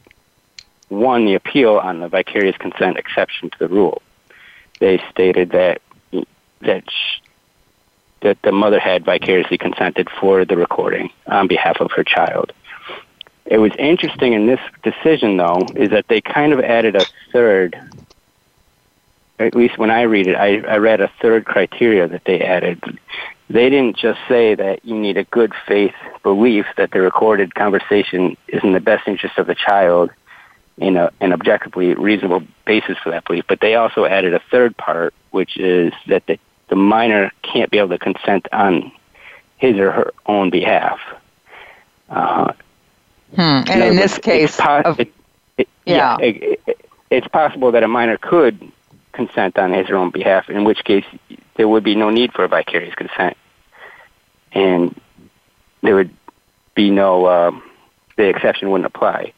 won 0.89 1.25
the 1.25 1.35
appeal 1.35 1.77
on 1.77 1.99
the 1.99 2.07
vicarious 2.07 2.57
consent 2.57 2.97
exception 2.97 3.49
to 3.49 3.59
the 3.59 3.67
rule. 3.67 4.01
They 4.79 5.01
stated 5.09 5.51
that 5.51 5.81
that 6.61 6.89
sh- 6.89 7.21
that 8.21 8.41
the 8.41 8.51
mother 8.51 8.79
had 8.79 9.05
vicariously 9.05 9.57
consented 9.57 10.09
for 10.09 10.43
the 10.43 10.57
recording 10.57 11.11
on 11.27 11.47
behalf 11.47 11.79
of 11.79 11.91
her 11.91 12.03
child. 12.03 12.51
It 13.45 13.59
was 13.59 13.71
interesting 13.77 14.33
in 14.33 14.47
this 14.47 14.59
decision, 14.83 15.37
though, 15.37 15.67
is 15.75 15.91
that 15.91 16.07
they 16.07 16.19
kind 16.19 16.51
of 16.51 16.59
added 16.59 16.95
a 16.95 17.05
third. 17.31 17.79
At 19.39 19.55
least 19.55 19.77
when 19.77 19.91
I 19.91 20.01
read 20.01 20.27
it, 20.27 20.35
I, 20.35 20.57
I 20.67 20.77
read 20.77 20.99
a 20.99 21.11
third 21.21 21.45
criteria 21.45 22.07
that 22.07 22.25
they 22.25 22.41
added. 22.41 22.81
They 23.49 23.69
didn't 23.69 23.95
just 23.95 24.19
say 24.27 24.55
that 24.55 24.83
you 24.83 24.95
need 24.95 25.17
a 25.17 25.23
good 25.23 25.53
faith 25.67 25.95
belief 26.21 26.65
that 26.75 26.91
the 26.91 26.99
recorded 26.99 27.55
conversation 27.55 28.35
is 28.47 28.61
in 28.63 28.73
the 28.73 28.81
best 28.81 29.07
interest 29.07 29.37
of 29.37 29.47
the 29.47 29.55
child 29.55 30.11
in 30.77 30.97
a, 30.97 31.11
an 31.21 31.33
objectively 31.33 31.93
reasonable 31.95 32.43
basis 32.65 32.97
for 32.99 33.09
that 33.09 33.25
belief, 33.25 33.45
but 33.47 33.59
they 33.61 33.75
also 33.75 34.05
added 34.05 34.33
a 34.33 34.41
third 34.51 34.75
part, 34.77 35.13
which 35.31 35.57
is 35.57 35.93
that 36.07 36.25
the, 36.27 36.37
the 36.69 36.75
minor 36.75 37.31
can't 37.41 37.71
be 37.71 37.77
able 37.77 37.89
to 37.89 37.97
consent 37.97 38.47
on 38.51 38.91
his 39.57 39.75
or 39.77 39.91
her 39.91 40.13
own 40.25 40.49
behalf. 40.49 40.99
Uh, 42.09 42.51
hmm. 43.33 43.41
And 43.41 43.83
in 43.83 43.95
this 43.95 44.17
case, 44.19 44.57
po- 44.57 44.81
of, 44.81 44.99
it, 44.99 45.11
it, 45.57 45.67
yeah, 45.85 46.17
yeah 46.19 46.25
it, 46.27 46.85
it's 47.09 47.27
possible 47.27 47.71
that 47.71 47.83
a 47.83 47.87
minor 47.87 48.17
could 48.17 48.71
consent 49.13 49.57
on 49.57 49.73
his 49.73 49.85
or 49.89 49.93
her 49.93 49.95
own 49.95 50.11
behalf, 50.11 50.49
in 50.49 50.63
which 50.63 50.83
case 50.83 51.05
there 51.57 51.67
would 51.67 51.83
be 51.83 51.95
no 51.95 52.09
need 52.09 52.33
for 52.33 52.43
a 52.43 52.47
vicarious 52.47 52.95
consent, 52.95 53.35
and 54.51 54.99
there 55.81 55.95
would 55.95 56.15
be 56.75 56.89
no 56.89 57.25
uh, 57.25 57.51
the 58.15 58.29
exception 58.29 58.69
wouldn't 58.71 58.85
apply. 58.85 59.33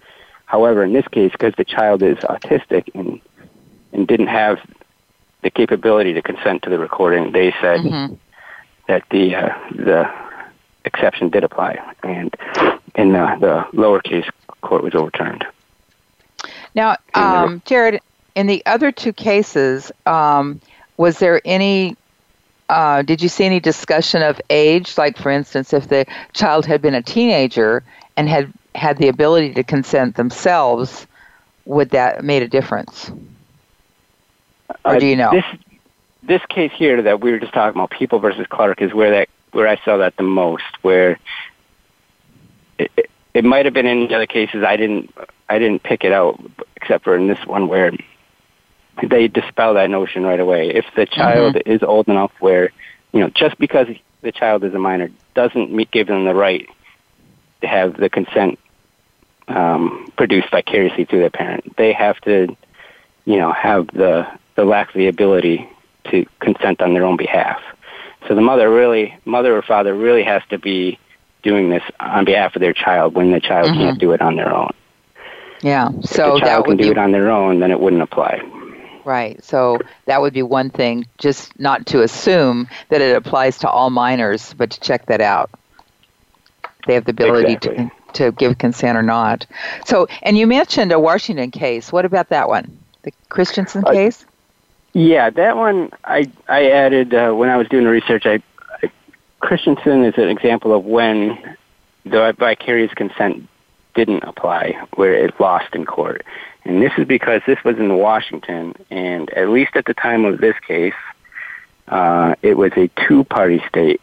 However, 0.45 0.83
in 0.83 0.93
this 0.93 1.07
case, 1.07 1.31
because 1.31 1.53
the 1.57 1.65
child 1.65 2.03
is 2.03 2.17
autistic 2.17 2.89
and 2.93 3.19
and 3.91 4.07
didn't 4.07 4.27
have 4.27 4.59
the 5.41 5.49
capability 5.49 6.13
to 6.13 6.21
consent 6.21 6.63
to 6.63 6.69
the 6.69 6.77
recording, 6.77 7.31
they 7.31 7.51
said 7.61 7.79
mm-hmm. 7.79 8.15
that 8.87 9.03
the 9.09 9.35
uh, 9.35 9.57
the 9.71 10.11
exception 10.85 11.29
did 11.29 11.43
apply, 11.43 11.79
and 12.03 12.35
in 12.95 13.13
the, 13.13 13.37
the 13.39 13.79
lower 13.79 14.01
case 14.01 14.25
court 14.61 14.83
was 14.83 14.95
overturned. 14.95 15.45
Now, 16.75 16.97
um, 17.13 17.61
Jared, 17.65 18.01
in 18.35 18.47
the 18.47 18.63
other 18.65 18.91
two 18.91 19.13
cases, 19.13 19.91
um, 20.05 20.61
was 20.97 21.19
there 21.19 21.41
any 21.45 21.95
uh, 22.69 23.01
did 23.01 23.21
you 23.21 23.29
see 23.29 23.45
any 23.45 23.59
discussion 23.59 24.21
of 24.21 24.39
age? 24.49 24.97
Like, 24.97 25.17
for 25.17 25.31
instance, 25.31 25.73
if 25.73 25.87
the 25.87 26.05
child 26.33 26.65
had 26.65 26.81
been 26.81 26.93
a 26.93 27.01
teenager 27.01 27.83
and 28.15 28.29
had 28.29 28.53
had 28.75 28.97
the 28.97 29.07
ability 29.07 29.53
to 29.55 29.63
consent 29.63 30.15
themselves, 30.15 31.07
would 31.65 31.89
that 31.89 32.23
made 32.23 32.43
a 32.43 32.47
difference? 32.47 33.11
Or 34.85 34.95
uh, 34.95 34.99
do 34.99 35.07
you 35.07 35.15
know? 35.15 35.31
This 35.31 35.45
this 36.21 36.45
case 36.47 36.71
here 36.75 37.01
that 37.01 37.21
we 37.21 37.31
were 37.31 37.39
just 37.39 37.53
talking 37.53 37.77
about, 37.77 37.89
People 37.89 38.19
versus 38.19 38.45
Clark, 38.47 38.81
is 38.81 38.93
where 38.93 39.11
that 39.11 39.29
where 39.51 39.67
I 39.67 39.77
saw 39.83 39.97
that 39.97 40.15
the 40.17 40.23
most. 40.23 40.63
Where 40.83 41.19
it, 42.77 42.91
it, 42.95 43.09
it 43.33 43.43
might 43.43 43.65
have 43.65 43.73
been 43.73 43.87
in 43.87 44.07
the 44.07 44.15
other 44.15 44.27
cases. 44.27 44.63
I 44.63 44.77
didn't 44.77 45.13
I 45.49 45.57
didn't 45.57 45.81
pick 45.81 46.03
it 46.03 46.11
out, 46.11 46.39
except 46.75 47.03
for 47.03 47.15
in 47.15 47.27
this 47.27 47.43
one 47.47 47.67
where 47.67 47.91
they 49.07 49.27
dispel 49.27 49.73
that 49.75 49.89
notion 49.89 50.23
right 50.23 50.39
away. 50.39 50.69
If 50.69 50.85
the 50.95 51.05
child 51.05 51.55
mm-hmm. 51.55 51.71
is 51.71 51.83
old 51.83 52.07
enough 52.07 52.31
where, 52.39 52.71
you 53.11 53.19
know, 53.19 53.29
just 53.29 53.57
because 53.57 53.87
the 54.21 54.31
child 54.31 54.63
is 54.63 54.73
a 54.73 54.79
minor 54.79 55.09
doesn't 55.33 55.71
meet, 55.71 55.91
give 55.91 56.07
them 56.07 56.25
the 56.25 56.35
right 56.35 56.67
to 57.61 57.67
have 57.67 57.97
the 57.97 58.09
consent 58.09 58.59
um, 59.47 60.11
produced 60.17 60.49
vicariously 60.51 61.05
through 61.05 61.19
their 61.19 61.29
parent. 61.29 61.75
They 61.77 61.93
have 61.93 62.19
to, 62.21 62.55
you 63.25 63.37
know, 63.37 63.51
have 63.51 63.87
the 63.87 64.27
the 64.55 64.65
lack 64.65 64.89
of 64.89 64.95
the 64.95 65.07
ability 65.07 65.69
to 66.11 66.25
consent 66.39 66.81
on 66.81 66.93
their 66.93 67.05
own 67.05 67.17
behalf. 67.17 67.61
So 68.27 68.35
the 68.35 68.41
mother 68.41 68.69
really, 68.69 69.17
mother 69.23 69.55
or 69.55 69.61
father 69.61 69.93
really 69.93 70.23
has 70.23 70.41
to 70.49 70.57
be 70.57 70.99
doing 71.41 71.69
this 71.69 71.83
on 71.99 72.25
behalf 72.25 72.55
of 72.55 72.59
their 72.59 72.73
child 72.73 73.15
when 73.15 73.31
the 73.31 73.39
child 73.39 73.69
mm-hmm. 73.69 73.79
can't 73.79 73.99
do 73.99 74.11
it 74.11 74.21
on 74.21 74.35
their 74.35 74.53
own. 74.53 74.71
Yeah. 75.61 75.89
So 76.01 76.35
if 76.35 76.41
the 76.41 76.47
child 76.47 76.65
can 76.65 76.77
do 76.77 76.83
be... 76.83 76.89
it 76.89 76.97
on 76.97 77.11
their 77.11 77.29
own, 77.29 77.59
then 77.59 77.71
it 77.71 77.79
wouldn't 77.79 78.01
apply. 78.01 78.41
Right. 79.09 79.43
So 79.43 79.79
that 80.05 80.21
would 80.21 80.33
be 80.33 80.43
one 80.43 80.69
thing, 80.69 81.07
just 81.17 81.59
not 81.59 81.87
to 81.87 82.03
assume 82.03 82.67
that 82.89 83.01
it 83.01 83.15
applies 83.15 83.57
to 83.57 83.67
all 83.67 83.89
minors, 83.89 84.53
but 84.53 84.69
to 84.69 84.79
check 84.81 85.07
that 85.07 85.19
out. 85.19 85.49
They 86.85 86.93
have 86.93 87.05
the 87.05 87.09
ability 87.09 87.53
exactly. 87.53 87.89
to, 88.13 88.23
to 88.25 88.31
give 88.33 88.59
consent 88.59 88.99
or 88.99 89.01
not. 89.01 89.47
So, 89.83 90.05
and 90.21 90.37
you 90.37 90.45
mentioned 90.45 90.91
a 90.91 90.99
Washington 90.99 91.49
case. 91.49 91.91
What 91.91 92.05
about 92.05 92.29
that 92.29 92.49
one? 92.49 92.77
The 93.01 93.11
Christensen 93.29 93.83
uh, 93.83 93.93
case? 93.93 94.27
Yeah, 94.93 95.31
that 95.31 95.57
one 95.57 95.89
I 96.03 96.31
I 96.47 96.69
added 96.69 97.15
uh, 97.15 97.31
when 97.31 97.49
I 97.49 97.57
was 97.57 97.67
doing 97.67 97.85
the 97.85 97.89
research. 97.89 98.27
I, 98.27 98.43
I 98.83 98.91
Christensen 99.39 100.05
is 100.05 100.19
an 100.19 100.29
example 100.29 100.71
of 100.71 100.85
when 100.85 101.57
the 102.03 102.35
vicarious 102.37 102.93
consent 102.93 103.47
didn't 103.99 104.23
apply, 104.23 104.63
where 104.99 105.13
it 105.13 105.39
lost 105.39 105.75
in 105.77 105.85
court. 105.85 106.21
And 106.63 106.81
this 106.81 106.93
is 106.97 107.05
because 107.05 107.41
this 107.45 107.61
was 107.63 107.77
in 107.77 107.91
Washington, 107.97 108.75
and 108.89 109.29
at 109.41 109.49
least 109.49 109.71
at 109.75 109.85
the 109.85 109.93
time 109.93 110.23
of 110.29 110.39
this 110.39 110.57
case, 110.65 110.99
uh, 111.87 112.35
it 112.41 112.55
was 112.55 112.71
a 112.77 112.87
two-party 113.07 113.61
state, 113.67 114.01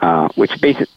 uh, 0.00 0.28
which 0.36 0.52
basic 0.60 0.88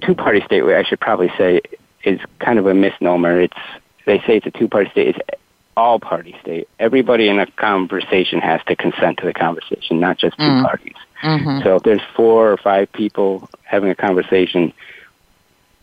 two-party 0.00 0.42
state, 0.48 0.62
I 0.62 0.84
should 0.84 1.00
probably 1.00 1.32
say, 1.36 1.62
is 2.04 2.20
kind 2.38 2.58
of 2.58 2.66
a 2.66 2.74
misnomer. 2.74 3.40
It's 3.46 3.62
they 4.06 4.18
say 4.20 4.36
it's 4.38 4.46
a 4.46 4.50
two-party 4.50 4.90
state. 4.90 5.08
It's 5.08 5.40
all-party 5.76 6.36
state. 6.42 6.68
Everybody 6.78 7.28
in 7.28 7.38
a 7.38 7.46
conversation 7.46 8.38
has 8.40 8.60
to 8.68 8.76
consent 8.76 9.18
to 9.18 9.26
the 9.26 9.32
conversation, 9.32 9.98
not 9.98 10.18
just 10.18 10.36
two 10.36 10.42
mm. 10.42 10.64
parties. 10.64 11.00
Mm-hmm. 11.22 11.62
So 11.62 11.76
if 11.76 11.82
there's 11.82 12.06
four 12.16 12.52
or 12.52 12.56
five 12.56 12.86
people 12.92 13.48
having 13.64 13.90
a 13.90 13.94
conversation, 13.94 14.72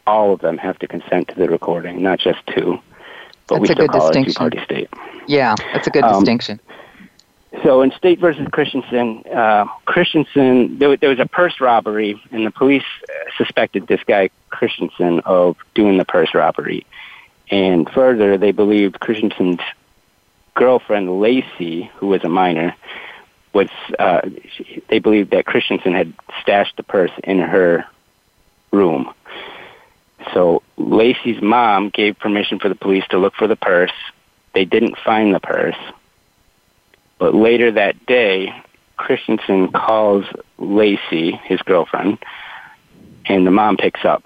all 0.07 0.33
of 0.33 0.39
them 0.41 0.57
have 0.57 0.79
to 0.79 0.87
consent 0.87 1.27
to 1.29 1.35
the 1.35 1.47
recording, 1.47 2.01
not 2.01 2.19
just 2.19 2.39
two. 2.47 2.79
But 3.47 3.59
That's 3.59 3.61
we 3.61 3.67
a 3.69 3.71
still 3.73 3.87
good 3.87 3.91
call 3.91 4.07
distinction. 4.11 4.29
it 4.29 4.47
a 4.47 4.49
two-party 4.59 4.63
state. 4.65 4.89
Yeah, 5.27 5.55
that's 5.73 5.87
a 5.87 5.89
good 5.91 6.03
Um, 6.03 6.19
distinction. 6.19 6.59
So 7.63 7.81
in 7.81 7.91
State 7.91 8.19
versus 8.19 8.47
Christensen, 8.51 9.23
uh, 9.33 9.65
Christensen, 9.85 10.77
there, 10.79 10.95
there 10.97 11.09
was 11.09 11.19
a 11.19 11.25
purse 11.25 11.59
robbery, 11.61 12.21
and 12.31 12.45
the 12.45 12.51
police 12.51 12.83
uh, 13.03 13.13
suspected 13.37 13.87
this 13.87 14.01
guy 14.05 14.29
Christensen 14.49 15.21
of 15.21 15.55
doing 15.73 15.97
the 15.97 16.05
purse 16.05 16.33
robbery. 16.33 16.85
And 17.49 17.89
further, 17.89 18.37
they 18.37 18.51
believed 18.51 18.99
Christensen's 18.99 19.59
girlfriend 20.55 21.19
Lacey, 21.21 21.89
who 21.95 22.07
was 22.07 22.23
a 22.23 22.29
minor, 22.29 22.75
was. 23.53 23.69
Uh, 23.97 24.21
she, 24.53 24.83
they 24.89 24.99
believed 24.99 25.31
that 25.31 25.45
Christensen 25.45 25.93
had 25.93 26.13
stashed 26.41 26.75
the 26.75 26.83
purse 26.83 27.11
in 27.23 27.39
her 27.39 27.85
room. 28.71 29.09
So 30.33 30.63
Lacey's 30.77 31.41
mom 31.41 31.89
gave 31.89 32.19
permission 32.19 32.59
for 32.59 32.69
the 32.69 32.75
police 32.75 33.03
to 33.09 33.17
look 33.17 33.33
for 33.35 33.47
the 33.47 33.55
purse. 33.55 33.93
They 34.53 34.65
didn't 34.65 34.97
find 34.97 35.33
the 35.33 35.39
purse. 35.39 35.77
But 37.19 37.33
later 37.33 37.71
that 37.71 38.05
day, 38.05 38.53
Christensen 38.97 39.71
calls 39.71 40.25
Lacey, 40.57 41.31
his 41.31 41.61
girlfriend, 41.61 42.19
and 43.25 43.45
the 43.45 43.51
mom 43.51 43.77
picks 43.77 44.03
up. 44.05 44.25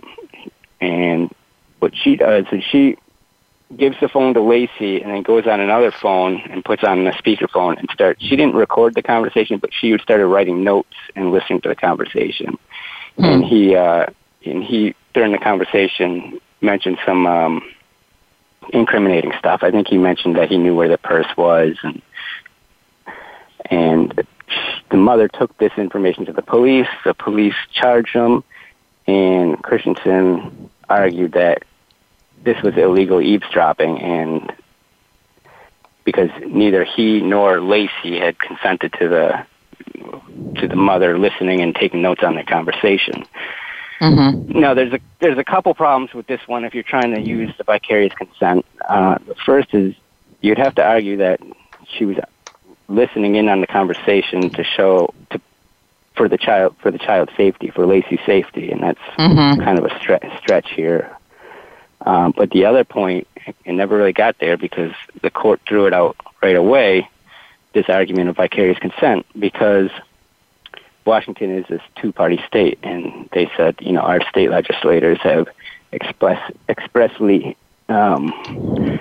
And 0.80 1.34
what 1.80 1.94
she 1.96 2.16
does 2.16 2.46
is 2.52 2.64
she 2.64 2.98
gives 3.78 3.98
the 4.02 4.10
phone 4.10 4.34
to 4.34 4.42
Lacey 4.42 5.02
and 5.02 5.12
then 5.12 5.24
goes 5.24 5.48
on 5.48 5.60
another 5.60 5.92
phone 5.92 6.42
and 6.50 6.64
puts 6.64 6.84
on 6.84 7.06
the 7.06 7.12
speakerphone 7.12 7.78
and 7.78 7.90
starts. 7.94 8.22
She 8.22 8.36
didn't 8.36 8.56
record 8.56 8.96
the 8.96 9.02
conversation, 9.02 9.60
but 9.60 9.72
she 9.74 9.98
started 10.00 10.28
writing 10.28 10.64
notes 10.64 10.96
and 11.16 11.32
listening 11.32 11.62
to 11.62 11.70
the 11.70 11.76
conversation. 11.76 12.58
And 13.18 13.44
he, 13.44 13.76
uh, 13.76 14.08
and 14.46 14.64
he 14.64 14.96
during 15.14 15.32
the 15.32 15.38
conversation 15.38 16.40
mentioned 16.62 16.98
some 17.06 17.28
um, 17.28 17.62
incriminating 18.70 19.34
stuff. 19.40 19.64
I 19.64 19.72
think 19.72 19.88
he 19.88 19.98
mentioned 19.98 20.36
that 20.38 20.50
he 20.50 20.58
knew 20.58 20.76
where 20.76 20.90
the 20.90 20.98
purse 20.98 21.28
was 21.38 21.76
and 21.84 22.02
and 23.70 24.28
the 24.90 24.98
mother 24.98 25.28
took 25.28 25.58
this 25.58 25.72
information 25.78 26.26
to 26.26 26.34
the 26.34 26.42
police. 26.42 26.88
The 27.06 27.14
police 27.14 27.56
charged 27.72 28.14
him, 28.14 28.44
and 29.08 29.62
Christensen 29.62 30.70
argued 30.90 31.34
that 31.34 31.64
this 32.44 32.62
was 32.62 32.76
illegal 32.76 33.22
eavesdropping, 33.22 34.00
and 34.00 34.52
because 36.04 36.30
neither 36.46 36.84
he 36.84 37.22
nor 37.22 37.62
Lacey 37.62 38.20
had 38.20 38.38
consented 38.40 38.94
to 39.00 39.08
the 39.08 39.46
to 40.60 40.68
the 40.68 40.76
mother 40.76 41.18
listening 41.18 41.62
and 41.62 41.74
taking 41.74 42.02
notes 42.02 42.24
on 42.24 42.36
the 42.36 42.44
conversation. 42.44 43.26
Mm-hmm. 44.02 44.60
No, 44.60 44.74
there's 44.74 44.94
a 44.94 45.00
there's 45.20 45.38
a 45.38 45.44
couple 45.44 45.74
problems 45.76 46.14
with 46.14 46.26
this 46.28 46.42
one 46.48 46.66
if 46.66 46.74
you're 46.74 46.82
trying 46.84 47.14
to 47.14 47.22
use 47.22 47.56
the 47.58 47.64
vicarious 47.64 48.14
consent. 48.14 48.66
Uh, 48.88 49.18
the 49.28 49.36
first 49.36 49.74
is 49.74 49.94
you'd 50.42 50.58
have 50.58 50.76
to 50.76 50.84
argue 50.84 51.18
that 51.18 51.40
she 51.88 52.06
was 52.06 52.18
listening 52.88 53.36
in 53.36 53.48
on 53.48 53.62
the 53.62 53.68
conversation 53.68 54.50
to 54.50 54.64
show 54.64 55.14
to 55.30 55.40
for 56.16 56.28
the 56.28 56.38
child 56.38 56.76
for 56.82 56.90
the 56.92 56.98
child's 56.98 57.32
safety 57.38 57.70
for 57.70 57.86
Lacey's 57.86 58.20
safety, 58.26 58.72
and 58.72 58.82
that's 58.82 59.00
Mm-hmm. 59.18 59.62
kind 59.64 59.78
of 59.78 59.86
a 59.86 59.90
stre- 59.90 60.38
stretch 60.40 60.72
here. 60.72 61.16
Um, 62.04 62.34
but 62.36 62.50
the 62.50 62.66
other 62.66 62.84
point, 62.84 63.28
it 63.64 63.72
never 63.74 63.96
really 63.96 64.14
got 64.14 64.40
there 64.40 64.58
because 64.58 64.92
the 65.22 65.30
court 65.30 65.62
threw 65.68 65.86
it 65.86 65.94
out 65.94 66.16
right 66.42 66.56
away. 66.56 67.08
This 67.74 67.88
argument 67.88 68.30
of 68.30 68.36
vicarious 68.36 68.80
consent 68.80 69.26
because 69.40 69.92
Washington 71.06 71.58
is 71.58 71.66
this 71.68 71.82
two-party 71.96 72.42
state, 72.48 72.80
and 72.84 73.30
they 73.34 73.50
said, 73.58 73.76
you 73.80 73.92
know, 73.92 74.02
our 74.02 74.22
state 74.30 74.50
legislators 74.50 75.20
have 75.22 75.48
express 75.92 76.40
expressly 76.70 77.58
um, 77.90 79.00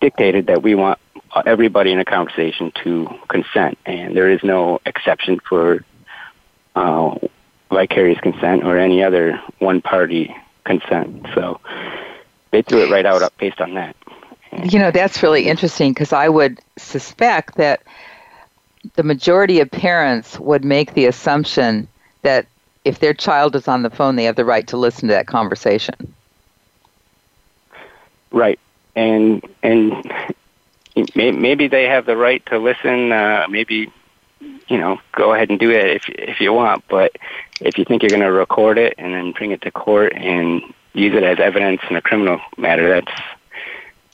dictated 0.00 0.46
that 0.46 0.62
we 0.62 0.74
want 0.74 0.98
everybody 1.44 1.92
in 1.92 1.98
a 1.98 2.04
conversation 2.04 2.72
to 2.84 3.08
consent, 3.28 3.78
and 3.84 4.16
there 4.16 4.30
is 4.30 4.40
no 4.42 4.80
exception 4.86 5.40
for 5.40 5.84
uh, 6.76 7.14
vicarious 7.70 8.20
consent 8.20 8.64
or 8.64 8.78
any 8.78 9.02
other 9.02 9.40
one-party 9.58 10.34
consent. 10.64 11.26
So 11.34 11.60
they 12.50 12.62
threw 12.62 12.84
it 12.84 12.90
right 12.90 13.06
out 13.06 13.32
based 13.38 13.60
on 13.60 13.74
that. 13.74 13.96
You 14.64 14.78
know, 14.78 14.90
that's 14.90 15.22
really 15.22 15.48
interesting 15.48 15.92
because 15.92 16.12
I 16.12 16.28
would 16.28 16.60
suspect 16.78 17.56
that 17.56 17.82
the 18.94 19.02
majority 19.02 19.60
of 19.60 19.70
parents 19.70 20.38
would 20.38 20.64
make 20.64 20.94
the 20.94 21.06
assumption 21.06 21.88
that 22.22 22.46
if 22.84 23.00
their 23.00 23.14
child 23.14 23.56
is 23.56 23.68
on 23.68 23.82
the 23.82 23.90
phone, 23.90 24.16
they 24.16 24.24
have 24.24 24.36
the 24.36 24.44
right 24.44 24.66
to 24.68 24.76
listen 24.76 25.08
to 25.08 25.14
that 25.14 25.26
conversation. 25.26 26.14
Right, 28.30 28.58
and 28.94 29.42
and 29.62 30.12
maybe 31.14 31.68
they 31.68 31.84
have 31.84 32.06
the 32.06 32.16
right 32.16 32.44
to 32.46 32.58
listen. 32.58 33.12
Uh, 33.12 33.46
maybe 33.48 33.90
you 34.68 34.78
know, 34.78 35.00
go 35.12 35.32
ahead 35.32 35.50
and 35.50 35.58
do 35.58 35.70
it 35.70 35.96
if 35.96 36.08
if 36.08 36.40
you 36.40 36.52
want. 36.52 36.84
But 36.88 37.16
if 37.60 37.78
you 37.78 37.84
think 37.84 38.02
you're 38.02 38.10
going 38.10 38.22
to 38.22 38.32
record 38.32 38.78
it 38.78 38.94
and 38.98 39.14
then 39.14 39.32
bring 39.32 39.52
it 39.52 39.62
to 39.62 39.70
court 39.70 40.12
and 40.14 40.62
use 40.92 41.14
it 41.14 41.22
as 41.22 41.38
evidence 41.38 41.80
in 41.88 41.96
a 41.96 42.02
criminal 42.02 42.40
matter, 42.56 42.88
that's 42.88 43.12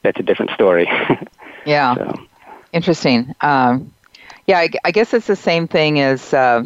that's 0.02 0.20
a 0.20 0.22
different 0.22 0.52
story. 0.52 0.88
Yeah, 1.64 1.94
so, 1.94 2.20
interesting. 2.72 3.36
Um, 3.40 3.94
yeah, 4.52 4.58
I, 4.58 4.68
I 4.84 4.90
guess 4.90 5.14
it's 5.14 5.26
the 5.26 5.34
same 5.36 5.66
thing 5.66 5.98
as 5.98 6.34
uh, 6.34 6.62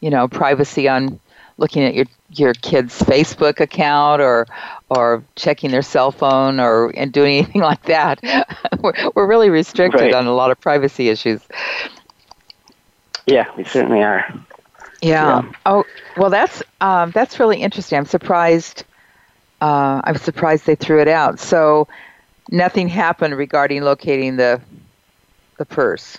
you 0.00 0.10
know 0.10 0.28
privacy 0.28 0.88
on 0.88 1.18
looking 1.56 1.82
at 1.82 1.94
your 1.94 2.04
your 2.30 2.52
kid's 2.52 3.00
Facebook 3.00 3.60
account 3.60 4.20
or 4.20 4.46
or 4.90 5.24
checking 5.34 5.70
their 5.70 5.80
cell 5.80 6.12
phone 6.12 6.60
or 6.60 6.90
and 6.90 7.10
doing 7.10 7.38
anything 7.38 7.62
like 7.62 7.82
that. 7.84 8.20
we're, 8.80 8.92
we're 9.14 9.26
really 9.26 9.48
restricted 9.48 10.00
Right. 10.02 10.14
on 10.14 10.26
a 10.26 10.34
lot 10.34 10.50
of 10.50 10.60
privacy 10.60 11.08
issues. 11.08 11.40
yeah, 13.26 13.46
we 13.56 13.64
certainly 13.64 14.02
are. 14.02 14.26
Yeah. 15.00 15.42
Yeah. 15.42 15.52
Oh, 15.64 15.84
well, 16.18 16.28
that's 16.30 16.62
um, 16.82 17.10
that's 17.12 17.40
really 17.40 17.62
interesting. 17.62 17.96
I'm 17.98 18.04
surprised. 18.06 18.84
Uh, 19.62 20.02
I'm 20.04 20.16
surprised 20.16 20.66
they 20.66 20.74
threw 20.76 21.00
it 21.00 21.08
out. 21.08 21.40
So 21.40 21.88
nothing 22.50 22.88
happened 22.88 23.34
regarding 23.34 23.82
locating 23.82 24.36
the 24.36 24.60
the 25.56 25.64
purse. 25.64 26.18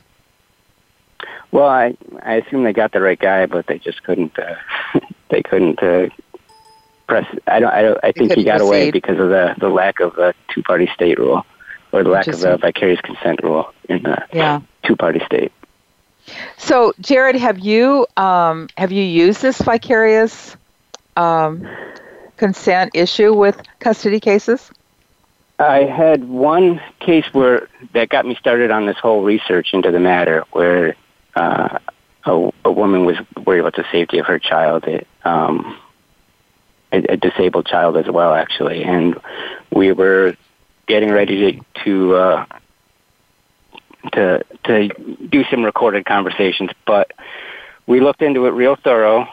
Well, 1.52 1.68
I 1.68 1.96
I 2.22 2.36
assume 2.36 2.64
they 2.64 2.74
got 2.74 2.92
the 2.92 3.02
right 3.02 3.20
guy, 3.20 3.46
but 3.46 3.68
they 3.68 3.80
just 3.80 4.04
couldn't. 4.04 4.38
Uh, 4.38 4.56
they 5.30 5.42
couldn't 5.42 5.82
uh, 5.82 6.08
press. 7.08 7.26
I 7.48 7.60
don't. 7.60 7.74
I 7.74 7.82
don't. 7.82 8.00
I 8.04 8.12
think 8.12 8.34
he 8.34 8.44
got 8.44 8.62
away 8.62 8.92
because 8.92 9.20
of 9.20 9.30
the 9.30 9.56
the 9.60 9.70
lack 9.70 10.00
of 10.00 10.16
the 10.16 10.34
two 10.54 10.64
party 10.64 10.90
state 10.94 11.18
rule, 11.18 11.46
or 11.92 12.04
the 12.04 12.10
lack 12.10 12.28
of 12.28 12.40
the 12.40 12.58
vicarious 12.58 13.02
consent 13.02 13.42
rule 13.44 13.74
in 13.88 14.04
the 14.04 14.24
Yeah. 14.34 14.62
two 14.84 14.96
party 14.96 15.22
state. 15.26 15.52
So, 16.58 16.94
Jared, 17.00 17.36
have 17.36 17.60
you 17.60 18.06
um, 18.18 18.68
have 18.78 18.92
you 18.92 19.04
used 19.04 19.42
this 19.42 19.60
vicarious 19.60 20.56
um, 21.18 21.68
consent 22.38 22.92
issue 22.94 23.34
with 23.34 23.62
custody 23.80 24.20
cases? 24.20 24.72
I 25.58 25.84
had 25.84 26.24
one 26.30 26.80
case 27.02 27.26
where 27.34 27.68
that 27.94 28.08
got 28.10 28.26
me 28.26 28.36
started 28.36 28.72
on 28.72 28.86
this 28.86 28.98
whole 28.98 29.24
research 29.24 29.74
into 29.74 29.92
the 29.92 30.00
matter, 30.00 30.46
where 30.52 30.96
uh, 31.36 31.80
a, 32.26 32.50
a 32.66 32.72
woman 32.72 33.06
was 33.06 33.18
worried 33.46 33.60
about 33.60 33.76
the 33.76 33.86
safety 33.92 34.20
of 34.20 34.26
her 34.26 34.40
child, 34.40 34.86
it, 34.86 35.08
um, 35.24 35.78
a, 36.92 36.98
a 37.14 37.18
disabled 37.18 37.66
child 37.66 37.98
as 37.98 38.08
well, 38.08 38.34
actually, 38.34 38.84
and 38.84 39.20
we 39.72 39.92
were 39.92 40.36
getting 40.88 41.12
ready 41.12 41.54
to 41.54 41.84
to 41.84 42.16
uh, 42.16 42.46
to 44.14 44.44
to 44.66 44.88
do 45.30 45.44
some 45.50 45.64
recorded 45.64 46.06
conversations, 46.06 46.72
but 46.86 47.12
we 47.86 48.00
looked 48.00 48.22
into 48.22 48.46
it 48.46 48.52
real 48.52 48.76
thorough. 48.76 49.28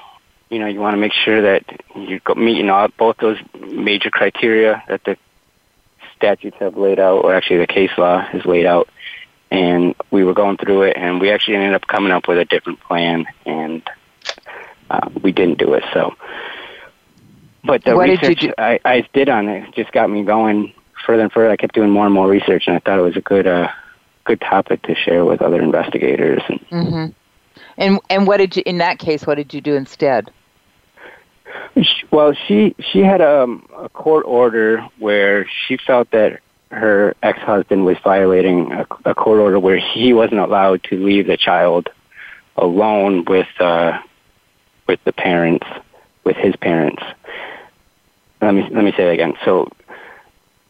You 0.51 0.61
know, 0.61 0.67
you 0.67 0.81
want 0.81 0.95
to 0.95 0.99
make 0.99 1.13
sure 1.13 1.43
that 1.43 1.65
you're 1.97 2.21
meeting 2.37 2.71
all 2.71 2.89
both 2.97 3.17
those 3.17 3.39
major 3.61 4.11
criteria 4.11 4.83
that 4.89 5.03
the 5.05 5.17
statutes 6.17 6.57
have 6.61 6.77
laid 6.77 6.99
out, 6.99 7.25
or 7.25 7.35
actually 7.35 7.59
the 7.59 7.67
case 7.67 7.91
law 7.99 8.21
has 8.21 8.45
laid 8.45 8.67
out. 8.67 8.89
And 9.57 9.95
we 10.11 10.25
were 10.25 10.35
going 10.35 10.57
through 10.59 10.83
it, 10.83 10.97
and 10.97 11.21
we 11.21 11.31
actually 11.31 11.57
ended 11.57 11.75
up 11.75 11.87
coming 11.87 12.13
up 12.13 12.29
with 12.29 12.39
a 12.39 12.45
different 12.45 12.81
plan, 12.81 13.27
and 13.45 13.83
uh, 14.91 15.09
we 15.23 15.33
didn't 15.33 15.59
do 15.59 15.75
it. 15.75 15.85
So, 15.93 16.15
but 17.65 17.85
the 17.85 17.97
What 17.97 18.07
did 18.07 18.21
research 18.21 18.41
do? 18.41 18.53
I, 18.59 18.79
I 18.85 19.09
did 19.13 19.29
on 19.29 19.49
it 19.49 19.75
just 19.75 19.93
got 19.93 20.11
me 20.11 20.25
going 20.25 20.73
further 21.07 21.23
and 21.23 21.33
further. 21.33 21.51
I 21.51 21.57
kept 21.57 21.75
doing 21.75 21.91
more 21.91 22.05
and 22.05 22.15
more 22.15 22.29
research, 22.29 22.65
and 22.67 22.77
I 22.77 22.81
thought 22.81 22.99
it 22.99 23.03
was 23.03 23.17
a 23.17 23.21
good, 23.21 23.47
uh, 23.47 23.69
good 24.25 24.41
topic 24.41 24.83
to 24.83 24.95
share 24.95 25.25
with 25.25 25.41
other 25.43 25.61
investigators. 25.63 26.43
And 26.49 26.61
Mm-hmm. 26.71 27.13
And 27.79 28.01
and 28.11 28.27
what 28.27 28.39
did 28.39 28.57
you 28.57 28.63
in 28.67 28.79
that 28.79 28.99
case? 28.99 29.27
What 29.27 29.37
did 29.37 29.53
you 29.53 29.61
do 29.61 29.75
instead? 29.75 30.31
Well, 32.11 32.35
she 32.47 32.75
she 32.79 33.01
had 33.01 33.21
um, 33.21 33.67
a 33.77 33.89
court 33.89 34.25
order 34.27 34.87
where 34.99 35.47
she 35.49 35.77
felt 35.77 36.11
that 36.11 36.41
her 36.77 37.15
ex-husband 37.23 37.85
was 37.85 37.97
violating 38.05 38.73
a, 38.73 38.87
a 39.05 39.15
court 39.15 39.41
order 39.41 39.59
where 39.59 39.79
he 39.79 40.13
wasn't 40.13 40.41
allowed 40.41 40.83
to 40.85 40.97
leave 40.97 41.27
the 41.27 41.37
child 41.37 41.89
alone 42.57 43.25
with 43.27 43.49
uh, 43.61 43.99
with 44.87 45.01
the 45.05 45.13
parents, 45.13 45.67
with 46.25 46.37
his 46.37 46.55
parents. 46.57 47.03
let 48.41 48.55
me 48.55 48.69
let 48.71 48.85
me 48.85 48.93
say 48.93 49.05
that 49.05 49.13
again. 49.13 49.35
So 49.45 49.71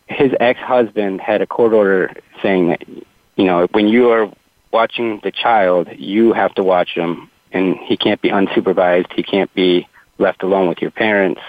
his 0.07 0.33
ex-husband 0.39 1.21
had 1.21 1.43
a 1.43 1.47
court 1.47 1.73
order 1.73 2.15
saying 2.43 2.69
that 2.69 2.89
you 2.89 3.45
know 3.45 3.67
when 3.73 3.89
you 3.89 4.11
are 4.11 4.33
watching 4.73 5.21
the 5.23 5.33
child, 5.33 5.89
you 5.97 6.33
have 6.33 6.55
to 6.55 6.63
watch 6.63 6.91
him, 6.91 7.31
and 7.53 7.77
he 7.77 7.97
can't 7.97 8.21
be 8.21 8.31
unsupervised. 8.31 9.13
He 9.13 9.23
can't 9.23 9.53
be 9.55 9.89
left 10.19 10.43
alone 10.43 10.69
with 10.69 10.81
your 10.81 10.91
parents, 10.91 11.41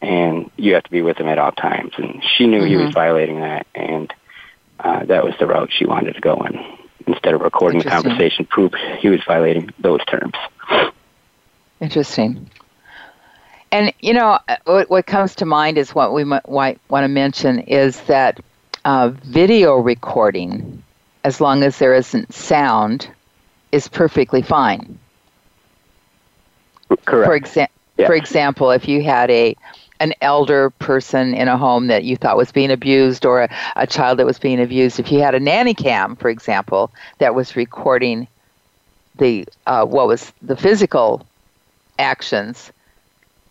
and 0.00 0.50
you 0.56 0.74
have 0.74 0.84
to 0.84 0.90
be 0.90 1.02
with 1.02 1.18
him 1.18 1.28
at 1.28 1.38
all 1.38 1.52
times. 1.52 1.92
And 1.96 2.22
she 2.36 2.46
knew 2.46 2.60
mm-hmm. 2.60 2.66
he 2.66 2.76
was 2.76 2.86
mm-hmm. 2.86 2.94
violating 2.94 3.40
that, 3.40 3.66
and 3.74 4.12
uh, 4.80 5.04
that 5.06 5.24
was 5.24 5.34
the 5.38 5.46
route 5.46 5.70
she 5.72 5.86
wanted 5.86 6.14
to 6.14 6.20
go 6.20 6.42
in. 6.44 6.58
Instead 7.06 7.34
of 7.34 7.40
recording 7.40 7.78
the 7.78 7.88
conversation, 7.88 8.46
prove 8.46 8.74
he 8.98 9.08
was 9.08 9.20
violating 9.24 9.70
those 9.78 10.04
terms. 10.06 10.34
Interesting. 11.80 12.50
And 13.70 13.92
you 14.00 14.12
know 14.12 14.38
what, 14.64 14.90
what 14.90 15.06
comes 15.06 15.34
to 15.36 15.44
mind 15.44 15.78
is 15.78 15.94
what 15.94 16.12
we 16.12 16.24
might, 16.24 16.46
want 16.46 17.04
to 17.04 17.08
mention 17.08 17.60
is 17.60 18.00
that 18.02 18.40
uh, 18.84 19.10
video 19.24 19.76
recording, 19.76 20.82
as 21.24 21.40
long 21.40 21.62
as 21.62 21.78
there 21.78 21.94
isn't 21.94 22.32
sound, 22.32 23.08
is 23.72 23.88
perfectly 23.88 24.42
fine. 24.42 24.98
Correct. 27.04 27.48
For, 27.48 27.60
exa- 27.60 28.06
for 28.06 28.14
example, 28.14 28.70
if 28.70 28.88
you 28.88 29.02
had 29.02 29.30
a 29.30 29.56
an 30.00 30.12
elder 30.20 30.70
person 30.70 31.34
in 31.34 31.48
a 31.48 31.56
home 31.56 31.86
that 31.88 32.04
you 32.04 32.16
thought 32.16 32.36
was 32.36 32.52
being 32.52 32.70
abused 32.70 33.24
or 33.24 33.42
a, 33.42 33.56
a 33.76 33.86
child 33.86 34.18
that 34.18 34.26
was 34.26 34.38
being 34.38 34.60
abused, 34.60 35.00
if 35.00 35.10
you 35.10 35.20
had 35.20 35.34
a 35.34 35.40
nanny 35.40 35.74
cam, 35.74 36.16
for 36.16 36.28
example, 36.28 36.90
that 37.18 37.34
was 37.34 37.56
recording 37.56 38.28
the 39.18 39.46
uh, 39.66 39.84
what 39.84 40.06
was 40.06 40.32
the 40.42 40.56
physical 40.56 41.26
actions 41.98 42.70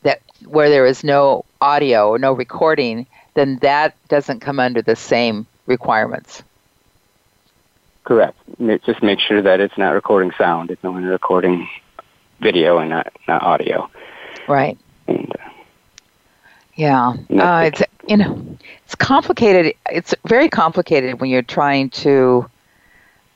that 0.03 0.21
where 0.45 0.69
there 0.69 0.85
is 0.85 1.03
no 1.03 1.43
audio 1.59 2.09
or 2.09 2.19
no 2.19 2.33
recording, 2.33 3.07
then 3.33 3.57
that 3.57 3.95
doesn't 4.07 4.41
come 4.41 4.59
under 4.59 4.81
the 4.81 4.95
same 4.95 5.47
requirements. 5.65 6.43
Correct. 8.03 8.37
Just 8.85 9.01
make 9.01 9.19
sure 9.19 9.41
that 9.41 9.59
it's 9.59 9.77
not 9.77 9.91
recording 9.91 10.31
sound. 10.37 10.69
It's 10.69 10.85
only 10.85 11.03
recording 11.03 11.67
video 12.39 12.77
and 12.77 12.91
not 12.91 13.11
not 13.27 13.41
audio. 13.41 13.89
Right. 14.47 14.77
And, 15.07 15.31
uh, 15.31 15.49
yeah, 16.75 17.13
uh, 17.29 17.69
it's 17.71 17.83
you 18.07 18.17
know 18.17 18.57
it's 18.83 18.95
complicated. 18.95 19.75
It's 19.89 20.13
very 20.25 20.49
complicated 20.49 21.19
when 21.21 21.29
you're 21.29 21.41
trying 21.41 21.89
to 21.91 22.49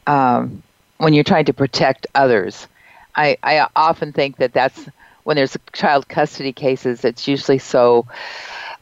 um, 0.08 0.62
when 0.98 1.14
you're 1.14 1.24
trying 1.24 1.46
to 1.46 1.54
protect 1.54 2.08
others. 2.16 2.68
I, 3.16 3.38
I 3.44 3.68
often 3.76 4.14
think 4.14 4.38
that 4.38 4.54
that's 4.54 4.88
when 5.24 5.36
there's 5.36 5.58
child 5.74 6.08
custody 6.08 6.54
cases. 6.54 7.04
It's 7.04 7.28
usually 7.28 7.60
so 7.60 8.08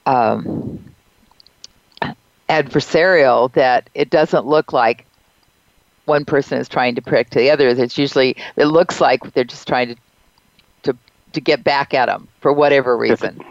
um, 0.05 0.93
adversarial 2.49 3.51
that 3.53 3.89
it 3.93 4.09
doesn't 4.09 4.45
look 4.45 4.73
like 4.73 5.05
one 6.05 6.25
person 6.25 6.57
is 6.57 6.67
trying 6.67 6.95
to 6.95 7.01
protect 7.01 7.33
the 7.33 7.51
other. 7.51 7.67
It's 7.69 7.97
usually 7.97 8.35
it 8.55 8.65
looks 8.65 8.99
like 8.99 9.33
they're 9.33 9.43
just 9.43 9.67
trying 9.67 9.89
to 9.89 9.95
to 10.83 10.97
to 11.33 11.41
get 11.41 11.63
back 11.63 11.93
at 11.93 12.07
them 12.07 12.27
for 12.41 12.51
whatever 12.51 12.97
reason 12.97 13.43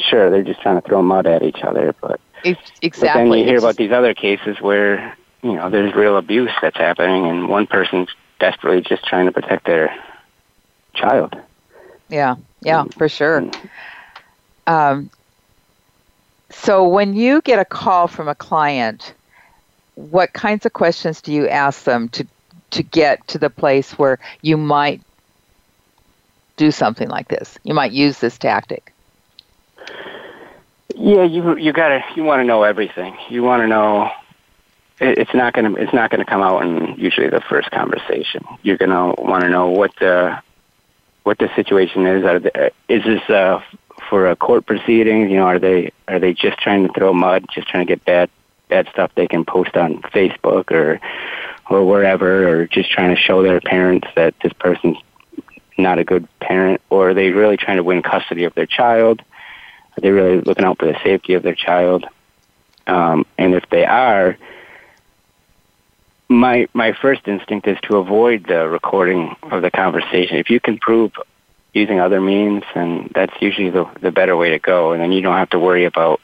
sure 0.00 0.30
they're 0.30 0.42
just 0.42 0.60
trying 0.60 0.80
to 0.80 0.86
throw 0.86 1.02
mud 1.02 1.26
at 1.26 1.42
each 1.42 1.62
other, 1.62 1.94
but 2.00 2.20
exactly. 2.44 2.90
But 2.90 3.14
then 3.14 3.32
you 3.32 3.44
hear 3.44 3.58
about 3.58 3.76
these 3.76 3.92
other 3.92 4.14
cases 4.14 4.60
where 4.60 5.16
you 5.42 5.54
know 5.54 5.70
there's 5.70 5.94
real 5.94 6.16
abuse 6.16 6.52
that's 6.60 6.76
happening, 6.76 7.26
and 7.26 7.48
one 7.48 7.66
person's 7.66 8.08
desperately 8.38 8.80
just 8.80 9.04
trying 9.04 9.26
to 9.26 9.32
protect 9.32 9.66
their 9.66 9.94
child. 10.94 11.36
Yeah, 12.08 12.36
yeah, 12.62 12.84
mm. 12.84 12.94
for 12.94 13.08
sure. 13.08 13.50
Um, 14.66 15.10
so 16.50 16.88
when 16.88 17.14
you 17.14 17.40
get 17.42 17.58
a 17.58 17.64
call 17.64 18.08
from 18.08 18.28
a 18.28 18.34
client, 18.34 19.14
what 19.94 20.32
kinds 20.32 20.66
of 20.66 20.72
questions 20.72 21.20
do 21.20 21.32
you 21.32 21.48
ask 21.48 21.84
them 21.84 22.08
to 22.10 22.26
to 22.70 22.82
get 22.82 23.26
to 23.28 23.38
the 23.38 23.48
place 23.50 23.98
where 23.98 24.18
you 24.42 24.56
might 24.56 25.00
do 26.56 26.70
something 26.70 27.08
like 27.08 27.28
this? 27.28 27.58
You 27.64 27.74
might 27.74 27.92
use 27.92 28.18
this 28.18 28.38
tactic. 28.38 28.92
Yeah, 31.00 31.22
you 31.22 31.56
you 31.56 31.72
gotta 31.72 32.04
you 32.16 32.24
want 32.24 32.40
to 32.40 32.44
know 32.44 32.64
everything. 32.64 33.16
You 33.30 33.44
want 33.44 33.62
to 33.62 33.68
know. 33.68 34.10
it's 35.00 35.32
not 35.32 35.52
gonna 35.52 35.72
it's 35.74 35.92
not 35.92 36.10
gonna 36.10 36.24
come 36.24 36.42
out 36.42 36.64
in 36.64 36.96
usually 36.98 37.28
the 37.28 37.40
first 37.40 37.70
conversation. 37.70 38.44
You're 38.62 38.78
gonna 38.78 39.14
want 39.14 39.44
to 39.44 39.48
know 39.48 39.68
what 39.68 39.94
the 40.00 40.42
what 41.22 41.38
the 41.38 41.54
situation 41.54 42.04
is. 42.04 42.24
Are 42.24 42.40
they, 42.40 42.70
is 42.88 43.04
this 43.04 43.22
uh, 43.30 43.62
for 44.10 44.28
a 44.28 44.34
court 44.34 44.66
proceeding? 44.66 45.30
You 45.30 45.36
know, 45.36 45.46
are 45.46 45.60
they 45.60 45.92
are 46.08 46.18
they 46.18 46.34
just 46.34 46.58
trying 46.58 46.88
to 46.88 46.92
throw 46.92 47.12
mud, 47.12 47.46
just 47.54 47.68
trying 47.68 47.86
to 47.86 47.90
get 47.92 48.04
bad 48.04 48.28
bad 48.68 48.88
stuff 48.88 49.12
they 49.14 49.28
can 49.28 49.44
post 49.44 49.76
on 49.76 50.02
Facebook 50.02 50.72
or 50.72 51.00
or 51.70 51.84
wherever, 51.84 52.48
or 52.48 52.66
just 52.66 52.90
trying 52.90 53.14
to 53.14 53.20
show 53.20 53.44
their 53.44 53.60
parents 53.60 54.08
that 54.16 54.34
this 54.42 54.52
person's 54.54 54.98
not 55.76 56.00
a 56.00 56.04
good 56.04 56.26
parent, 56.40 56.80
or 56.90 57.10
are 57.10 57.14
they 57.14 57.30
really 57.30 57.56
trying 57.56 57.76
to 57.76 57.84
win 57.84 58.02
custody 58.02 58.42
of 58.42 58.54
their 58.54 58.66
child? 58.66 59.22
Are 59.98 60.00
they 60.00 60.10
really 60.12 60.40
looking 60.40 60.64
out 60.64 60.78
for 60.78 60.86
the 60.86 60.96
safety 61.02 61.34
of 61.34 61.42
their 61.42 61.56
child? 61.56 62.06
Um, 62.86 63.26
and 63.36 63.52
if 63.52 63.68
they 63.68 63.84
are, 63.84 64.38
my 66.28 66.68
my 66.72 66.92
first 66.92 67.26
instinct 67.26 67.66
is 67.66 67.78
to 67.82 67.96
avoid 67.96 68.46
the 68.46 68.68
recording 68.68 69.34
of 69.42 69.60
the 69.60 69.72
conversation. 69.72 70.36
If 70.36 70.50
you 70.50 70.60
can 70.60 70.78
prove 70.78 71.10
using 71.74 71.98
other 71.98 72.20
means, 72.20 72.62
then 72.76 73.10
that's 73.12 73.34
usually 73.42 73.70
the 73.70 73.90
the 74.00 74.12
better 74.12 74.36
way 74.36 74.50
to 74.50 74.60
go. 74.60 74.92
And 74.92 75.02
then 75.02 75.10
you 75.10 75.20
don't 75.20 75.36
have 75.36 75.50
to 75.50 75.58
worry 75.58 75.84
about 75.84 76.20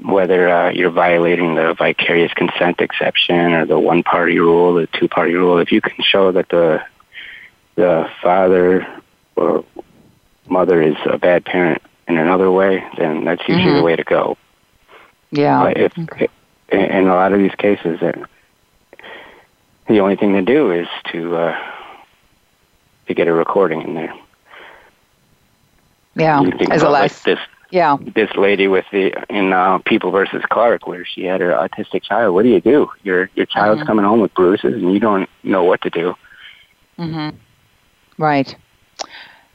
whether 0.00 0.48
uh, 0.48 0.70
you're 0.70 0.88
violating 0.88 1.54
the 1.54 1.74
vicarious 1.74 2.32
consent 2.32 2.80
exception 2.80 3.52
or 3.52 3.66
the 3.66 3.78
one 3.78 4.02
party 4.02 4.38
rule, 4.38 4.76
the 4.76 4.86
two 4.86 5.08
party 5.08 5.34
rule. 5.34 5.58
If 5.58 5.72
you 5.72 5.82
can 5.82 6.02
show 6.02 6.32
that 6.32 6.48
the 6.48 6.82
the 7.74 8.08
father 8.22 8.86
or 9.36 9.62
mother 10.48 10.80
is 10.80 10.96
a 11.04 11.18
bad 11.18 11.44
parent 11.44 11.82
in 12.08 12.18
another 12.18 12.50
way, 12.50 12.84
then 12.98 13.24
that's 13.24 13.42
usually 13.48 13.66
mm-hmm. 13.66 13.76
the 13.76 13.82
way 13.82 13.96
to 13.96 14.04
go. 14.04 14.36
Yeah. 15.30 15.62
But 15.62 15.76
if 15.78 15.98
okay. 15.98 16.28
in 16.70 17.08
a 17.08 17.14
lot 17.14 17.32
of 17.32 17.38
these 17.38 17.54
cases, 17.54 18.00
the 19.88 20.00
only 20.00 20.16
thing 20.16 20.32
to 20.34 20.42
do 20.42 20.70
is 20.70 20.88
to 21.12 21.36
uh, 21.36 21.72
to 23.06 23.14
get 23.14 23.28
a 23.28 23.32
recording 23.32 23.82
in 23.82 23.94
there. 23.94 24.14
Yeah, 26.14 26.42
as 26.70 26.82
a 26.82 26.90
last. 26.90 27.26
Like 27.26 27.38
this, 27.38 27.46
yeah. 27.70 27.96
This 28.14 28.30
lady 28.36 28.68
with 28.68 28.84
the 28.92 29.14
in 29.30 29.54
uh, 29.54 29.78
People 29.78 30.10
versus 30.10 30.42
Clark, 30.50 30.86
where 30.86 31.06
she 31.06 31.24
had 31.24 31.40
her 31.40 31.52
autistic 31.52 32.02
child. 32.02 32.34
What 32.34 32.42
do 32.42 32.50
you 32.50 32.60
do? 32.60 32.90
Your 33.02 33.30
your 33.34 33.46
child's 33.46 33.80
mm-hmm. 33.80 33.86
coming 33.86 34.04
home 34.04 34.20
with 34.20 34.34
bruises, 34.34 34.74
and 34.74 34.92
you 34.92 35.00
don't 35.00 35.28
know 35.42 35.64
what 35.64 35.80
to 35.82 35.90
do. 35.90 36.14
Mm-hmm. 36.98 37.36
Right. 38.22 38.54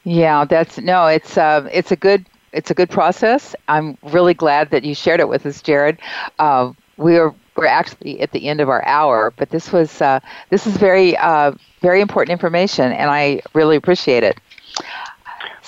Yeah, 0.04 0.46
that's 0.46 0.80
no. 0.80 1.06
It's 1.06 1.38
uh, 1.38 1.70
it's 1.72 1.92
a 1.92 1.96
good 1.96 2.26
it's 2.54 2.72
a 2.72 2.74
good 2.74 2.90
process. 2.90 3.56
I'm 3.68 3.98
really 4.04 4.34
glad 4.34 4.72
that 4.72 4.84
you 4.84 4.96
shared 4.96 5.20
it 5.20 5.28
with 5.28 5.46
us, 5.46 5.62
Jared. 5.62 6.00
Uh, 6.40 6.74
we 6.98 7.18
are 7.18 7.34
we're 7.56 7.66
actually 7.66 8.22
at 8.22 8.32
the 8.32 8.48
end 8.48 8.62
of 8.62 8.70
our 8.70 8.86
hour, 8.86 9.34
but 9.36 9.50
this 9.50 9.72
was 9.72 10.02
uh, 10.02 10.20
this 10.50 10.68
is 10.68 10.78
very 10.78 11.18
uh, 11.18 11.54
very 11.82 12.02
important 12.02 12.32
information, 12.32 12.92
and 12.92 13.10
I 13.10 13.42
really 13.54 13.76
appreciate 13.76 14.24
it. 14.24 14.40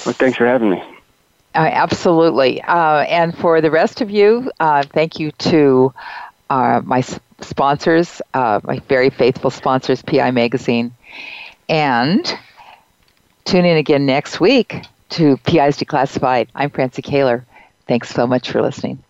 Well, 0.06 0.14
thanks 0.14 0.38
for 0.38 0.46
having 0.46 0.72
me. 0.72 0.82
Uh, 1.56 1.70
absolutely, 1.72 2.62
uh, 2.62 3.00
and 3.02 3.36
for 3.38 3.60
the 3.60 3.72
rest 3.72 4.02
of 4.02 4.10
you, 4.10 4.52
uh, 4.60 4.84
thank 4.84 5.20
you 5.20 5.32
to 5.32 5.94
uh, 6.50 6.82
my 6.86 7.02
sponsors, 7.42 8.22
my 8.34 8.82
very 8.88 9.10
faithful 9.10 9.50
sponsors, 9.50 10.02
PI 10.04 10.32
Magazine, 10.32 10.94
and 11.68 12.38
tune 13.46 13.66
in 13.66 13.78
again 13.78 14.06
next 14.06 14.40
week 14.40 14.84
to 15.10 15.38
PIs 15.38 15.78
Declassified. 15.78 16.48
I'm 16.56 16.70
Francie 16.70 17.02
Koehler. 17.02 17.46
Thanks 17.88 18.10
so 18.10 18.28
much 18.28 18.52
for 18.52 18.62
listening. 18.62 19.04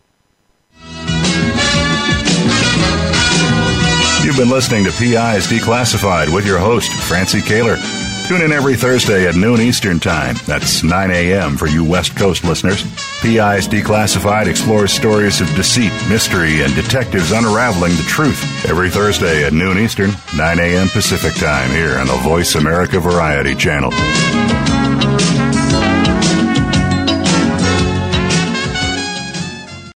You've 4.24 4.38
been 4.38 4.50
listening 4.50 4.84
to 4.84 4.92
PIs 4.92 5.48
Declassified 5.48 6.34
with 6.34 6.46
your 6.46 6.60
host, 6.60 6.92
Francie 7.04 7.40
Koehler. 7.40 7.78
Tune 8.28 8.42
in 8.44 8.52
every 8.52 8.76
Thursday 8.76 9.28
at 9.28 9.34
noon 9.34 9.60
Eastern 9.60 10.00
Time. 10.00 10.36
That's 10.46 10.84
9 10.84 11.10
a.m. 11.10 11.58
for 11.58 11.66
you 11.66 11.84
West 11.84 12.16
Coast 12.16 12.44
listeners. 12.44 12.84
PIs 13.22 13.68
Declassified 13.68 14.46
explores 14.46 14.94
stories 14.94 15.42
of 15.42 15.48
deceit, 15.56 15.92
mystery, 16.10 16.62
and 16.62 16.76
detectives 16.76 17.32
unraveling 17.32 17.94
the 17.94 18.06
truth. 18.08 18.40
Every 18.70 18.92
Thursday 18.92 19.46
at 19.46 19.54
noon 19.54 19.80
Eastern, 19.80 20.12
9 20.38 20.60
a.m. 20.60 20.90
Pacific 20.90 21.34
Time 21.34 21.72
here 21.72 21.98
on 21.98 22.06
the 22.06 22.18
Voice 22.18 22.54
America 22.54 23.00
Variety 23.00 23.56
Channel. 23.56 23.90